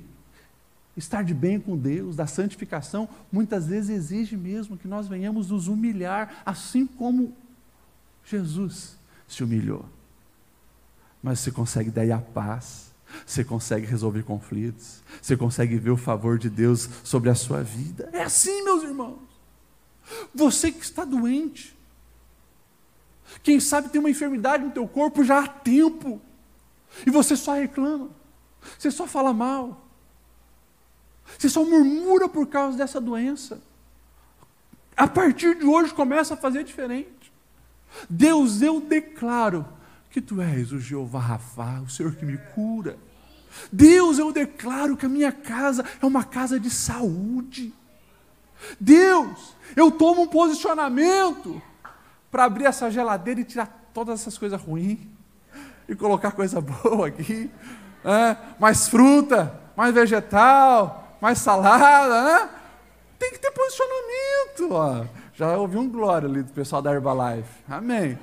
estar 0.96 1.22
de 1.22 1.34
bem 1.34 1.60
com 1.60 1.76
Deus, 1.76 2.16
da 2.16 2.26
santificação, 2.26 3.06
muitas 3.30 3.66
vezes 3.66 3.90
exige 3.90 4.38
mesmo 4.38 4.78
que 4.78 4.88
nós 4.88 5.06
venhamos 5.06 5.50
nos 5.50 5.68
humilhar, 5.68 6.42
assim 6.46 6.86
como 6.86 7.36
Jesus 8.24 8.97
se 9.28 9.44
humilhou. 9.44 9.84
Mas 11.22 11.40
você 11.40 11.52
consegue 11.52 11.90
daí 11.90 12.10
a 12.10 12.18
paz, 12.18 12.92
você 13.26 13.44
consegue 13.44 13.86
resolver 13.86 14.22
conflitos, 14.22 15.02
você 15.20 15.36
consegue 15.36 15.76
ver 15.76 15.90
o 15.90 15.96
favor 15.96 16.38
de 16.38 16.48
Deus 16.48 16.88
sobre 17.04 17.30
a 17.30 17.34
sua 17.34 17.62
vida. 17.62 18.08
É 18.12 18.22
assim, 18.22 18.62
meus 18.64 18.82
irmãos. 18.82 19.20
Você 20.34 20.72
que 20.72 20.82
está 20.82 21.04
doente, 21.04 21.76
quem 23.42 23.60
sabe 23.60 23.90
tem 23.90 24.00
uma 24.00 24.10
enfermidade 24.10 24.64
no 24.64 24.70
teu 24.70 24.88
corpo 24.88 25.22
já 25.22 25.44
há 25.44 25.48
tempo, 25.48 26.20
e 27.06 27.10
você 27.10 27.36
só 27.36 27.54
reclama, 27.54 28.10
você 28.78 28.90
só 28.90 29.06
fala 29.06 29.32
mal, 29.32 29.84
você 31.38 31.48
só 31.48 31.64
murmura 31.64 32.28
por 32.28 32.46
causa 32.46 32.78
dessa 32.78 33.00
doença. 33.00 33.60
A 34.96 35.06
partir 35.06 35.56
de 35.56 35.64
hoje 35.64 35.92
começa 35.92 36.34
a 36.34 36.36
fazer 36.36 36.64
diferente. 36.64 37.17
Deus, 38.08 38.62
eu 38.62 38.80
declaro 38.80 39.66
que 40.10 40.20
tu 40.20 40.40
és 40.40 40.72
o 40.72 40.80
Jeová 40.80 41.20
Rafá, 41.20 41.80
o 41.80 41.88
Senhor 41.88 42.14
que 42.14 42.24
me 42.24 42.38
cura. 42.54 42.96
Deus, 43.72 44.18
eu 44.18 44.32
declaro 44.32 44.96
que 44.96 45.06
a 45.06 45.08
minha 45.08 45.32
casa 45.32 45.84
é 46.00 46.06
uma 46.06 46.24
casa 46.24 46.58
de 46.58 46.70
saúde. 46.70 47.72
Deus, 48.78 49.54
eu 49.76 49.90
tomo 49.90 50.22
um 50.22 50.26
posicionamento 50.26 51.60
para 52.30 52.44
abrir 52.44 52.64
essa 52.64 52.90
geladeira 52.90 53.40
e 53.40 53.44
tirar 53.44 53.90
todas 53.94 54.20
essas 54.20 54.36
coisas 54.36 54.60
ruins 54.60 54.98
e 55.88 55.94
colocar 55.94 56.32
coisa 56.32 56.60
boa 56.60 57.08
aqui. 57.08 57.50
É, 58.04 58.36
mais 58.58 58.88
fruta, 58.88 59.60
mais 59.76 59.94
vegetal, 59.94 61.16
mais 61.20 61.38
salada, 61.38 62.24
né? 62.24 62.50
Tem 63.18 63.32
que 63.32 63.38
ter 63.38 63.50
posicionamento. 63.50 64.68
Ó. 64.70 65.04
Já 65.38 65.56
ouvi 65.56 65.76
um 65.78 65.88
glória 65.88 66.28
ali 66.28 66.42
do 66.42 66.52
pessoal 66.52 66.82
da 66.82 66.92
Herbalife. 66.92 67.62
Amém. 67.68 68.18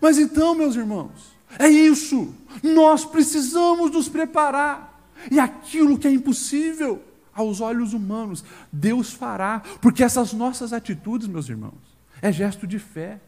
Mas 0.00 0.18
então, 0.18 0.56
meus 0.56 0.74
irmãos, 0.74 1.30
é 1.56 1.68
isso. 1.68 2.34
Nós 2.64 3.04
precisamos 3.04 3.92
nos 3.92 4.08
preparar. 4.08 5.08
E 5.30 5.38
aquilo 5.38 5.96
que 5.96 6.08
é 6.08 6.10
impossível 6.10 7.00
aos 7.32 7.60
olhos 7.60 7.92
humanos, 7.92 8.44
Deus 8.72 9.12
fará, 9.12 9.62
porque 9.80 10.02
essas 10.02 10.32
nossas 10.32 10.72
atitudes, 10.72 11.28
meus 11.28 11.48
irmãos, 11.48 11.78
é 12.20 12.32
gesto 12.32 12.66
de 12.66 12.80
fé. 12.80 13.20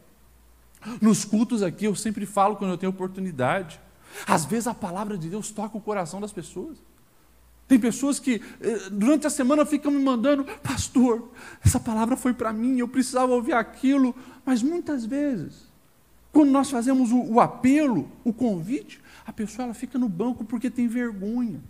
Nos 0.99 1.23
cultos 1.23 1.63
aqui 1.63 1.85
eu 1.85 1.95
sempre 1.95 2.25
falo 2.25 2.57
quando 2.57 2.71
eu 2.71 2.77
tenho 2.77 2.89
oportunidade. 2.89 3.79
Às 4.27 4.43
vezes 4.43 4.67
a 4.67 4.73
palavra 4.73 5.17
de 5.17 5.29
Deus 5.29 5.51
toca 5.51 5.77
o 5.77 5.81
coração 5.81 6.19
das 6.19 6.33
pessoas. 6.33 6.77
Tem 7.67 7.79
pessoas 7.79 8.19
que 8.19 8.41
eh, 8.61 8.89
durante 8.91 9.25
a 9.25 9.29
semana 9.29 9.65
ficam 9.65 9.91
me 9.91 10.03
mandando, 10.03 10.43
pastor, 10.61 11.31
essa 11.65 11.79
palavra 11.79 12.15
foi 12.15 12.33
para 12.33 12.51
mim, 12.51 12.79
eu 12.79 12.87
precisava 12.87 13.33
ouvir 13.33 13.53
aquilo, 13.53 14.15
mas 14.45 14.61
muitas 14.61 15.05
vezes 15.05 15.73
quando 16.33 16.49
nós 16.49 16.71
fazemos 16.71 17.11
o, 17.11 17.21
o 17.21 17.39
apelo, 17.39 18.11
o 18.23 18.33
convite, 18.33 18.99
a 19.23 19.31
pessoa 19.31 19.65
ela 19.65 19.73
fica 19.75 19.99
no 19.99 20.09
banco 20.09 20.43
porque 20.43 20.67
tem 20.67 20.87
vergonha. 20.87 21.61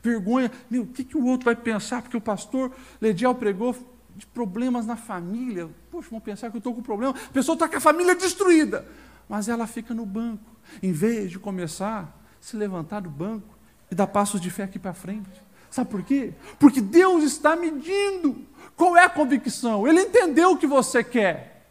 Vergonha, 0.00 0.52
meu, 0.70 0.84
o 0.84 0.86
que, 0.86 1.02
que 1.02 1.16
o 1.16 1.26
outro 1.26 1.46
vai 1.46 1.56
pensar? 1.56 2.00
Porque 2.00 2.16
o 2.16 2.20
pastor 2.20 2.70
Lediel 3.00 3.34
pregou 3.34 3.76
de 4.16 4.24
problemas 4.26 4.86
na 4.86 4.94
família. 4.94 5.68
Poxa, 5.90 6.08
vão 6.10 6.20
pensar 6.20 6.50
que 6.50 6.56
eu 6.56 6.58
estou 6.58 6.72
com 6.72 6.80
problema. 6.80 7.12
A 7.12 7.32
pessoa 7.32 7.54
está 7.54 7.68
com 7.68 7.76
a 7.76 7.80
família 7.80 8.14
destruída. 8.14 8.86
Mas 9.28 9.48
ela 9.48 9.66
fica 9.66 9.92
no 9.92 10.06
banco. 10.06 10.44
Em 10.80 10.92
vez 10.92 11.32
de 11.32 11.40
começar 11.40 12.04
a 12.04 12.08
se 12.40 12.56
levantar 12.56 13.00
do 13.00 13.10
banco 13.10 13.51
e 13.92 13.94
dar 13.94 14.06
passos 14.06 14.40
de 14.40 14.50
fé 14.50 14.62
aqui 14.62 14.78
para 14.78 14.94
frente. 14.94 15.28
Sabe 15.70 15.90
por 15.90 16.02
quê? 16.02 16.32
Porque 16.58 16.80
Deus 16.80 17.22
está 17.24 17.54
medindo. 17.54 18.46
Qual 18.74 18.96
é 18.96 19.04
a 19.04 19.10
convicção? 19.10 19.86
Ele 19.86 20.00
entendeu 20.00 20.52
o 20.52 20.56
que 20.56 20.66
você 20.66 21.04
quer. 21.04 21.66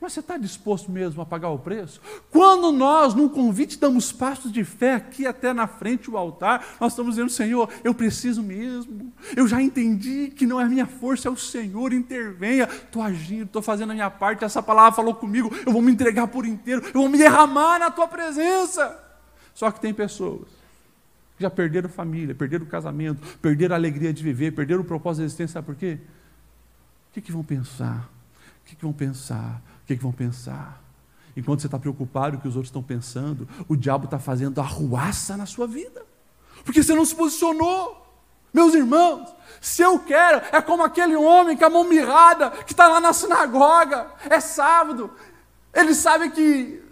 Mas 0.00 0.12
você 0.12 0.20
está 0.20 0.38
disposto 0.38 0.92
mesmo 0.92 1.20
a 1.20 1.26
pagar 1.26 1.48
o 1.48 1.58
preço? 1.58 2.00
Quando 2.30 2.70
nós, 2.70 3.14
num 3.14 3.28
convite, 3.28 3.80
damos 3.80 4.12
passos 4.12 4.52
de 4.52 4.62
fé 4.62 4.94
aqui 4.94 5.26
até 5.26 5.52
na 5.52 5.66
frente 5.66 6.08
do 6.08 6.16
altar, 6.16 6.64
nós 6.78 6.92
estamos 6.92 7.16
dizendo, 7.16 7.30
Senhor, 7.30 7.68
eu 7.82 7.92
preciso 7.92 8.44
mesmo. 8.44 9.12
Eu 9.34 9.48
já 9.48 9.60
entendi 9.60 10.28
que 10.28 10.46
não 10.46 10.60
é 10.60 10.64
minha 10.66 10.86
força, 10.86 11.26
é 11.26 11.30
o 11.32 11.36
Senhor, 11.36 11.92
intervenha. 11.92 12.62
Estou 12.64 13.02
agindo, 13.02 13.46
estou 13.46 13.60
fazendo 13.60 13.90
a 13.90 13.94
minha 13.94 14.10
parte, 14.10 14.44
essa 14.44 14.62
palavra 14.62 14.92
falou 14.92 15.16
comigo, 15.16 15.52
eu 15.66 15.72
vou 15.72 15.82
me 15.82 15.90
entregar 15.90 16.28
por 16.28 16.46
inteiro, 16.46 16.80
eu 16.86 17.00
vou 17.00 17.08
me 17.08 17.18
derramar 17.18 17.80
na 17.80 17.90
tua 17.90 18.06
presença. 18.06 18.96
Só 19.52 19.72
que 19.72 19.80
tem 19.80 19.92
pessoas 19.92 20.59
já 21.40 21.50
perderam 21.50 21.88
família, 21.88 22.34
perderam 22.34 22.64
o 22.64 22.68
casamento, 22.68 23.20
perderam 23.38 23.74
a 23.74 23.78
alegria 23.78 24.12
de 24.12 24.22
viver, 24.22 24.52
perderam 24.52 24.82
o 24.82 24.84
propósito 24.84 25.20
da 25.20 25.24
existência, 25.24 25.54
sabe 25.54 25.66
por 25.66 25.74
quê? 25.74 25.98
O 27.10 27.14
que, 27.14 27.20
que 27.20 27.32
vão 27.32 27.42
pensar? 27.42 28.08
O 28.62 28.68
que, 28.68 28.76
que 28.76 28.82
vão 28.82 28.92
pensar? 28.92 29.62
que, 29.90 29.96
que 29.96 30.02
vão 30.02 30.12
pensar? 30.12 30.80
Enquanto 31.36 31.60
você 31.60 31.66
está 31.66 31.78
preocupado 31.78 32.32
com 32.32 32.38
o 32.38 32.42
que 32.42 32.48
os 32.48 32.56
outros 32.56 32.68
estão 32.68 32.82
pensando, 32.82 33.48
o 33.68 33.76
diabo 33.76 34.04
está 34.04 34.18
fazendo 34.18 34.60
arruaça 34.60 35.36
na 35.36 35.46
sua 35.46 35.66
vida, 35.66 36.04
porque 36.64 36.82
você 36.82 36.94
não 36.94 37.04
se 37.04 37.14
posicionou. 37.14 37.98
Meus 38.52 38.74
irmãos, 38.74 39.32
se 39.60 39.82
eu 39.82 39.98
quero, 40.00 40.42
é 40.52 40.60
como 40.60 40.82
aquele 40.82 41.14
homem 41.14 41.56
com 41.56 41.64
a 41.64 41.70
mão 41.70 41.84
mirrada, 41.84 42.50
que 42.50 42.72
está 42.72 42.88
lá 42.88 43.00
na 43.00 43.12
sinagoga, 43.12 44.08
é 44.28 44.40
sábado, 44.40 45.10
ele 45.72 45.94
sabe 45.94 46.30
que 46.30 46.82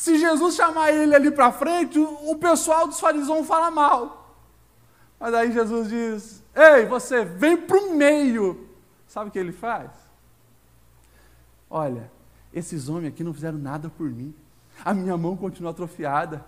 se 0.00 0.18
Jesus 0.18 0.54
chamar 0.54 0.94
ele 0.94 1.14
ali 1.14 1.30
para 1.30 1.52
frente, 1.52 1.98
o, 1.98 2.34
pessoal 2.36 2.88
dos 2.88 2.98
fariseus 2.98 3.46
fala 3.46 3.70
mal. 3.70 4.34
Mas 5.20 5.34
aí 5.34 5.52
Jesus 5.52 5.90
diz: 5.90 6.42
Ei, 6.56 6.86
você 6.86 7.22
vem 7.22 7.54
para 7.58 7.76
o 7.76 7.94
meio. 7.94 8.66
Sabe 9.06 9.28
o 9.28 9.30
que 9.30 9.38
ele 9.38 9.52
faz? 9.52 9.90
Olha, 11.68 12.10
esses 12.50 12.88
homens 12.88 13.08
aqui 13.08 13.22
não 13.22 13.34
fizeram 13.34 13.58
nada 13.58 13.90
por 13.90 14.08
mim. 14.08 14.34
A 14.82 14.94
minha 14.94 15.18
mão 15.18 15.36
continua 15.36 15.70
atrofiada. 15.70 16.46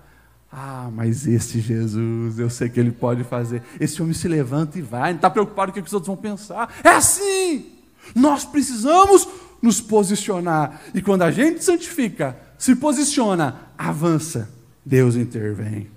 Ah, 0.51 0.89
mas 0.91 1.27
esse 1.27 1.61
Jesus, 1.61 2.39
eu 2.39 2.49
sei 2.49 2.71
que 2.71 2.81
ele 2.81 2.91
pode 2.91 3.23
fazer. 3.23 3.63
Esse 3.79 4.01
homem 4.01 4.15
se 4.15 4.29
levanta 4.29 4.79
e 4.79 4.83
vai, 4.83 5.11
não 5.11 5.17
está 5.17 5.29
preocupado 5.29 5.73
com 5.73 5.79
o 5.79 5.83
que 5.83 5.89
os 5.89 5.93
outros 5.93 6.07
vão 6.07 6.17
pensar. 6.17 6.75
É 6.83 6.89
assim! 6.89 7.71
Nós 8.15 8.47
precisamos 8.47 9.29
nos 9.61 9.79
posicionar. 9.79 10.81
E 10.95 11.03
quando 11.03 11.21
a 11.21 11.31
gente 11.31 11.63
santifica, 11.63 12.35
se 12.63 12.77
posiciona, 12.77 13.73
avança, 13.77 14.49
Deus 14.87 15.17
intervém. 15.17 15.91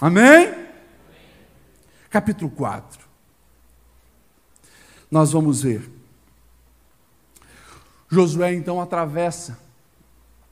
Amém? 0.00 0.50
Capítulo 2.08 2.50
4. 2.52 3.06
Nós 5.10 5.32
vamos 5.32 5.60
ver 5.60 5.86
Josué 8.08 8.54
então 8.54 8.80
atravessa 8.80 9.58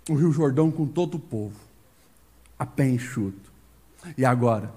o 0.06 0.14
Rio 0.14 0.30
Jordão 0.30 0.70
com 0.70 0.86
todo 0.86 1.14
o 1.14 1.18
povo, 1.18 1.58
a 2.58 2.66
pé 2.66 2.86
enxuto. 2.86 3.50
E 4.18 4.24
agora, 4.26 4.70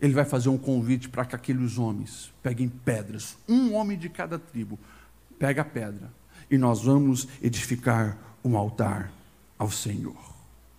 ele 0.00 0.14
vai 0.14 0.24
fazer 0.24 0.48
um 0.48 0.56
convite 0.56 1.10
para 1.10 1.26
que 1.26 1.36
aqueles 1.36 1.76
homens 1.76 2.32
peguem 2.42 2.70
pedras, 2.70 3.36
um 3.46 3.74
homem 3.74 3.98
de 3.98 4.08
cada 4.08 4.38
tribo, 4.38 4.78
pega 5.38 5.60
a 5.60 5.66
pedra, 5.66 6.10
e 6.50 6.56
nós 6.56 6.84
vamos 6.84 7.28
edificar 7.42 8.16
um 8.42 8.56
altar 8.56 9.12
ao 9.62 9.70
Senhor. 9.70 10.16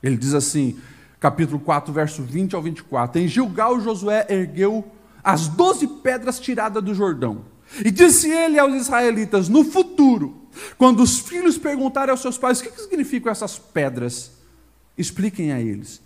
Ele 0.01 0.17
diz 0.17 0.33
assim, 0.33 0.77
capítulo 1.19 1.59
4, 1.59 1.93
verso 1.93 2.21
20 2.21 2.53
ao 2.53 2.61
24: 2.61 3.21
Em 3.21 3.27
Gilgal, 3.27 3.79
Josué 3.79 4.27
ergueu 4.29 4.85
as 5.23 5.47
doze 5.47 5.87
pedras 5.87 6.39
tiradas 6.39 6.83
do 6.83 6.93
Jordão, 6.93 7.45
e 7.83 7.89
disse 7.89 8.29
ele 8.29 8.59
aos 8.59 8.75
israelitas: 8.75 9.47
No 9.47 9.63
futuro, 9.63 10.47
quando 10.77 11.01
os 11.01 11.19
filhos 11.19 11.57
perguntarem 11.57 12.11
aos 12.11 12.21
seus 12.21 12.37
pais 12.37 12.59
o 12.59 12.63
que, 12.63 12.81
significam 12.81 13.31
essas 13.31 13.57
pedras, 13.57 14.33
expliquem 14.97 15.53
a 15.53 15.61
eles. 15.61 16.01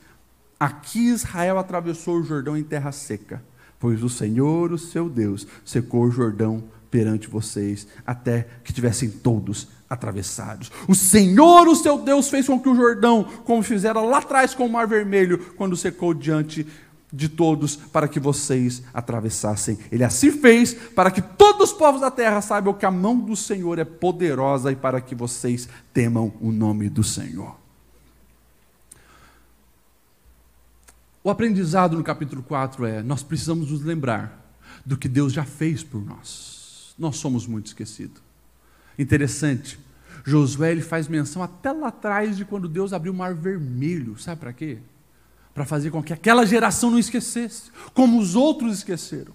Aqui 0.59 1.09
Israel 1.09 1.57
atravessou 1.57 2.19
o 2.19 2.23
Jordão 2.23 2.55
em 2.55 2.63
terra 2.63 2.91
seca, 2.91 3.43
pois 3.79 4.03
o 4.03 4.09
Senhor, 4.09 4.71
o 4.71 4.77
seu 4.77 5.09
Deus, 5.09 5.47
secou 5.65 6.03
o 6.03 6.11
Jordão 6.11 6.63
perante 6.89 7.27
vocês, 7.27 7.87
até 8.05 8.47
que 8.63 8.73
tivessem 8.73 9.09
todos 9.09 9.67
atravessados. 9.89 10.71
O 10.87 10.95
Senhor, 10.95 11.67
o 11.67 11.75
seu 11.75 11.97
Deus, 11.97 12.29
fez 12.29 12.47
com 12.47 12.59
que 12.59 12.69
o 12.69 12.75
Jordão, 12.75 13.23
como 13.45 13.63
fizera 13.63 14.01
lá 14.01 14.19
atrás 14.19 14.53
com 14.53 14.65
o 14.65 14.69
Mar 14.69 14.87
Vermelho, 14.87 15.53
quando 15.55 15.77
secou 15.77 16.13
diante 16.13 16.65
de 17.11 17.29
todos 17.29 17.75
para 17.75 18.07
que 18.07 18.19
vocês 18.19 18.83
atravessassem. 18.93 19.77
Ele 19.91 20.03
assim 20.03 20.31
fez 20.31 20.73
para 20.73 21.09
que 21.09 21.21
todos 21.21 21.71
os 21.71 21.77
povos 21.77 22.01
da 22.01 22.11
terra 22.11 22.41
saibam 22.41 22.73
que 22.73 22.85
a 22.85 22.91
mão 22.91 23.17
do 23.17 23.35
Senhor 23.35 23.79
é 23.79 23.85
poderosa 23.85 24.71
e 24.71 24.75
para 24.75 24.99
que 24.99 25.15
vocês 25.15 25.69
temam 25.93 26.33
o 26.41 26.51
nome 26.51 26.89
do 26.89 27.03
Senhor. 27.03 27.55
O 31.23 31.29
aprendizado 31.29 31.97
no 31.97 32.03
capítulo 32.03 32.43
4 32.43 32.85
é: 32.85 33.03
nós 33.03 33.23
precisamos 33.23 33.71
nos 33.71 33.81
lembrar 33.81 34.45
do 34.85 34.97
que 34.97 35.09
Deus 35.09 35.33
já 35.33 35.43
fez 35.43 35.83
por 35.83 36.03
nós. 36.05 36.95
Nós 36.97 37.17
somos 37.17 37.45
muito 37.45 37.67
esquecidos. 37.67 38.26
Interessante, 38.97 39.79
Josué 40.25 40.71
ele 40.71 40.81
faz 40.81 41.07
menção 41.07 41.41
até 41.41 41.71
lá 41.71 41.87
atrás 41.87 42.35
de 42.35 42.43
quando 42.43 42.67
Deus 42.67 42.91
abriu 42.91 43.13
o 43.13 43.15
mar 43.15 43.33
vermelho. 43.33 44.17
Sabe 44.17 44.41
para 44.41 44.53
quê? 44.53 44.79
Para 45.53 45.65
fazer 45.65 45.89
com 45.91 46.03
que 46.03 46.13
aquela 46.13 46.45
geração 46.45 46.91
não 46.91 46.99
esquecesse, 46.99 47.71
como 47.93 48.19
os 48.19 48.35
outros 48.35 48.79
esqueceram. 48.79 49.33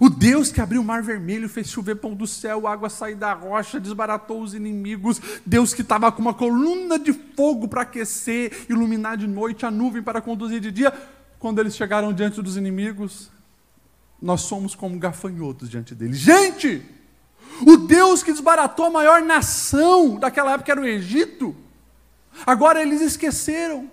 O 0.00 0.08
Deus 0.08 0.52
que 0.52 0.60
abriu 0.60 0.80
o 0.80 0.84
mar 0.84 1.02
vermelho, 1.02 1.48
fez 1.48 1.68
chover 1.68 1.96
pão 1.96 2.14
do 2.14 2.26
céu, 2.26 2.66
água 2.66 2.88
sair 2.88 3.14
da 3.14 3.32
rocha, 3.32 3.80
desbaratou 3.80 4.42
os 4.42 4.54
inimigos. 4.54 5.20
Deus 5.44 5.74
que 5.74 5.82
estava 5.82 6.10
com 6.12 6.22
uma 6.22 6.34
coluna 6.34 6.98
de 6.98 7.12
fogo 7.12 7.66
para 7.66 7.82
aquecer, 7.82 8.66
iluminar 8.68 9.16
de 9.16 9.26
noite, 9.26 9.66
a 9.66 9.70
nuvem 9.70 10.02
para 10.02 10.20
conduzir 10.20 10.60
de 10.60 10.70
dia. 10.70 10.92
Quando 11.38 11.58
eles 11.58 11.74
chegaram 11.74 12.12
diante 12.12 12.40
dos 12.40 12.56
inimigos, 12.56 13.30
nós 14.20 14.42
somos 14.42 14.74
como 14.74 14.98
gafanhotos 14.98 15.68
diante 15.68 15.94
deles. 15.94 16.18
Gente, 16.18 16.82
o 17.66 17.76
Deus 17.76 18.22
que 18.22 18.32
desbaratou 18.32 18.86
a 18.86 18.90
maior 18.90 19.22
nação 19.22 20.16
daquela 20.16 20.52
época 20.52 20.72
era 20.72 20.80
o 20.80 20.86
Egito. 20.86 21.54
Agora 22.46 22.82
eles 22.82 23.00
esqueceram 23.00 23.90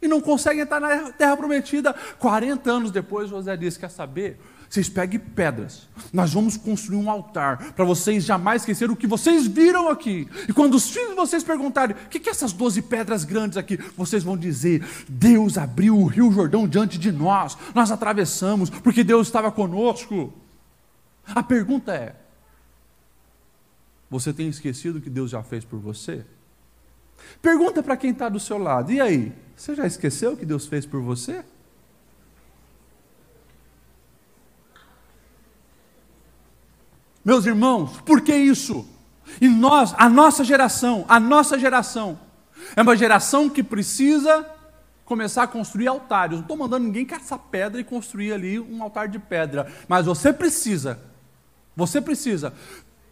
e 0.00 0.08
não 0.08 0.20
conseguem 0.20 0.62
entrar 0.62 0.80
na 0.80 1.12
terra 1.12 1.36
prometida. 1.36 1.94
40 2.18 2.70
anos 2.70 2.90
depois, 2.90 3.28
José 3.30 3.56
disse: 3.56 3.78
Quer 3.78 3.90
saber? 3.90 4.38
Vocês 4.68 4.88
peguem 4.88 5.18
pedras. 5.18 5.88
Nós 6.12 6.34
vamos 6.34 6.56
construir 6.58 6.98
um 6.98 7.10
altar 7.10 7.72
para 7.72 7.86
vocês 7.86 8.22
jamais 8.22 8.62
esquecerem 8.62 8.92
o 8.92 8.96
que 8.96 9.06
vocês 9.06 9.46
viram 9.46 9.88
aqui. 9.88 10.28
E 10.46 10.52
quando 10.52 10.74
os 10.74 10.90
filhos 10.90 11.10
de 11.10 11.14
vocês 11.14 11.42
perguntarem: 11.42 11.96
o 11.96 12.08
que, 12.08 12.20
que 12.20 12.28
é 12.28 12.32
essas 12.32 12.52
12 12.52 12.82
pedras 12.82 13.24
grandes 13.24 13.56
aqui? 13.56 13.78
Vocês 13.96 14.22
vão 14.22 14.36
dizer: 14.36 14.86
Deus 15.08 15.56
abriu 15.56 15.96
o 15.96 16.04
rio 16.04 16.30
Jordão 16.30 16.68
diante 16.68 16.98
de 16.98 17.10
nós. 17.10 17.56
Nós 17.74 17.90
atravessamos 17.90 18.68
porque 18.68 19.02
Deus 19.02 19.26
estava 19.26 19.50
conosco. 19.50 20.32
A 21.26 21.42
pergunta 21.42 21.94
é: 21.94 22.14
você 24.10 24.32
tem 24.32 24.48
esquecido 24.48 24.98
o 24.98 25.00
que 25.00 25.10
Deus 25.10 25.30
já 25.30 25.42
fez 25.42 25.64
por 25.64 25.78
você? 25.78 26.24
Pergunta 27.42 27.82
para 27.82 27.96
quem 27.96 28.10
está 28.10 28.28
do 28.28 28.40
seu 28.40 28.58
lado: 28.58 28.92
e 28.92 29.00
aí? 29.00 29.32
Você 29.56 29.74
já 29.74 29.86
esqueceu 29.86 30.32
o 30.32 30.36
que 30.36 30.46
Deus 30.46 30.66
fez 30.66 30.86
por 30.86 31.02
você? 31.02 31.44
Meus 37.24 37.44
irmãos, 37.44 38.00
por 38.02 38.22
que 38.22 38.34
isso? 38.34 38.88
E 39.40 39.48
nós, 39.48 39.94
a 39.98 40.08
nossa 40.08 40.42
geração, 40.42 41.04
a 41.08 41.20
nossa 41.20 41.58
geração, 41.58 42.18
é 42.74 42.80
uma 42.80 42.96
geração 42.96 43.50
que 43.50 43.62
precisa 43.62 44.48
começar 45.04 45.42
a 45.42 45.46
construir 45.46 45.88
altares. 45.88 46.36
Não 46.36 46.42
estou 46.42 46.56
mandando 46.56 46.86
ninguém 46.86 47.04
caçar 47.04 47.38
pedra 47.38 47.80
e 47.80 47.84
construir 47.84 48.32
ali 48.32 48.58
um 48.58 48.82
altar 48.82 49.08
de 49.08 49.18
pedra, 49.18 49.70
mas 49.86 50.06
você 50.06 50.32
precisa, 50.32 50.98
você 51.76 52.00
precisa 52.00 52.54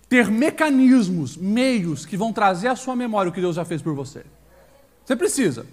ter 0.09 0.31
mecanismos, 0.31 1.37
meios 1.37 2.07
que 2.07 2.17
vão 2.17 2.33
trazer 2.33 2.69
à 2.69 2.77
sua 2.77 2.95
memória 2.95 3.31
o 3.31 3.33
que 3.33 3.41
Deus 3.41 3.57
já 3.57 3.65
fez 3.65 3.83
por 3.83 3.95
você. 3.95 4.25
Você 5.05 5.17
precisa. 5.17 5.67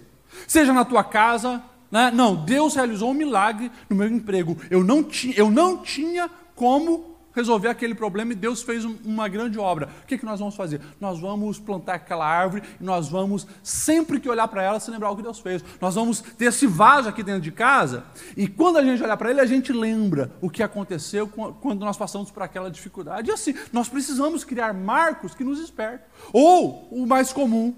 Seja 0.46 0.72
na 0.72 0.84
tua 0.84 1.04
casa, 1.04 1.62
né? 1.90 2.10
não, 2.12 2.34
Deus 2.34 2.74
realizou 2.74 3.10
um 3.10 3.14
milagre 3.14 3.70
no 3.88 3.96
meu 3.96 4.08
emprego. 4.08 4.56
Eu 4.70 4.82
não, 4.82 5.02
ti, 5.02 5.32
eu 5.36 5.50
não 5.50 5.78
tinha 5.78 6.28
como 6.54 7.13
resolver 7.34 7.68
aquele 7.68 7.94
problema 7.94 8.32
e 8.32 8.36
Deus 8.36 8.62
fez 8.62 8.84
uma 8.84 9.28
grande 9.28 9.58
obra. 9.58 9.88
O 10.02 10.06
que, 10.06 10.16
que 10.16 10.24
nós 10.24 10.38
vamos 10.38 10.54
fazer? 10.54 10.80
Nós 11.00 11.20
vamos 11.20 11.58
plantar 11.58 11.94
aquela 11.94 12.26
árvore 12.26 12.62
e 12.80 12.84
nós 12.84 13.08
vamos, 13.08 13.46
sempre 13.62 14.20
que 14.20 14.28
olhar 14.28 14.48
para 14.48 14.62
ela, 14.62 14.80
se 14.80 14.90
lembrar 14.90 15.10
o 15.10 15.16
que 15.16 15.22
Deus 15.22 15.40
fez. 15.40 15.64
Nós 15.80 15.94
vamos 15.94 16.20
ter 16.20 16.46
esse 16.46 16.66
vaso 16.66 17.08
aqui 17.08 17.22
dentro 17.22 17.40
de 17.40 17.50
casa 17.50 18.04
e 18.36 18.46
quando 18.46 18.78
a 18.78 18.82
gente 18.82 19.02
olhar 19.02 19.16
para 19.16 19.30
ele, 19.30 19.40
a 19.40 19.46
gente 19.46 19.72
lembra 19.72 20.32
o 20.40 20.48
que 20.48 20.62
aconteceu 20.62 21.28
quando 21.28 21.80
nós 21.80 21.96
passamos 21.96 22.30
por 22.30 22.42
aquela 22.42 22.70
dificuldade. 22.70 23.30
E 23.30 23.32
assim, 23.32 23.54
nós 23.72 23.88
precisamos 23.88 24.44
criar 24.44 24.72
marcos 24.72 25.34
que 25.34 25.44
nos 25.44 25.58
espertem. 25.58 26.06
Ou, 26.32 26.88
o 26.90 27.06
mais 27.06 27.32
comum, 27.32 27.74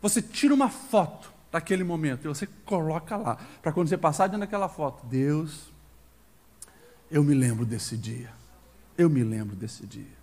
você 0.00 0.20
tira 0.20 0.54
uma 0.54 0.68
foto 0.68 1.32
daquele 1.50 1.82
momento 1.82 2.24
e 2.24 2.28
você 2.28 2.46
coloca 2.64 3.16
lá, 3.16 3.38
para 3.62 3.72
quando 3.72 3.88
você 3.88 3.96
passar 3.96 4.26
dentro 4.26 4.40
daquela 4.40 4.68
foto, 4.68 5.06
Deus, 5.06 5.72
eu 7.10 7.24
me 7.24 7.34
lembro 7.34 7.64
desse 7.64 7.96
dia. 7.96 8.37
Eu 8.98 9.08
me 9.08 9.22
lembro 9.22 9.54
desse 9.54 9.86
dia. 9.86 10.18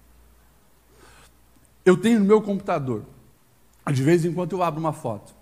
Eu 1.86 1.96
tenho 1.96 2.20
no 2.20 2.26
meu 2.26 2.42
computador, 2.42 3.06
de 3.90 4.04
vez 4.04 4.26
em 4.26 4.34
quando 4.34 4.52
eu 4.52 4.62
abro 4.62 4.82
uma 4.82 4.92
foto, 4.92 5.34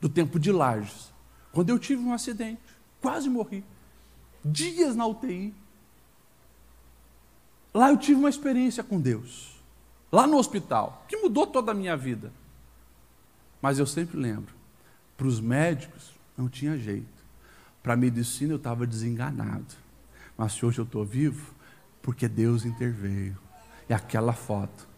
do 0.00 0.08
tempo 0.08 0.38
de 0.38 0.52
Lages, 0.52 1.12
quando 1.50 1.70
eu 1.70 1.78
tive 1.78 2.02
um 2.02 2.12
acidente, 2.12 2.60
quase 3.00 3.28
morri, 3.28 3.64
dias 4.44 4.94
na 4.94 5.04
UTI. 5.06 5.52
Lá 7.74 7.90
eu 7.90 7.96
tive 7.96 8.20
uma 8.20 8.28
experiência 8.28 8.84
com 8.84 9.00
Deus, 9.00 9.60
lá 10.12 10.26
no 10.26 10.36
hospital, 10.36 11.04
que 11.08 11.16
mudou 11.16 11.46
toda 11.46 11.72
a 11.72 11.74
minha 11.74 11.96
vida. 11.96 12.32
Mas 13.60 13.78
eu 13.78 13.86
sempre 13.86 14.18
lembro, 14.18 14.54
para 15.16 15.26
os 15.26 15.40
médicos 15.40 16.12
não 16.36 16.48
tinha 16.48 16.78
jeito, 16.78 17.24
para 17.82 17.94
a 17.94 17.96
medicina 17.96 18.52
eu 18.52 18.56
estava 18.56 18.86
desenganado, 18.86 19.74
mas 20.36 20.52
se 20.52 20.64
hoje 20.64 20.78
eu 20.78 20.84
estou 20.84 21.04
vivo, 21.04 21.54
porque 22.02 22.28
Deus 22.28 22.64
interveio. 22.64 23.38
E 23.88 23.94
aquela 23.94 24.32
foto 24.32 24.88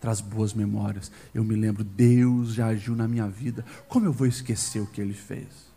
traz 0.00 0.20
boas 0.20 0.52
memórias. 0.52 1.10
Eu 1.34 1.44
me 1.44 1.54
lembro, 1.54 1.84
Deus 1.84 2.54
já 2.54 2.66
agiu 2.66 2.94
na 2.94 3.06
minha 3.06 3.28
vida. 3.28 3.64
Como 3.88 4.06
eu 4.06 4.12
vou 4.12 4.26
esquecer 4.26 4.80
o 4.80 4.86
que 4.86 5.00
ele 5.00 5.14
fez? 5.14 5.72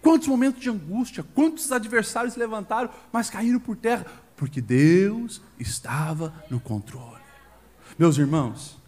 Quantos 0.00 0.28
momentos 0.28 0.60
de 0.60 0.70
angústia, 0.70 1.24
quantos 1.34 1.70
adversários 1.72 2.34
se 2.34 2.38
levantaram, 2.38 2.90
mas 3.12 3.28
caíram 3.28 3.58
por 3.58 3.76
terra, 3.76 4.06
porque 4.36 4.60
Deus 4.60 5.42
estava 5.58 6.32
no 6.50 6.60
controle. 6.60 7.20
Meus 7.98 8.16
irmãos, 8.18 8.78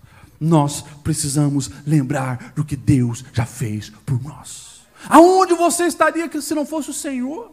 nós 0.40 0.82
precisamos 1.02 1.70
lembrar 1.86 2.52
do 2.54 2.64
que 2.64 2.76
Deus 2.76 3.24
já 3.32 3.44
fez 3.44 3.90
por 3.90 4.22
nós. 4.22 4.86
Aonde 5.08 5.54
você 5.54 5.84
estaria 5.84 6.30
se 6.40 6.54
não 6.54 6.64
fosse 6.64 6.90
o 6.90 6.94
Senhor? 6.94 7.52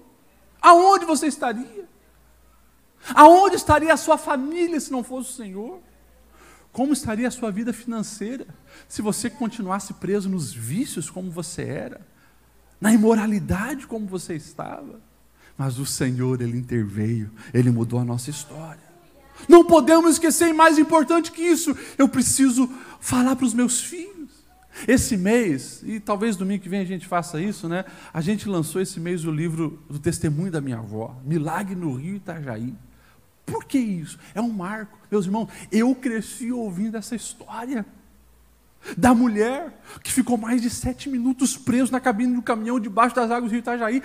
Aonde 0.62 1.06
você 1.06 1.28
estaria? 1.28 1.90
Aonde 3.16 3.56
estaria 3.56 3.94
a 3.94 3.98
sua 3.98 4.18
família 4.18 4.80
se 4.80 4.92
não 4.92 5.04
fosse 5.04 5.32
o 5.32 5.34
Senhor? 5.34 5.80
Como 6.72 6.94
estaria 6.94 7.28
a 7.28 7.32
sua 7.32 7.52
vida 7.52 7.74
financeira 7.74 8.48
se 8.88 9.02
você 9.02 9.30
continuasse 9.30 9.94
preso 9.96 10.30
nos 10.30 10.54
vícios 10.54 11.10
como 11.10 11.30
você 11.30 11.64
era, 11.64 12.02
na 12.80 12.94
imoralidade 12.94 13.86
como 13.88 14.06
você 14.06 14.36
estava? 14.36 15.00
Mas 15.58 15.78
o 15.78 15.86
Senhor, 15.86 16.42
Ele 16.42 16.58
interveio, 16.58 17.30
Ele 17.54 17.70
mudou 17.70 18.00
a 18.00 18.06
nossa 18.06 18.30
história. 18.30 18.92
Não 19.48 19.66
podemos 19.66 20.14
esquecer, 20.14 20.50
e 20.50 20.54
mais 20.54 20.78
importante 20.78 21.32
que 21.32 21.42
isso, 21.42 21.76
eu 21.98 22.08
preciso 22.08 22.70
falar 23.00 23.36
para 23.36 23.46
os 23.46 23.54
meus 23.54 23.82
filhos. 23.82 24.30
Esse 24.88 25.18
mês, 25.18 25.82
e 25.84 26.00
talvez 26.00 26.38
domingo 26.38 26.64
que 26.64 26.70
vem 26.70 26.80
a 26.80 26.86
gente 26.86 27.06
faça 27.06 27.42
isso, 27.42 27.68
né? 27.68 27.84
A 28.14 28.22
gente 28.22 28.48
lançou 28.48 28.82
esse 28.82 29.00
mês 29.00 29.26
o 29.26 29.32
livro 29.32 29.84
do 29.90 30.00
testemunho 30.00 30.52
da 30.52 30.62
minha 30.62 30.78
avó, 30.78 31.20
Milagre 31.26 31.76
no 31.76 31.94
Rio 31.94 32.16
Itajaí. 32.16 32.74
Por 33.46 33.66
que 33.66 33.78
isso? 33.78 34.18
É 34.34 34.42
um 34.42 34.50
marco. 34.50 34.98
Meus 35.10 35.26
irmãos, 35.26 35.50
eu 35.72 35.94
cresci 35.96 36.52
ouvindo 36.52 36.98
essa 36.98 37.16
história 37.16 37.86
da 38.98 39.14
mulher 39.14 39.80
que 40.04 40.12
ficou 40.12 40.38
mais 40.38 40.62
de 40.62 40.70
sete 40.70 41.10
minutos 41.10 41.56
preso 41.58 41.92
na 41.92 42.00
cabine 42.00 42.36
do 42.36 42.42
caminhão 42.42 42.80
debaixo 42.80 43.16
das 43.16 43.30
águas 43.30 43.52
do 43.52 43.58
Itajaí. 43.58 44.02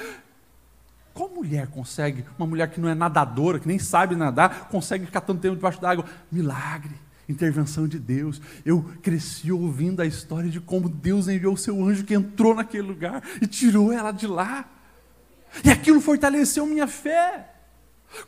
Qual 1.15 1.31
mulher 1.31 1.67
consegue, 1.69 2.27
uma 2.39 2.47
mulher 2.47 2.71
que 2.71 2.79
não 2.79 2.91
é 2.91 2.95
nadadora, 2.95 3.59
que 3.59 3.67
nem 3.67 3.79
sabe 3.79 4.15
nadar, 4.15 4.69
consegue 4.69 5.07
ficar 5.07 5.23
tanto 5.23 5.41
tempo 5.41 5.57
debaixo 5.57 5.81
d'água? 5.81 6.05
Milagre, 6.31 6.95
intervenção 7.27 7.89
de 7.89 7.99
Deus. 7.99 8.41
Eu 8.67 8.85
cresci 9.03 9.51
ouvindo 9.51 10.03
a 10.03 10.07
história 10.07 10.51
de 10.51 10.61
como 10.61 10.91
Deus 10.91 11.27
enviou 11.27 11.55
o 11.55 11.57
seu 11.57 11.83
anjo 11.83 12.05
que 12.05 12.13
entrou 12.13 12.55
naquele 12.55 12.87
lugar 12.87 13.23
e 13.41 13.47
tirou 13.47 13.91
ela 13.91 14.13
de 14.13 14.27
lá. 14.27 14.69
E 15.65 15.71
aquilo 15.71 16.03
fortaleceu 16.03 16.67
minha 16.67 16.87
fé. 16.87 17.56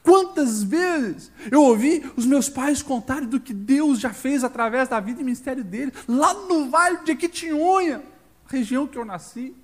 Quantas 0.02 0.62
vezes 0.62 1.30
eu 1.50 1.62
ouvi 1.62 2.10
os 2.16 2.26
meus 2.26 2.48
pais 2.48 2.82
contarem 2.82 3.28
do 3.28 3.40
que 3.40 3.52
Deus 3.54 3.98
já 3.98 4.12
fez 4.12 4.44
através 4.44 4.88
da 4.88 5.00
vida 5.00 5.20
e 5.20 5.24
ministério 5.24 5.64
dele, 5.64 5.92
lá 6.06 6.34
no 6.34 6.68
Vale 6.70 6.98
de 7.04 7.12
Equitinhonha, 7.12 8.02
região 8.46 8.86
que 8.86 8.98
eu 8.98 9.04
nasci. 9.04 9.54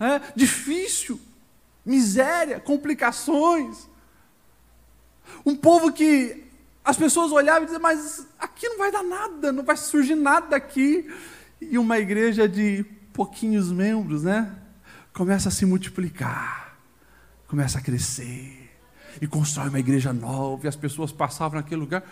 É, 0.00 0.20
difícil, 0.34 1.20
miséria, 1.84 2.58
complicações. 2.58 3.88
Um 5.46 5.54
povo 5.54 5.92
que 5.92 6.44
as 6.84 6.96
pessoas 6.96 7.30
olhavam 7.30 7.62
e 7.62 7.66
diziam, 7.66 7.82
mas 7.82 8.26
aqui 8.38 8.68
não 8.68 8.78
vai 8.78 8.90
dar 8.90 9.04
nada, 9.04 9.52
não 9.52 9.62
vai 9.62 9.76
surgir 9.76 10.16
nada 10.16 10.48
daqui. 10.48 11.08
E 11.60 11.78
uma 11.78 11.98
igreja 11.98 12.48
de 12.48 12.84
pouquinhos 13.12 13.70
membros, 13.70 14.24
né? 14.24 14.56
Começa 15.12 15.48
a 15.48 15.52
se 15.52 15.64
multiplicar, 15.64 16.76
começa 17.46 17.78
a 17.78 17.82
crescer 17.82 18.61
e 19.20 19.26
constrói 19.26 19.68
uma 19.68 19.80
igreja 19.80 20.12
nova, 20.12 20.64
e 20.64 20.68
as 20.68 20.76
pessoas 20.76 21.12
passavam 21.12 21.60
naquele 21.60 21.80
lugar. 21.80 22.02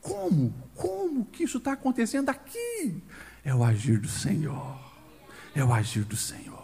Como? 0.00 0.54
Como 0.74 1.24
que 1.26 1.44
isso 1.44 1.58
está 1.58 1.72
acontecendo 1.72 2.28
aqui? 2.28 3.02
É 3.44 3.54
o 3.54 3.64
agir 3.64 3.98
do 3.98 4.08
Senhor. 4.08 4.78
É 5.54 5.64
o 5.64 5.72
agir 5.72 6.04
do 6.04 6.16
Senhor. 6.16 6.62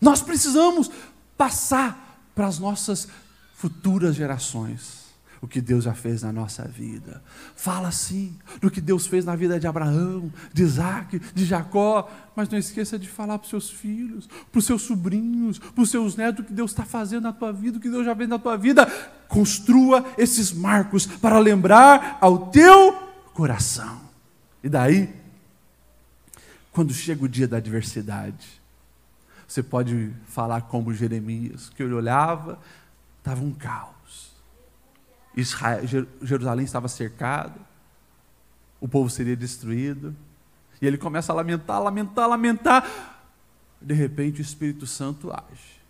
Nós 0.00 0.20
precisamos 0.20 0.90
passar 1.36 2.28
para 2.34 2.46
as 2.46 2.58
nossas 2.58 3.08
futuras 3.54 4.14
gerações 4.14 5.01
o 5.42 5.48
que 5.48 5.60
Deus 5.60 5.82
já 5.82 5.92
fez 5.92 6.22
na 6.22 6.32
nossa 6.32 6.62
vida. 6.68 7.20
Fala 7.56 7.90
sim 7.90 8.38
do 8.60 8.70
que 8.70 8.80
Deus 8.80 9.08
fez 9.08 9.24
na 9.24 9.34
vida 9.34 9.58
de 9.58 9.66
Abraão, 9.66 10.32
de 10.52 10.62
Isaac, 10.62 11.18
de 11.34 11.44
Jacó, 11.44 12.08
mas 12.36 12.48
não 12.48 12.56
esqueça 12.56 12.96
de 12.96 13.08
falar 13.08 13.38
para 13.38 13.44
os 13.44 13.50
seus 13.50 13.68
filhos, 13.68 14.28
para 14.52 14.58
os 14.60 14.64
seus 14.64 14.82
sobrinhos, 14.82 15.58
para 15.58 15.82
os 15.82 15.90
seus 15.90 16.14
netos 16.14 16.44
o 16.44 16.46
que 16.46 16.52
Deus 16.52 16.70
está 16.70 16.84
fazendo 16.84 17.24
na 17.24 17.32
tua 17.32 17.52
vida, 17.52 17.76
o 17.76 17.80
que 17.80 17.90
Deus 17.90 18.06
já 18.06 18.14
fez 18.14 18.28
na 18.28 18.38
tua 18.38 18.56
vida. 18.56 18.86
Construa 19.26 20.06
esses 20.16 20.52
marcos 20.52 21.06
para 21.06 21.40
lembrar 21.40 22.18
ao 22.20 22.46
teu 22.46 22.92
coração. 23.34 24.00
E 24.62 24.68
daí, 24.68 25.12
quando 26.70 26.94
chega 26.94 27.24
o 27.24 27.28
dia 27.28 27.48
da 27.48 27.56
adversidade, 27.56 28.62
você 29.48 29.60
pode 29.60 30.12
falar 30.28 30.62
como 30.62 30.94
Jeremias, 30.94 31.68
que 31.70 31.82
ele 31.82 31.94
olhava, 31.94 32.60
estava 33.18 33.42
um 33.42 33.52
caos 33.52 34.01
Israel, 35.36 35.80
Jerusalém 36.22 36.64
estava 36.64 36.88
cercado, 36.88 37.58
o 38.80 38.88
povo 38.88 39.08
seria 39.08 39.36
destruído. 39.36 40.14
E 40.80 40.86
ele 40.86 40.98
começa 40.98 41.32
a 41.32 41.34
lamentar, 41.36 41.80
lamentar, 41.80 42.28
lamentar. 42.28 43.20
De 43.80 43.94
repente 43.94 44.40
o 44.40 44.42
Espírito 44.42 44.86
Santo 44.86 45.32
age. 45.32 45.80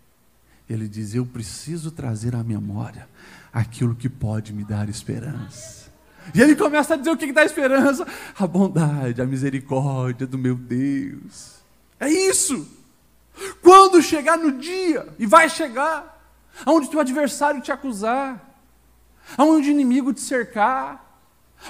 Ele 0.69 0.87
diz: 0.87 1.15
Eu 1.15 1.25
preciso 1.25 1.91
trazer 1.91 2.35
à 2.35 2.43
memória 2.43 3.09
aquilo 3.51 3.95
que 3.95 4.07
pode 4.07 4.53
me 4.53 4.63
dar 4.63 4.87
esperança. 4.89 5.91
E 6.33 6.41
ele 6.41 6.55
começa 6.55 6.93
a 6.93 6.97
dizer 6.97 7.09
o 7.09 7.17
que, 7.17 7.33
dá 7.33 7.43
esperança: 7.43 8.07
a 8.37 8.47
bondade, 8.47 9.21
a 9.21 9.25
misericórdia 9.25 10.27
do 10.27 10.37
meu 10.37 10.55
Deus. 10.55 11.55
É 11.99 12.07
isso. 12.07 12.67
Quando 13.61 14.01
chegar 14.01 14.37
no 14.37 14.51
dia, 14.51 15.07
e 15.17 15.25
vai 15.25 15.49
chegar, 15.49 16.21
onde 16.65 16.89
teu 16.89 16.99
adversário 16.99 17.61
te 17.61 17.71
acusar, 17.71 18.52
aonde 19.37 19.69
o 19.69 19.71
inimigo 19.71 20.13
te 20.13 20.21
cercar, 20.21 21.21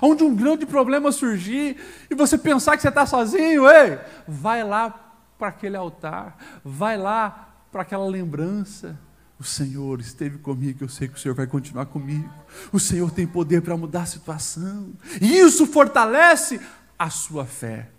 aonde 0.01 0.23
um 0.23 0.35
grande 0.35 0.65
problema 0.65 1.11
surgir 1.11 1.77
e 2.09 2.15
você 2.15 2.37
pensar 2.37 2.75
que 2.75 2.81
você 2.81 2.89
está 2.89 3.05
sozinho, 3.05 3.67
ei, 3.69 3.99
vai 4.27 4.63
lá 4.63 4.89
para 5.37 5.49
aquele 5.49 5.75
altar, 5.75 6.37
vai 6.63 6.97
lá 6.97 7.49
para 7.71 7.81
aquela 7.81 8.05
lembrança. 8.05 8.99
O 9.39 9.43
Senhor 9.43 9.99
esteve 9.99 10.37
comigo, 10.37 10.83
eu 10.83 10.89
sei 10.89 11.07
que 11.07 11.15
o 11.15 11.19
Senhor 11.19 11.33
vai 11.33 11.47
continuar 11.47 11.87
comigo. 11.87 12.31
O 12.71 12.79
Senhor 12.79 13.11
tem 13.11 13.27
poder 13.27 13.61
para 13.61 13.75
mudar 13.75 14.03
a 14.03 14.05
situação. 14.05 14.93
E 15.19 15.37
isso 15.37 15.65
fortalece 15.65 16.61
a 16.97 17.09
sua 17.09 17.45
fé. 17.45 17.89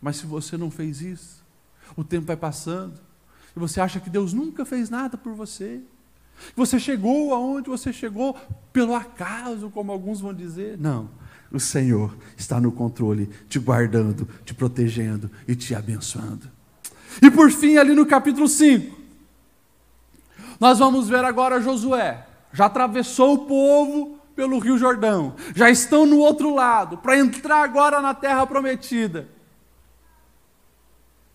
Mas 0.00 0.16
se 0.16 0.26
você 0.26 0.56
não 0.56 0.70
fez 0.70 1.00
isso, 1.00 1.44
o 1.96 2.04
tempo 2.04 2.26
vai 2.26 2.36
passando 2.36 3.00
e 3.56 3.58
você 3.58 3.80
acha 3.80 4.00
que 4.00 4.10
Deus 4.10 4.32
nunca 4.32 4.64
fez 4.64 4.90
nada 4.90 5.16
por 5.16 5.34
você. 5.34 5.80
Você 6.56 6.78
chegou 6.78 7.34
aonde 7.34 7.68
você 7.68 7.92
chegou 7.92 8.36
pelo 8.72 8.94
acaso, 8.94 9.70
como 9.70 9.92
alguns 9.92 10.20
vão 10.20 10.34
dizer. 10.34 10.78
Não. 10.78 11.10
O 11.52 11.58
Senhor 11.58 12.16
está 12.36 12.60
no 12.60 12.70
controle, 12.70 13.26
te 13.48 13.58
guardando, 13.58 14.28
te 14.44 14.54
protegendo 14.54 15.30
e 15.48 15.56
te 15.56 15.74
abençoando. 15.74 16.48
E 17.20 17.30
por 17.30 17.50
fim, 17.50 17.76
ali 17.76 17.94
no 17.94 18.06
capítulo 18.06 18.46
5, 18.46 18.98
nós 20.60 20.78
vamos 20.78 21.08
ver 21.08 21.24
agora 21.24 21.60
Josué. 21.60 22.26
Já 22.52 22.66
atravessou 22.66 23.34
o 23.34 23.46
povo 23.46 24.18
pelo 24.34 24.58
Rio 24.58 24.78
Jordão, 24.78 25.34
já 25.54 25.70
estão 25.70 26.06
no 26.06 26.18
outro 26.18 26.54
lado, 26.54 26.98
para 26.98 27.18
entrar 27.18 27.62
agora 27.62 28.00
na 28.00 28.14
terra 28.14 28.46
prometida. 28.46 29.28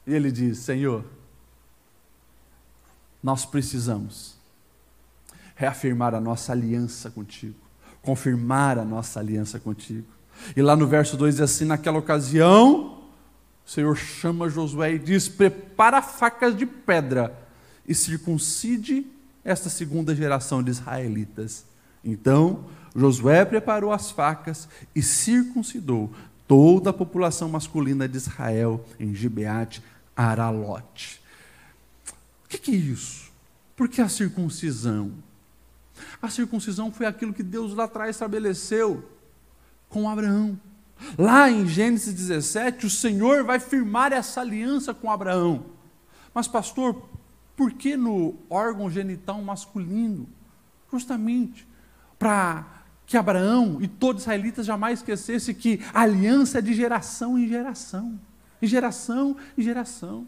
E 0.08 0.14
ele 0.14 0.32
diz: 0.32 0.60
Senhor, 0.60 1.03
nós 3.22 3.45
precisamos 3.45 4.35
reafirmar 5.56 6.14
a 6.14 6.20
nossa 6.20 6.51
aliança 6.51 7.10
contigo, 7.10 7.56
confirmar 8.01 8.78
a 8.78 8.86
nossa 8.86 9.20
aliança 9.20 9.60
contigo. 9.60 10.08
E 10.56 10.62
lá 10.62 10.76
no 10.76 10.86
verso 10.86 11.18
2 11.18 11.36
diz 11.36 11.41
assim: 11.41 11.66
naquela 11.66 11.97
ocasião, 11.97 12.99
o 13.66 13.70
Senhor 13.70 13.95
chama 13.95 14.49
Josué 14.49 14.93
e 14.93 14.99
diz: 14.99 15.28
prepara 15.28 16.01
facas 16.01 16.56
de 16.56 16.66
pedra 16.66 17.36
e 17.88 17.95
circuncide 17.95 19.08
esta 19.43 19.70
segunda 19.70 20.14
geração 20.16 20.62
de 20.62 20.72
israelitas. 20.72 21.66
Então, 22.03 22.66
Josué 22.95 23.45
preparou 23.45 23.91
as 23.91 24.12
facas 24.12 24.68
e 24.93 25.01
circuncidou 25.01 26.12
toda 26.47 26.91
a 26.91 26.93
população 26.93 27.49
masculina 27.49 28.08
de 28.08 28.18
Israel 28.18 28.86
em 28.99 29.14
Gibeate 29.14 29.84
Aralote. 30.16 31.22
O 32.45 32.47
que, 32.47 32.72
é 32.72 32.76
isso? 32.76 33.32
Por 33.76 33.89
que 33.89 34.01
a 34.01 34.08
circuncisão? 34.08 35.12
A 36.22 36.30
circuncisão 36.30 36.91
foi 36.91 37.06
aquilo 37.06 37.34
que 37.34 37.43
Deus 37.43 37.74
lá 37.74 37.86
atrás 37.86 38.16
estabeleceu 38.16 39.08
com 39.89 40.10
Abraão. 40.10 40.60
Lá 41.18 41.50
em 41.50 41.68
Gênesis 41.68 42.14
17, 42.14 42.86
o 42.86 42.89
Senhor 42.89 43.43
vai 43.43 43.60
firmar 43.60 44.14
essa 44.14 44.41
aliança 44.41 44.93
com 44.93 45.12
Abraão. 45.12 45.66
Mas, 46.34 46.48
pastor, 46.48 47.10
por 47.56 47.72
que 47.72 47.96
no 47.96 48.36
órgão 48.50 48.89
genital 48.89 49.41
masculino? 49.41 50.28
Justamente 50.91 51.68
para 52.18 52.66
que 53.06 53.18
Abraão 53.18 53.78
e 53.82 53.88
todos 53.88 54.22
os 54.22 54.24
israelitas 54.24 54.66
jamais 54.66 55.00
esquecessem 55.00 55.54
que 55.54 55.80
a 55.93 56.02
aliança 56.02 56.60
é 56.60 56.62
de 56.62 56.74
geração 56.74 57.38
em 57.38 57.48
geração, 57.48 58.20
em 58.62 58.68
geração 58.68 59.38
em 59.58 59.62
geração. 59.62 60.28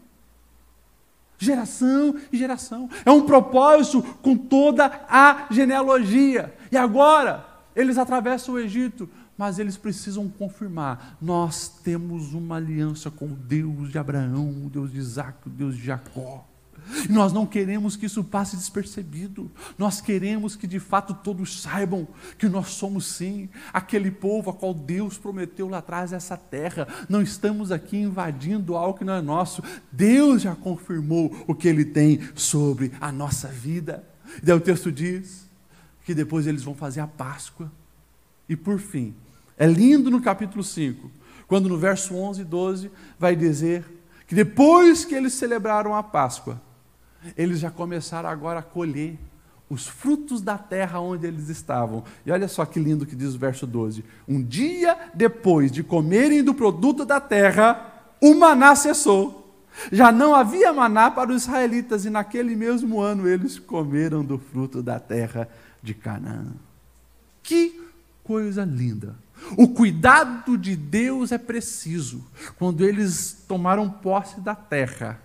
Geração 1.38 2.16
e 2.32 2.36
geração. 2.36 2.90
É 3.04 3.10
um 3.10 3.22
propósito 3.22 4.02
com 4.20 4.36
toda 4.36 4.86
a 5.08 5.46
genealogia. 5.50 6.52
E 6.70 6.76
agora, 6.76 7.46
eles 7.76 7.96
atravessam 7.96 8.54
o 8.54 8.58
Egito, 8.58 9.08
mas 9.36 9.60
eles 9.60 9.76
precisam 9.76 10.28
confirmar: 10.28 11.16
nós 11.22 11.68
temos 11.68 12.34
uma 12.34 12.56
aliança 12.56 13.10
com 13.10 13.26
o 13.26 13.36
Deus 13.36 13.90
de 13.90 13.98
Abraão, 13.98 14.50
o 14.66 14.68
Deus 14.68 14.90
de 14.90 14.98
Isaac, 14.98 15.46
o 15.46 15.50
Deus 15.50 15.76
de 15.76 15.84
Jacó. 15.84 16.44
E 17.08 17.12
nós 17.12 17.32
não 17.32 17.46
queremos 17.46 17.96
que 17.96 18.06
isso 18.06 18.24
passe 18.24 18.56
despercebido. 18.56 19.50
Nós 19.76 20.00
queremos 20.00 20.56
que 20.56 20.66
de 20.66 20.78
fato 20.78 21.14
todos 21.14 21.60
saibam 21.60 22.06
que 22.38 22.48
nós 22.48 22.70
somos 22.70 23.06
sim 23.06 23.48
aquele 23.72 24.10
povo 24.10 24.50
a 24.50 24.54
qual 24.54 24.72
Deus 24.72 25.18
prometeu 25.18 25.68
lá 25.68 25.78
atrás 25.78 26.12
essa 26.12 26.36
terra. 26.36 26.86
Não 27.08 27.22
estamos 27.22 27.70
aqui 27.70 27.96
invadindo 27.98 28.76
algo 28.76 28.98
que 28.98 29.04
não 29.04 29.14
é 29.14 29.20
nosso. 29.20 29.62
Deus 29.92 30.42
já 30.42 30.54
confirmou 30.54 31.44
o 31.46 31.54
que 31.54 31.68
ele 31.68 31.84
tem 31.84 32.20
sobre 32.34 32.92
a 33.00 33.12
nossa 33.12 33.48
vida. 33.48 34.04
E 34.42 34.46
daí 34.46 34.56
o 34.56 34.60
texto 34.60 34.90
diz 34.92 35.46
que 36.04 36.14
depois 36.14 36.46
eles 36.46 36.62
vão 36.62 36.74
fazer 36.74 37.00
a 37.00 37.06
Páscoa. 37.06 37.70
E 38.48 38.56
por 38.56 38.78
fim, 38.78 39.14
é 39.58 39.66
lindo 39.66 40.10
no 40.10 40.22
capítulo 40.22 40.64
5, 40.64 41.10
quando 41.46 41.68
no 41.68 41.76
verso 41.76 42.14
11 42.14 42.40
e 42.40 42.44
12 42.44 42.90
vai 43.18 43.36
dizer 43.36 43.84
que 44.26 44.34
depois 44.34 45.04
que 45.04 45.14
eles 45.14 45.32
celebraram 45.32 45.94
a 45.94 46.02
Páscoa, 46.02 46.60
eles 47.36 47.60
já 47.60 47.70
começaram 47.70 48.28
agora 48.28 48.60
a 48.60 48.62
colher 48.62 49.18
os 49.70 49.86
frutos 49.86 50.40
da 50.40 50.56
terra 50.56 50.98
onde 50.98 51.26
eles 51.26 51.48
estavam. 51.48 52.02
E 52.24 52.30
olha 52.30 52.48
só 52.48 52.64
que 52.64 52.80
lindo 52.80 53.04
que 53.06 53.16
diz 53.16 53.34
o 53.34 53.38
verso 53.38 53.66
12: 53.66 54.04
Um 54.26 54.42
dia 54.42 54.96
depois 55.14 55.70
de 55.70 55.82
comerem 55.82 56.42
do 56.42 56.54
produto 56.54 57.04
da 57.04 57.20
terra, 57.20 58.14
o 58.20 58.34
maná 58.34 58.74
cessou. 58.74 59.36
Já 59.92 60.10
não 60.10 60.34
havia 60.34 60.72
maná 60.72 61.10
para 61.10 61.30
os 61.30 61.42
israelitas, 61.42 62.04
e 62.04 62.10
naquele 62.10 62.56
mesmo 62.56 63.00
ano 63.00 63.28
eles 63.28 63.58
comeram 63.58 64.24
do 64.24 64.38
fruto 64.38 64.82
da 64.82 64.98
terra 64.98 65.48
de 65.82 65.94
Canaã. 65.94 66.46
Que 67.42 67.80
coisa 68.24 68.64
linda! 68.64 69.14
O 69.56 69.68
cuidado 69.68 70.58
de 70.58 70.74
Deus 70.74 71.30
é 71.30 71.38
preciso. 71.38 72.24
Quando 72.58 72.84
eles 72.84 73.44
tomaram 73.46 73.88
posse 73.88 74.40
da 74.40 74.54
terra, 74.54 75.20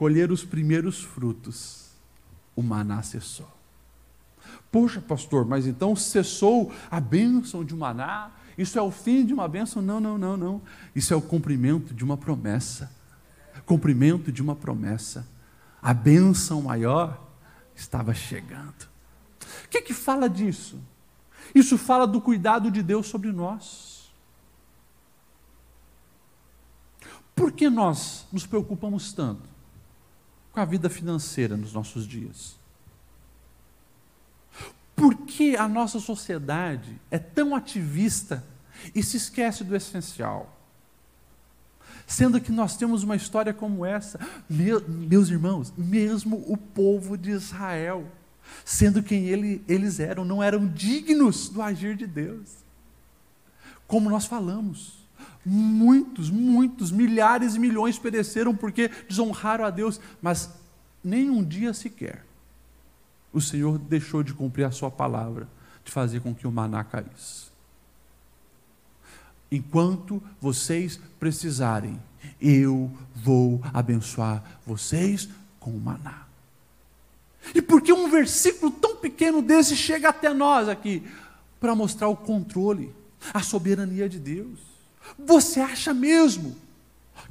colher 0.00 0.32
os 0.32 0.42
primeiros 0.42 1.02
frutos, 1.02 1.90
o 2.56 2.62
maná 2.62 3.02
cessou. 3.02 3.46
Poxa, 4.72 4.98
pastor, 4.98 5.44
mas 5.44 5.66
então 5.66 5.94
cessou 5.94 6.72
a 6.90 6.98
bênção 6.98 7.62
de 7.62 7.76
maná? 7.76 8.30
Isso 8.56 8.78
é 8.78 8.82
o 8.82 8.90
fim 8.90 9.26
de 9.26 9.34
uma 9.34 9.46
bênção? 9.46 9.82
Não, 9.82 10.00
não, 10.00 10.16
não, 10.16 10.38
não. 10.38 10.62
Isso 10.96 11.12
é 11.12 11.16
o 11.18 11.20
cumprimento 11.20 11.92
de 11.92 12.02
uma 12.02 12.16
promessa. 12.16 12.90
Cumprimento 13.66 14.32
de 14.32 14.40
uma 14.40 14.56
promessa. 14.56 15.28
A 15.82 15.92
bênção 15.92 16.62
maior 16.62 17.22
estava 17.76 18.14
chegando. 18.14 18.88
O 19.66 19.68
que, 19.68 19.82
que 19.82 19.92
fala 19.92 20.30
disso? 20.30 20.80
Isso 21.54 21.76
fala 21.76 22.06
do 22.06 22.22
cuidado 22.22 22.70
de 22.70 22.82
Deus 22.82 23.06
sobre 23.06 23.30
nós. 23.30 24.10
Por 27.36 27.52
que 27.52 27.68
nós 27.68 28.26
nos 28.32 28.46
preocupamos 28.46 29.12
tanto? 29.12 29.59
Com 30.52 30.60
a 30.60 30.64
vida 30.64 30.90
financeira 30.90 31.56
nos 31.56 31.72
nossos 31.72 32.06
dias? 32.06 32.58
Por 34.94 35.16
que 35.16 35.56
a 35.56 35.66
nossa 35.66 35.98
sociedade 35.98 37.00
é 37.10 37.18
tão 37.18 37.54
ativista 37.54 38.44
e 38.94 39.02
se 39.02 39.16
esquece 39.16 39.64
do 39.64 39.74
essencial? 39.74 40.56
Sendo 42.06 42.40
que 42.40 42.52
nós 42.52 42.76
temos 42.76 43.02
uma 43.02 43.16
história 43.16 43.54
como 43.54 43.86
essa, 43.86 44.18
meus 44.48 45.30
irmãos, 45.30 45.72
mesmo 45.76 46.44
o 46.46 46.56
povo 46.56 47.16
de 47.16 47.30
Israel, 47.30 48.06
sendo 48.64 49.02
quem 49.02 49.26
ele, 49.26 49.64
eles 49.68 50.00
eram, 50.00 50.24
não 50.24 50.42
eram 50.42 50.66
dignos 50.66 51.48
do 51.48 51.62
agir 51.62 51.96
de 51.96 52.06
Deus. 52.06 52.48
Como 53.86 54.10
nós 54.10 54.26
falamos, 54.26 54.99
muitos, 55.44 56.30
muitos, 56.30 56.90
milhares 56.90 57.54
e 57.54 57.58
milhões 57.58 57.98
pereceram 57.98 58.54
porque 58.54 58.90
desonraram 59.08 59.64
a 59.64 59.70
Deus, 59.70 60.00
mas 60.20 60.50
nem 61.02 61.30
um 61.30 61.42
dia 61.42 61.72
sequer 61.72 62.24
o 63.32 63.40
Senhor 63.40 63.78
deixou 63.78 64.24
de 64.24 64.34
cumprir 64.34 64.64
a 64.64 64.72
sua 64.72 64.90
palavra, 64.90 65.46
de 65.84 65.92
fazer 65.92 66.20
com 66.20 66.34
que 66.34 66.48
o 66.48 66.50
maná 66.50 66.82
caísse 66.82 67.50
enquanto 69.50 70.22
vocês 70.40 71.00
precisarem, 71.18 72.00
eu 72.40 72.90
vou 73.14 73.60
abençoar 73.74 74.60
vocês 74.66 75.28
com 75.58 75.70
o 75.70 75.80
maná. 75.80 76.26
E 77.54 77.60
por 77.60 77.82
que 77.82 77.92
um 77.92 78.10
versículo 78.10 78.70
tão 78.70 78.96
pequeno 78.96 79.42
desse 79.42 79.74
chega 79.74 80.10
até 80.10 80.32
nós 80.32 80.68
aqui? 80.68 81.02
Para 81.58 81.74
mostrar 81.74 82.08
o 82.08 82.16
controle, 82.16 82.94
a 83.34 83.42
soberania 83.42 84.08
de 84.08 84.18
Deus. 84.18 84.69
Você 85.18 85.60
acha 85.60 85.92
mesmo 85.92 86.56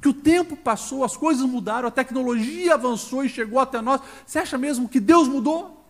que 0.01 0.07
o 0.07 0.13
tempo 0.13 0.55
passou, 0.55 1.03
as 1.03 1.17
coisas 1.17 1.45
mudaram, 1.45 1.87
a 1.87 1.91
tecnologia 1.91 2.73
avançou 2.73 3.23
e 3.23 3.29
chegou 3.29 3.59
até 3.59 3.81
nós? 3.81 4.01
Você 4.25 4.39
acha 4.39 4.57
mesmo 4.57 4.87
que 4.87 4.99
Deus 4.99 5.27
mudou? 5.27 5.83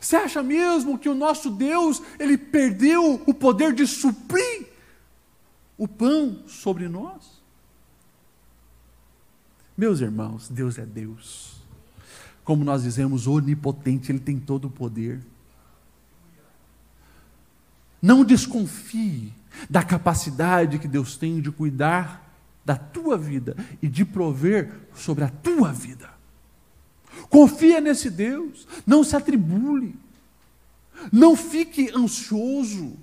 Você 0.00 0.16
acha 0.16 0.42
mesmo 0.42 0.98
que 0.98 1.08
o 1.08 1.14
nosso 1.14 1.50
Deus, 1.50 2.00
ele 2.18 2.38
perdeu 2.38 3.22
o 3.26 3.34
poder 3.34 3.72
de 3.72 3.86
suprir 3.86 4.68
o 5.76 5.88
pão 5.88 6.38
sobre 6.46 6.88
nós? 6.88 7.42
Meus 9.76 10.00
irmãos, 10.00 10.48
Deus 10.48 10.78
é 10.78 10.86
Deus. 10.86 11.56
Como 12.44 12.64
nós 12.64 12.82
dizemos, 12.82 13.26
onipotente, 13.26 14.12
Ele 14.12 14.20
tem 14.20 14.38
todo 14.38 14.66
o 14.66 14.70
poder. 14.70 15.20
Não 18.00 18.24
desconfie 18.24 19.32
da 19.68 19.82
capacidade 19.82 20.78
que 20.78 20.88
Deus 20.88 21.16
tem 21.16 21.40
de 21.40 21.50
cuidar 21.50 22.30
da 22.64 22.76
tua 22.76 23.18
vida 23.18 23.56
e 23.80 23.88
de 23.88 24.04
prover 24.04 24.72
sobre 24.94 25.24
a 25.24 25.28
tua 25.28 25.72
vida. 25.72 26.10
Confia 27.28 27.80
nesse 27.80 28.10
Deus, 28.10 28.66
não 28.86 29.04
se 29.04 29.16
atribule, 29.16 29.94
não 31.12 31.36
fique 31.36 31.90
ansioso 31.94 32.96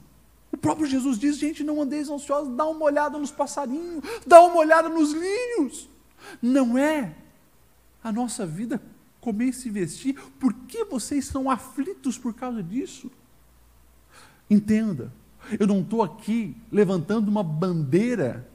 o 0.51 0.57
próprio 0.57 0.87
Jesus 0.87 1.17
diz: 1.17 1.37
gente, 1.37 1.63
não 1.63 1.81
andeis 1.81 2.09
ansiosos, 2.09 2.55
dá 2.55 2.65
uma 2.65 2.83
olhada 2.83 3.17
nos 3.17 3.31
passarinhos, 3.31 4.03
dá 4.25 4.41
uma 4.41 4.57
olhada 4.57 4.89
nos 4.89 5.11
lírios. 5.11 5.87
Não 6.41 6.77
é 6.77 7.15
a 8.03 8.11
nossa 8.11 8.45
vida 8.45 8.81
comer 9.21 9.49
e 9.49 9.53
se 9.53 9.69
vestir, 9.69 10.19
por 10.39 10.53
que 10.53 10.85
vocês 10.85 11.25
são 11.25 11.49
aflitos 11.49 12.17
por 12.17 12.33
causa 12.33 12.63
disso? 12.63 13.11
Entenda, 14.49 15.11
eu 15.57 15.65
não 15.65 15.81
estou 15.81 16.03
aqui 16.03 16.55
levantando 16.71 17.29
uma 17.29 17.43
bandeira 17.43 18.47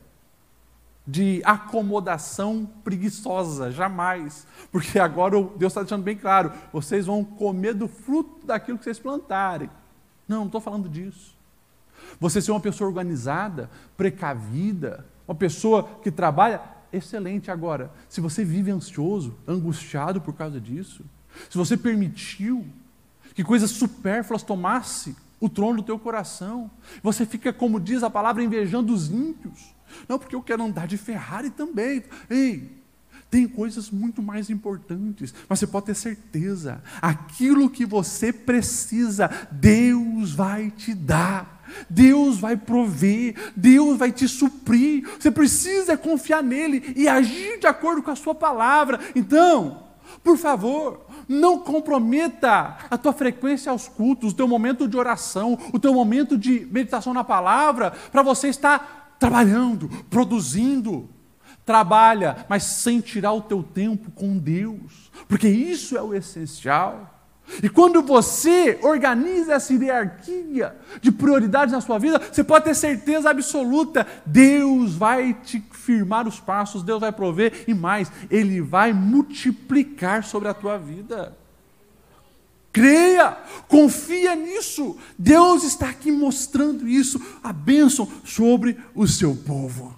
de 1.06 1.42
acomodação 1.44 2.68
preguiçosa, 2.82 3.70
jamais. 3.70 4.46
Porque 4.70 4.98
agora 4.98 5.36
Deus 5.56 5.72
está 5.72 5.82
deixando 5.82 6.02
bem 6.02 6.16
claro: 6.16 6.52
vocês 6.72 7.06
vão 7.06 7.24
comer 7.24 7.74
do 7.74 7.88
fruto 7.88 8.46
daquilo 8.46 8.78
que 8.78 8.84
vocês 8.84 8.98
plantarem. 8.98 9.70
Não, 10.26 10.38
não 10.38 10.46
estou 10.46 10.60
falando 10.60 10.88
disso. 10.88 11.34
Você 12.18 12.40
ser 12.40 12.50
uma 12.50 12.60
pessoa 12.60 12.88
organizada, 12.88 13.70
precavida, 13.96 15.06
uma 15.26 15.34
pessoa 15.34 15.88
que 16.02 16.10
trabalha, 16.10 16.60
excelente. 16.92 17.50
Agora, 17.50 17.90
se 18.08 18.20
você 18.20 18.44
vive 18.44 18.70
ansioso, 18.70 19.36
angustiado 19.46 20.20
por 20.20 20.34
causa 20.34 20.60
disso, 20.60 21.04
se 21.50 21.58
você 21.58 21.76
permitiu 21.76 22.66
que 23.34 23.42
coisas 23.42 23.70
supérfluas 23.70 24.42
tomasse 24.42 25.16
o 25.40 25.48
trono 25.48 25.76
do 25.76 25.82
teu 25.82 25.98
coração, 25.98 26.70
você 27.02 27.26
fica, 27.26 27.52
como 27.52 27.80
diz 27.80 28.02
a 28.02 28.10
palavra, 28.10 28.42
invejando 28.42 28.92
os 28.92 29.10
ímpios. 29.10 29.74
Não, 30.08 30.18
porque 30.18 30.34
eu 30.34 30.42
quero 30.42 30.62
andar 30.62 30.86
de 30.86 30.96
Ferrari 30.96 31.50
também. 31.50 32.02
Ei, 32.28 32.84
tem 33.30 33.48
coisas 33.48 33.90
muito 33.90 34.22
mais 34.22 34.48
importantes, 34.48 35.34
mas 35.48 35.58
você 35.58 35.66
pode 35.66 35.86
ter 35.86 35.94
certeza, 35.94 36.82
aquilo 37.02 37.68
que 37.68 37.84
você 37.84 38.32
precisa, 38.32 39.28
Deus 39.50 40.32
vai 40.32 40.70
te 40.70 40.94
dar. 40.94 41.52
Deus 41.88 42.38
vai 42.38 42.56
prover, 42.56 43.34
Deus 43.56 43.98
vai 43.98 44.12
te 44.12 44.28
suprir. 44.28 45.08
Você 45.18 45.30
precisa 45.30 45.96
confiar 45.96 46.42
nele 46.42 46.92
e 46.94 47.08
agir 47.08 47.58
de 47.58 47.66
acordo 47.66 48.02
com 48.02 48.10
a 48.10 48.16
sua 48.16 48.34
palavra. 48.34 49.00
Então, 49.16 49.83
por 50.22 50.36
favor, 50.36 51.06
não 51.28 51.58
comprometa 51.58 52.76
a 52.90 52.98
tua 52.98 53.12
frequência 53.12 53.70
aos 53.70 53.88
cultos, 53.88 54.32
o 54.32 54.36
teu 54.36 54.48
momento 54.48 54.88
de 54.88 54.96
oração, 54.96 55.58
o 55.72 55.78
teu 55.78 55.94
momento 55.94 56.36
de 56.36 56.66
meditação 56.70 57.12
na 57.14 57.24
palavra, 57.24 57.92
para 58.12 58.22
você 58.22 58.48
estar 58.48 59.16
trabalhando, 59.18 59.88
produzindo. 60.10 61.08
Trabalha, 61.64 62.44
mas 62.46 62.62
sem 62.62 63.00
tirar 63.00 63.32
o 63.32 63.40
teu 63.40 63.62
tempo 63.62 64.10
com 64.10 64.36
Deus, 64.36 65.10
porque 65.26 65.48
isso 65.48 65.96
é 65.96 66.02
o 66.02 66.12
essencial. 66.12 67.13
E 67.62 67.68
quando 67.68 68.02
você 68.02 68.78
organiza 68.82 69.54
essa 69.54 69.72
hierarquia 69.72 70.74
de 71.00 71.12
prioridades 71.12 71.72
na 71.72 71.80
sua 71.80 71.98
vida, 71.98 72.18
você 72.18 72.42
pode 72.42 72.64
ter 72.64 72.74
certeza 72.74 73.30
absoluta: 73.30 74.06
Deus 74.24 74.94
vai 74.94 75.34
te 75.34 75.62
firmar 75.70 76.26
os 76.26 76.40
passos, 76.40 76.82
Deus 76.82 77.00
vai 77.00 77.12
prover 77.12 77.64
e 77.68 77.74
mais, 77.74 78.10
Ele 78.30 78.60
vai 78.60 78.92
multiplicar 78.92 80.24
sobre 80.24 80.48
a 80.48 80.54
tua 80.54 80.78
vida. 80.78 81.36
Creia, 82.72 83.38
confia 83.68 84.34
nisso. 84.34 84.96
Deus 85.16 85.62
está 85.62 85.90
aqui 85.90 86.10
mostrando 86.10 86.88
isso, 86.88 87.20
a 87.42 87.52
bênção 87.52 88.10
sobre 88.24 88.76
o 88.94 89.06
seu 89.06 89.36
povo. 89.36 89.94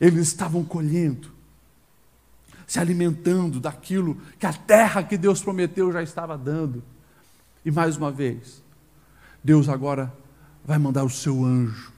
Eles 0.00 0.28
estavam 0.28 0.64
colhendo 0.64 1.33
se 2.66 2.78
alimentando 2.78 3.60
daquilo 3.60 4.16
que 4.38 4.46
a 4.46 4.52
terra 4.52 5.02
que 5.02 5.16
Deus 5.16 5.42
prometeu 5.42 5.92
já 5.92 6.02
estava 6.02 6.36
dando. 6.36 6.82
E 7.64 7.70
mais 7.70 7.96
uma 7.96 8.10
vez, 8.10 8.62
Deus 9.42 9.68
agora 9.68 10.12
vai 10.64 10.78
mandar 10.78 11.04
o 11.04 11.10
seu 11.10 11.44
anjo 11.44 11.92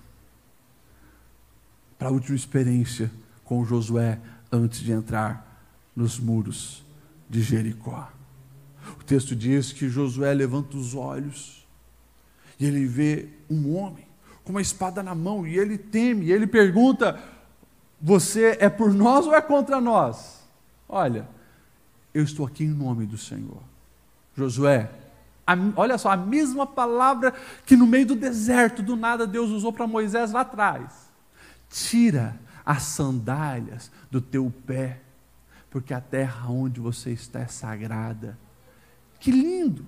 para 1.98 2.08
a 2.08 2.12
última 2.12 2.36
experiência 2.36 3.10
com 3.44 3.64
Josué 3.64 4.20
antes 4.50 4.80
de 4.80 4.92
entrar 4.92 5.64
nos 5.94 6.18
muros 6.18 6.84
de 7.28 7.42
Jericó. 7.42 8.10
O 9.00 9.04
texto 9.04 9.34
diz 9.34 9.72
que 9.72 9.88
Josué 9.88 10.32
levanta 10.34 10.76
os 10.76 10.94
olhos 10.94 11.66
e 12.58 12.66
ele 12.66 12.86
vê 12.86 13.28
um 13.50 13.74
homem 13.76 14.06
com 14.44 14.52
uma 14.52 14.62
espada 14.62 15.02
na 15.02 15.14
mão 15.14 15.46
e 15.46 15.58
ele 15.58 15.76
teme, 15.76 16.26
e 16.26 16.32
ele 16.32 16.46
pergunta: 16.46 17.20
Você 18.00 18.56
é 18.60 18.68
por 18.68 18.92
nós 18.94 19.26
ou 19.26 19.34
é 19.34 19.42
contra 19.42 19.80
nós? 19.80 20.45
Olha, 20.88 21.28
eu 22.14 22.22
estou 22.22 22.46
aqui 22.46 22.64
em 22.64 22.70
nome 22.70 23.06
do 23.06 23.18
Senhor. 23.18 23.62
Josué, 24.36 24.90
a, 25.46 25.54
olha 25.76 25.96
só, 25.96 26.10
a 26.10 26.16
mesma 26.16 26.66
palavra 26.66 27.32
que 27.64 27.76
no 27.76 27.86
meio 27.86 28.06
do 28.06 28.16
deserto, 28.16 28.82
do 28.82 28.96
nada, 28.96 29.26
Deus 29.26 29.50
usou 29.50 29.72
para 29.72 29.86
Moisés 29.86 30.32
lá 30.32 30.40
atrás. 30.40 31.08
Tira 31.70 32.38
as 32.64 32.82
sandálias 32.82 33.90
do 34.10 34.20
teu 34.20 34.52
pé, 34.66 35.00
porque 35.70 35.94
a 35.94 36.00
terra 36.00 36.48
onde 36.50 36.80
você 36.80 37.10
está 37.10 37.40
é 37.40 37.46
sagrada. 37.46 38.38
Que 39.20 39.30
lindo! 39.30 39.86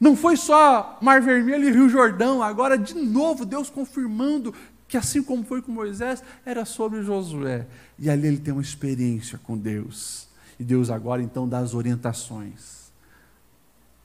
Não 0.00 0.16
foi 0.16 0.36
só 0.36 0.98
Mar 1.00 1.20
Vermelho 1.20 1.68
e 1.68 1.70
Rio 1.70 1.88
Jordão, 1.88 2.42
agora 2.42 2.76
de 2.76 2.94
novo 2.94 3.44
Deus 3.44 3.70
confirmando 3.70 4.52
que 4.92 4.96
assim 4.98 5.22
como 5.22 5.42
foi 5.42 5.62
com 5.62 5.72
Moisés, 5.72 6.22
era 6.44 6.66
sobre 6.66 7.02
Josué. 7.02 7.66
E 7.98 8.10
ali 8.10 8.26
ele 8.26 8.36
tem 8.36 8.52
uma 8.52 8.60
experiência 8.60 9.38
com 9.38 9.56
Deus. 9.56 10.28
E 10.60 10.64
Deus 10.64 10.90
agora 10.90 11.22
então 11.22 11.48
dá 11.48 11.60
as 11.60 11.72
orientações. 11.72 12.92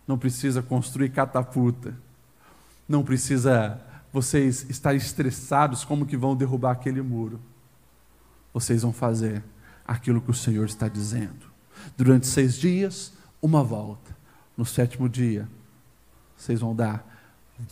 Não 0.08 0.18
precisa 0.18 0.62
construir 0.62 1.10
catapulta. 1.10 1.94
Não 2.88 3.04
precisa 3.04 3.82
vocês 4.14 4.66
estar 4.70 4.96
estressados 4.96 5.84
como 5.84 6.06
que 6.06 6.16
vão 6.16 6.38
derrubar 6.38 6.72
aquele 6.72 7.02
muro. 7.02 7.42
Vocês 8.54 8.82
vão 8.82 8.94
fazer 8.94 9.44
aquilo 9.86 10.22
que 10.22 10.32
o 10.32 10.34
Senhor 10.34 10.68
está 10.68 10.88
dizendo. 10.88 11.52
Durante 11.98 12.28
seis 12.28 12.56
dias, 12.56 13.12
uma 13.42 13.62
volta. 13.62 14.16
No 14.56 14.66
sétimo 14.66 15.10
dia, 15.10 15.50
vocês 16.38 16.62
vão 16.62 16.74
dar 16.74 17.17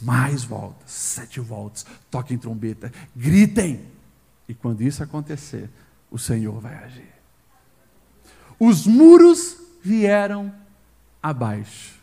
mais 0.01 0.43
voltas, 0.43 0.91
sete 0.91 1.39
voltas, 1.39 1.85
toquem 2.09 2.37
trombeta, 2.37 2.91
gritem. 3.15 3.85
E 4.47 4.53
quando 4.53 4.81
isso 4.81 5.03
acontecer, 5.03 5.69
o 6.09 6.17
Senhor 6.17 6.59
vai 6.59 6.75
agir. 6.83 7.13
Os 8.59 8.85
muros 8.87 9.57
vieram 9.83 10.53
abaixo. 11.21 11.95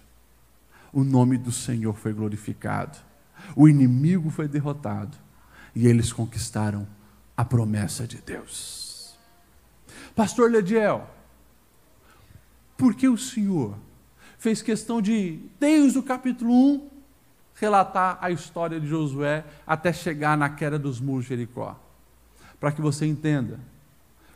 O 0.92 1.02
nome 1.02 1.38
do 1.38 1.50
Senhor 1.50 1.94
foi 1.94 2.12
glorificado. 2.12 2.98
O 3.56 3.68
inimigo 3.68 4.30
foi 4.30 4.46
derrotado. 4.48 5.16
e 5.74 5.86
eles 5.86 6.12
conquistaram 6.12 6.86
a 7.34 7.42
promessa 7.44 8.06
de 8.06 8.18
Deus. 8.18 9.16
Pastor 10.14 10.50
Lediel, 10.50 11.08
por 12.76 12.94
que 12.94 13.08
o 13.08 13.16
Senhor 13.16 13.74
fez 14.36 14.60
questão 14.60 15.00
de, 15.00 15.40
desde 15.58 15.98
o 15.98 16.02
capítulo 16.02 16.52
1, 16.52 16.90
relatar 17.62 18.18
a 18.20 18.28
história 18.28 18.80
de 18.80 18.88
Josué 18.88 19.44
até 19.64 19.92
chegar 19.92 20.36
na 20.36 20.48
queda 20.48 20.76
dos 20.76 21.00
muros 21.00 21.26
de 21.26 21.28
Jericó? 21.28 21.78
Para 22.58 22.72
que 22.72 22.80
você 22.80 23.06
entenda, 23.06 23.60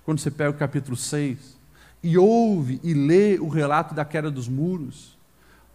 quando 0.05 0.21
você 0.21 0.31
pega 0.31 0.51
o 0.51 0.55
capítulo 0.55 0.97
6 0.97 1.59
e 2.05 2.17
ouve 2.17 2.81
e 2.85 2.95
lê 2.95 3.37
o 3.41 3.49
relato 3.49 3.97
da 3.97 4.05
queda 4.05 4.31
dos 4.31 4.47
muros, 4.47 5.19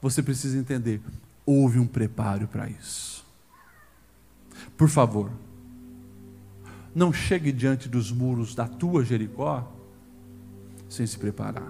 você 0.01 0.23
precisa 0.23 0.57
entender, 0.57 1.01
houve 1.45 1.77
um 1.77 1.85
preparo 1.85 2.47
para 2.47 2.69
isso. 2.69 3.25
Por 4.77 4.87
favor, 4.87 5.29
não 6.95 7.11
chegue 7.11 7.51
diante 7.51 7.89
dos 7.89 8.13
muros 8.13 8.55
da 8.55 8.65
tua 8.65 9.03
Jericó 9.03 9.69
sem 10.87 11.05
se 11.05 11.17
preparar. 11.17 11.69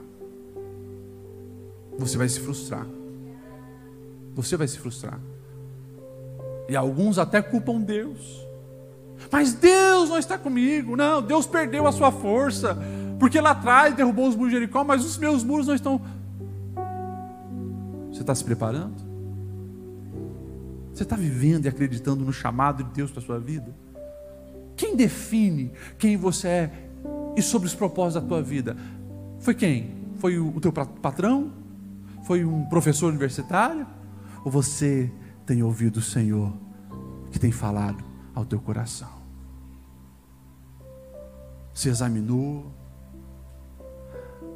Você 1.98 2.18
vai 2.20 2.30
se 2.30 2.40
frustrar. 2.40 2.86
Você 4.36 4.56
vai 4.56 4.68
se 4.68 4.78
frustrar. 4.78 5.20
E 6.68 6.76
alguns 6.76 7.18
até 7.18 7.42
culpam 7.42 7.80
Deus. 7.82 8.48
Mas 9.32 9.54
Deus 9.54 10.10
não 10.10 10.18
está 10.18 10.38
comigo. 10.38 10.96
Não, 10.96 11.22
Deus 11.22 11.46
perdeu 11.46 11.88
a 11.88 11.92
sua 11.92 12.12
força. 12.12 12.78
Porque 13.20 13.40
lá 13.40 13.52
atrás 13.52 13.96
derrubou 13.96 14.28
os 14.28 14.36
muros 14.36 14.52
de 14.52 14.60
Jericó, 14.60 14.84
mas 14.84 15.06
os 15.06 15.18
meus 15.18 15.44
muros 15.44 15.68
não 15.68 15.76
estão. 15.76 16.02
Você 18.12 18.22
está 18.22 18.34
se 18.34 18.44
preparando? 18.44 18.96
Você 20.94 21.04
está 21.04 21.16
vivendo 21.16 21.66
e 21.66 21.70
acreditando 21.70 22.26
no 22.26 22.34
chamado 22.34 22.84
de 22.84 22.92
Deus 22.92 23.12
para 23.12 23.22
a 23.22 23.26
sua 23.26 23.40
vida? 23.40 23.74
Quem 24.76 24.96
define 24.96 25.72
quem 25.98 26.18
você 26.18 26.48
é 26.48 26.72
e 27.36 27.42
sobre 27.42 27.68
os 27.68 27.76
propósitos 27.76 28.24
da 28.24 28.28
tua 28.28 28.42
vida? 28.42 28.76
Foi 29.40 29.54
quem? 29.54 29.96
Foi 30.18 30.38
o 30.40 30.60
teu 30.60 30.72
patrão? 30.72 31.52
Foi 32.24 32.44
um 32.44 32.66
professor 32.66 33.10
universitário? 33.10 33.86
Ou 34.44 34.52
você 34.52 35.12
tem 35.46 35.64
ouvido 35.64 35.98
o 35.98 36.02
Senhor 36.02 36.54
que 37.32 37.40
tem 37.40 37.52
falado 37.52 38.04
ao 38.34 38.46
teu 38.46 38.60
coração? 38.60 39.22
Se 41.74 41.90
examinou? 41.90 42.72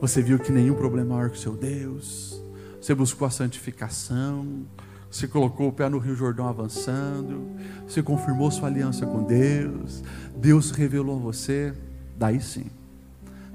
Você 0.02 0.22
viu 0.22 0.38
que 0.38 0.52
nenhum 0.52 0.76
problema 0.76 1.14
é 1.14 1.16
maior 1.16 1.30
que 1.30 1.38
o 1.38 1.40
seu 1.40 1.56
Deus? 1.56 2.42
Você 2.82 2.94
buscou 2.94 3.28
a 3.28 3.32
santificação? 3.32 4.66
Você 5.16 5.30
colocou 5.30 5.70
o 5.70 5.72
pé 5.72 5.88
no 5.88 5.98
Rio 5.98 6.14
Jordão 6.14 6.46
avançando, 6.46 7.48
você 7.88 8.04
confirmou 8.04 8.52
sua 8.52 8.68
aliança 8.68 9.06
com 9.06 9.24
Deus, 9.24 10.04
Deus 10.36 10.72
revelou 10.72 11.16
a 11.16 11.20
você, 11.22 11.74
daí 12.18 12.42
sim, 12.42 12.66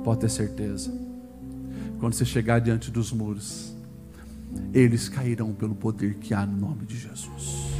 pode 0.02 0.20
ter 0.20 0.30
certeza, 0.30 0.90
quando 1.98 2.14
você 2.14 2.24
chegar 2.24 2.60
diante 2.60 2.90
dos 2.90 3.12
muros, 3.12 3.69
eles 4.72 5.08
cairão 5.08 5.52
pelo 5.52 5.74
poder 5.74 6.14
que 6.14 6.34
há 6.34 6.46
no 6.46 6.56
nome 6.56 6.86
de 6.86 6.98
Jesus. 6.98 7.70